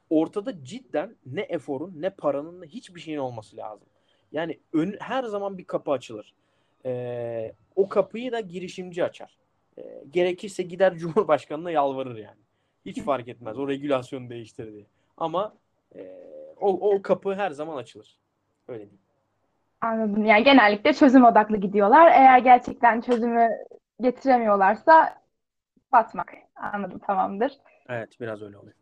ortada 0.09 0.63
cidden 0.63 1.15
ne 1.26 1.41
eforun 1.41 2.01
ne 2.01 2.09
paranın 2.09 2.61
ne 2.61 2.65
hiçbir 2.65 2.99
şeyin 2.99 3.17
olması 3.17 3.57
lazım. 3.57 3.88
Yani 4.32 4.59
ön, 4.74 4.95
her 4.99 5.24
zaman 5.24 5.57
bir 5.57 5.65
kapı 5.65 5.91
açılır. 5.91 6.34
Ee, 6.86 7.53
o 7.75 7.89
kapıyı 7.89 8.31
da 8.31 8.39
girişimci 8.39 9.03
açar. 9.03 9.38
Ee, 9.77 10.03
gerekirse 10.11 10.63
gider 10.63 10.93
Cumhurbaşkanı'na 10.97 11.71
yalvarır 11.71 12.17
yani. 12.17 12.39
Hiç 12.86 13.01
fark 13.01 13.27
etmez. 13.27 13.59
O 13.59 13.67
regülasyonu 13.67 14.29
değiştir 14.29 14.73
diye. 14.73 14.86
Ama 15.17 15.53
e, 15.95 16.11
o, 16.59 16.95
o 16.95 17.01
kapı 17.01 17.36
her 17.36 17.51
zaman 17.51 17.77
açılır. 17.77 18.17
Öyle 18.67 18.79
diyeyim. 18.79 18.99
Anladım. 19.81 20.25
Yani 20.25 20.43
genellikle 20.43 20.93
çözüm 20.93 21.23
odaklı 21.23 21.57
gidiyorlar. 21.57 22.11
Eğer 22.11 22.39
gerçekten 22.39 23.01
çözümü 23.01 23.49
getiremiyorlarsa 24.01 25.21
batmak. 25.91 26.34
Anladım 26.55 26.99
tamamdır. 26.99 27.53
Evet 27.89 28.19
biraz 28.19 28.41
öyle 28.41 28.57
oluyor. 28.57 28.75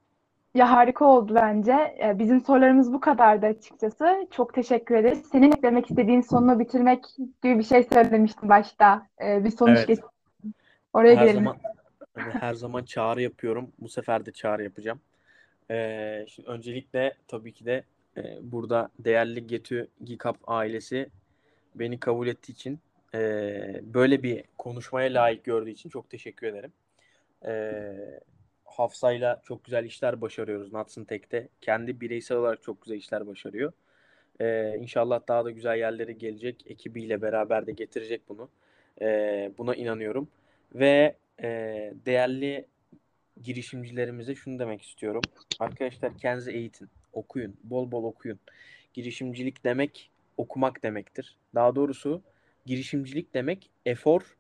Ya 0.56 0.72
harika 0.72 1.06
oldu 1.06 1.36
bence. 1.36 1.98
Bizim 2.20 2.42
sorularımız 2.42 2.94
bu 2.94 3.00
kadardı 3.00 3.46
açıkçası. 3.46 4.28
Çok 4.32 4.54
teşekkür 4.54 4.96
ederiz. 4.96 5.26
Senin 5.32 5.52
eklemek 5.52 5.90
istediğin 5.90 6.22
sonunu 6.22 6.60
bitirmek 6.60 7.06
gibi 7.44 7.60
bir 7.60 7.64
şey 7.64 7.84
söylemiştin 7.84 8.50
başta. 8.50 9.08
Bir 9.20 9.52
sonuç 9.52 9.78
evet. 9.78 9.88
getir. 9.88 10.06
Oraya 10.94 11.16
her 11.16 11.26
girelim. 11.26 11.44
Zaman, 11.44 11.58
her 12.16 12.54
zaman 12.54 12.84
çağrı 12.84 13.22
yapıyorum. 13.22 13.72
Bu 13.80 13.90
sefer 13.90 14.26
de 14.26 14.32
çağrı 14.32 14.64
yapacağım. 14.64 15.00
Ee, 15.72 16.26
şimdi 16.28 16.50
öncelikle 16.50 17.14
tabii 17.28 17.54
ki 17.54 17.66
de 17.66 17.84
e, 18.18 18.22
burada 18.42 18.90
değerli 19.00 19.48
Getü 19.48 19.88
Gikap 20.06 20.38
ailesi 20.48 21.10
beni 21.76 22.00
kabul 22.00 22.28
ettiği 22.28 22.52
için 22.52 22.80
e, 23.14 23.20
böyle 23.84 24.24
bir 24.24 24.44
konuşmaya 24.58 25.14
layık 25.14 25.44
gördüğü 25.44 25.70
için 25.70 25.90
çok 25.90 26.10
teşekkür 26.10 26.48
ederim. 26.48 26.74
E, 27.46 27.84
Hafsa'yla 28.72 29.42
çok 29.44 29.64
güzel 29.64 29.86
işler 29.86 30.22
başarıyoruz 30.22 30.74
Natsın 30.74 31.06
Tek'te. 31.06 31.48
Kendi 31.62 32.02
bireysel 32.02 32.38
olarak 32.38 32.64
çok 32.64 32.82
güzel 32.82 32.98
işler 32.98 33.28
başarıyor. 33.28 33.74
E, 34.40 34.78
inşallah 34.78 35.22
daha 35.28 35.46
da 35.46 35.52
güzel 35.52 35.78
yerlere 35.78 36.12
gelecek. 36.12 36.64
Ekibiyle 36.68 37.22
beraber 37.22 37.68
de 37.68 37.72
getirecek 37.72 38.30
bunu. 38.30 38.50
E, 39.02 39.52
buna 39.58 39.76
inanıyorum. 39.76 40.28
Ve 40.76 41.16
e, 41.44 41.48
değerli 42.06 42.66
girişimcilerimize 43.42 44.36
şunu 44.36 44.60
demek 44.60 44.82
istiyorum. 44.82 45.22
Arkadaşlar 45.60 46.18
kendinizi 46.18 46.52
eğitin, 46.52 46.90
okuyun, 47.14 47.58
bol 47.64 47.92
bol 47.92 48.04
okuyun. 48.04 48.40
Girişimcilik 48.94 49.64
demek 49.64 50.12
okumak 50.38 50.84
demektir. 50.84 51.38
Daha 51.56 51.76
doğrusu 51.76 52.22
girişimcilik 52.66 53.34
demek 53.34 53.70
efor 53.86 54.38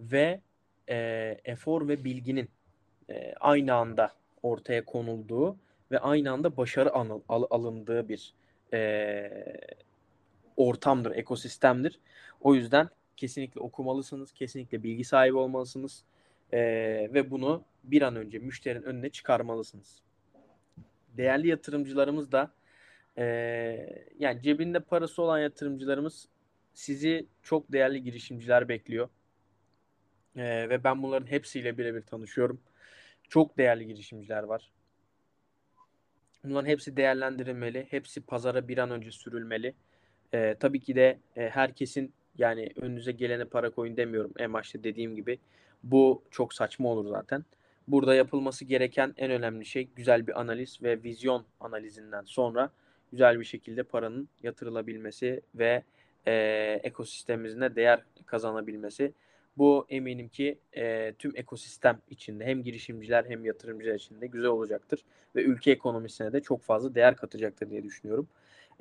ve 0.00 0.40
e, 0.88 0.96
efor 1.44 1.88
ve 1.88 2.04
bilginin 2.04 2.48
e, 3.12 3.34
aynı 3.40 3.74
anda 3.74 4.12
ortaya 4.42 4.84
konulduğu 4.84 5.56
ve 5.90 5.98
aynı 5.98 6.32
anda 6.32 6.56
başarı 6.56 6.94
anıl, 6.94 7.20
al, 7.28 7.44
alındığı 7.50 8.08
bir 8.08 8.34
e, 8.72 9.30
ortamdır, 10.56 11.10
ekosistemdir. 11.10 12.00
O 12.40 12.54
yüzden 12.54 12.88
kesinlikle 13.16 13.60
okumalısınız, 13.60 14.32
kesinlikle 14.32 14.82
bilgi 14.82 15.04
sahibi 15.04 15.36
olmalısınız 15.36 16.04
e, 16.52 16.60
ve 17.14 17.30
bunu 17.30 17.64
bir 17.84 18.02
an 18.02 18.16
önce 18.16 18.38
müşterinin 18.38 18.82
önüne 18.82 19.10
çıkarmalısınız. 19.10 20.02
Değerli 21.16 21.48
yatırımcılarımız 21.48 22.32
da 22.32 22.50
e, 23.18 23.24
yani 24.18 24.42
cebinde 24.42 24.80
parası 24.80 25.22
olan 25.22 25.38
yatırımcılarımız 25.38 26.28
sizi 26.74 27.26
çok 27.42 27.72
değerli 27.72 28.02
girişimciler 28.02 28.68
bekliyor. 28.68 29.08
E, 30.36 30.68
ve 30.68 30.84
ben 30.84 31.02
bunların 31.02 31.26
hepsiyle 31.26 31.78
birebir 31.78 32.02
tanışıyorum. 32.02 32.60
Çok 33.32 33.58
değerli 33.58 33.86
girişimciler 33.86 34.42
var. 34.42 34.72
Bunların 36.44 36.68
hepsi 36.68 36.96
değerlendirilmeli. 36.96 37.86
Hepsi 37.90 38.20
pazara 38.20 38.68
bir 38.68 38.78
an 38.78 38.90
önce 38.90 39.10
sürülmeli. 39.10 39.74
E, 40.32 40.54
tabii 40.60 40.80
ki 40.80 40.94
de 40.94 41.18
e, 41.36 41.48
herkesin 41.48 42.12
yani 42.38 42.68
önünüze 42.76 43.12
gelene 43.12 43.44
para 43.44 43.70
koyun 43.70 43.96
demiyorum 43.96 44.32
en 44.38 44.52
başta 44.52 44.84
dediğim 44.84 45.16
gibi. 45.16 45.38
Bu 45.82 46.22
çok 46.30 46.54
saçma 46.54 46.88
olur 46.88 47.08
zaten. 47.08 47.44
Burada 47.88 48.14
yapılması 48.14 48.64
gereken 48.64 49.14
en 49.16 49.30
önemli 49.30 49.66
şey 49.66 49.88
güzel 49.96 50.26
bir 50.26 50.40
analiz 50.40 50.82
ve 50.82 51.02
vizyon 51.02 51.44
analizinden 51.60 52.24
sonra 52.24 52.70
güzel 53.10 53.40
bir 53.40 53.44
şekilde 53.44 53.82
paranın 53.82 54.28
yatırılabilmesi 54.42 55.40
ve 55.54 55.82
e, 56.26 56.32
ekosistemimizde 56.82 57.76
değer 57.76 58.02
kazanabilmesi. 58.26 59.12
Bu 59.58 59.86
eminim 59.88 60.28
ki 60.28 60.58
e, 60.76 61.14
tüm 61.18 61.32
ekosistem 61.36 61.98
içinde 62.10 62.44
hem 62.44 62.62
girişimciler 62.62 63.24
hem 63.24 63.44
yatırımcılar 63.44 63.94
için 63.94 64.20
de 64.20 64.26
güzel 64.26 64.50
olacaktır 64.50 65.04
ve 65.36 65.42
ülke 65.42 65.70
ekonomisine 65.70 66.32
de 66.32 66.40
çok 66.40 66.62
fazla 66.62 66.94
değer 66.94 67.16
katacaktır 67.16 67.70
diye 67.70 67.82
düşünüyorum. 67.82 68.28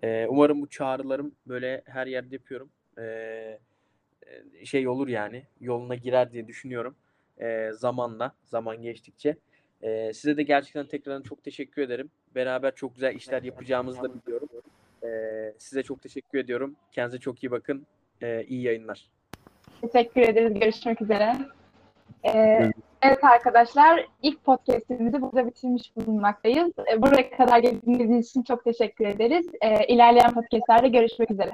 E, 0.03 0.28
umarım 0.30 0.61
bu 0.61 0.67
çağrılarım 0.67 1.36
böyle 1.47 1.82
her 1.86 2.07
yerde 2.07 2.36
yapıyorum. 2.36 2.69
E, 2.97 3.59
şey 4.63 4.88
olur 4.88 5.07
yani 5.07 5.43
yoluna 5.59 5.95
girer 5.95 6.32
diye 6.32 6.47
düşünüyorum 6.47 6.95
e, 7.41 7.72
zamanla 7.74 8.36
zaman 8.45 8.82
geçtikçe. 8.82 9.38
E, 9.82 10.13
size 10.13 10.38
de 10.38 10.43
gerçekten 10.43 10.86
tekrardan 10.86 11.22
çok 11.22 11.43
teşekkür 11.43 11.82
ederim. 11.82 12.09
Beraber 12.36 12.76
çok 12.76 12.95
güzel 12.95 13.15
işler 13.15 13.43
yapacağımızı 13.43 14.01
da 14.01 14.22
biliyorum. 14.22 14.49
E, 15.03 15.09
size 15.57 15.84
çok 15.84 16.01
teşekkür 16.01 16.39
ediyorum. 16.39 16.76
Kendinize 16.91 17.19
çok 17.19 17.43
iyi 17.43 17.51
bakın. 17.51 17.86
E, 18.22 18.43
iyi 18.43 18.61
yayınlar. 18.61 19.09
Teşekkür 19.82 20.21
ederiz. 20.21 20.53
Görüşmek 20.53 21.01
üzere. 21.01 21.36
Ee, 22.25 22.71
evet 23.01 23.23
arkadaşlar 23.23 24.05
ilk 24.21 24.43
podcastimizi 24.43 25.21
burada 25.21 25.47
bitirmiş 25.47 25.95
bulunmaktayız. 25.95 26.71
Buraya 26.97 27.32
kadar 27.32 27.59
geldiğiniz 27.59 28.29
için 28.29 28.43
çok 28.43 28.63
teşekkür 28.63 29.05
ederiz. 29.05 29.45
Ee, 29.61 29.86
ilerleyen 29.86 30.34
podcastlerde 30.34 30.88
görüşmek 30.88 31.32
üzere. 31.32 31.51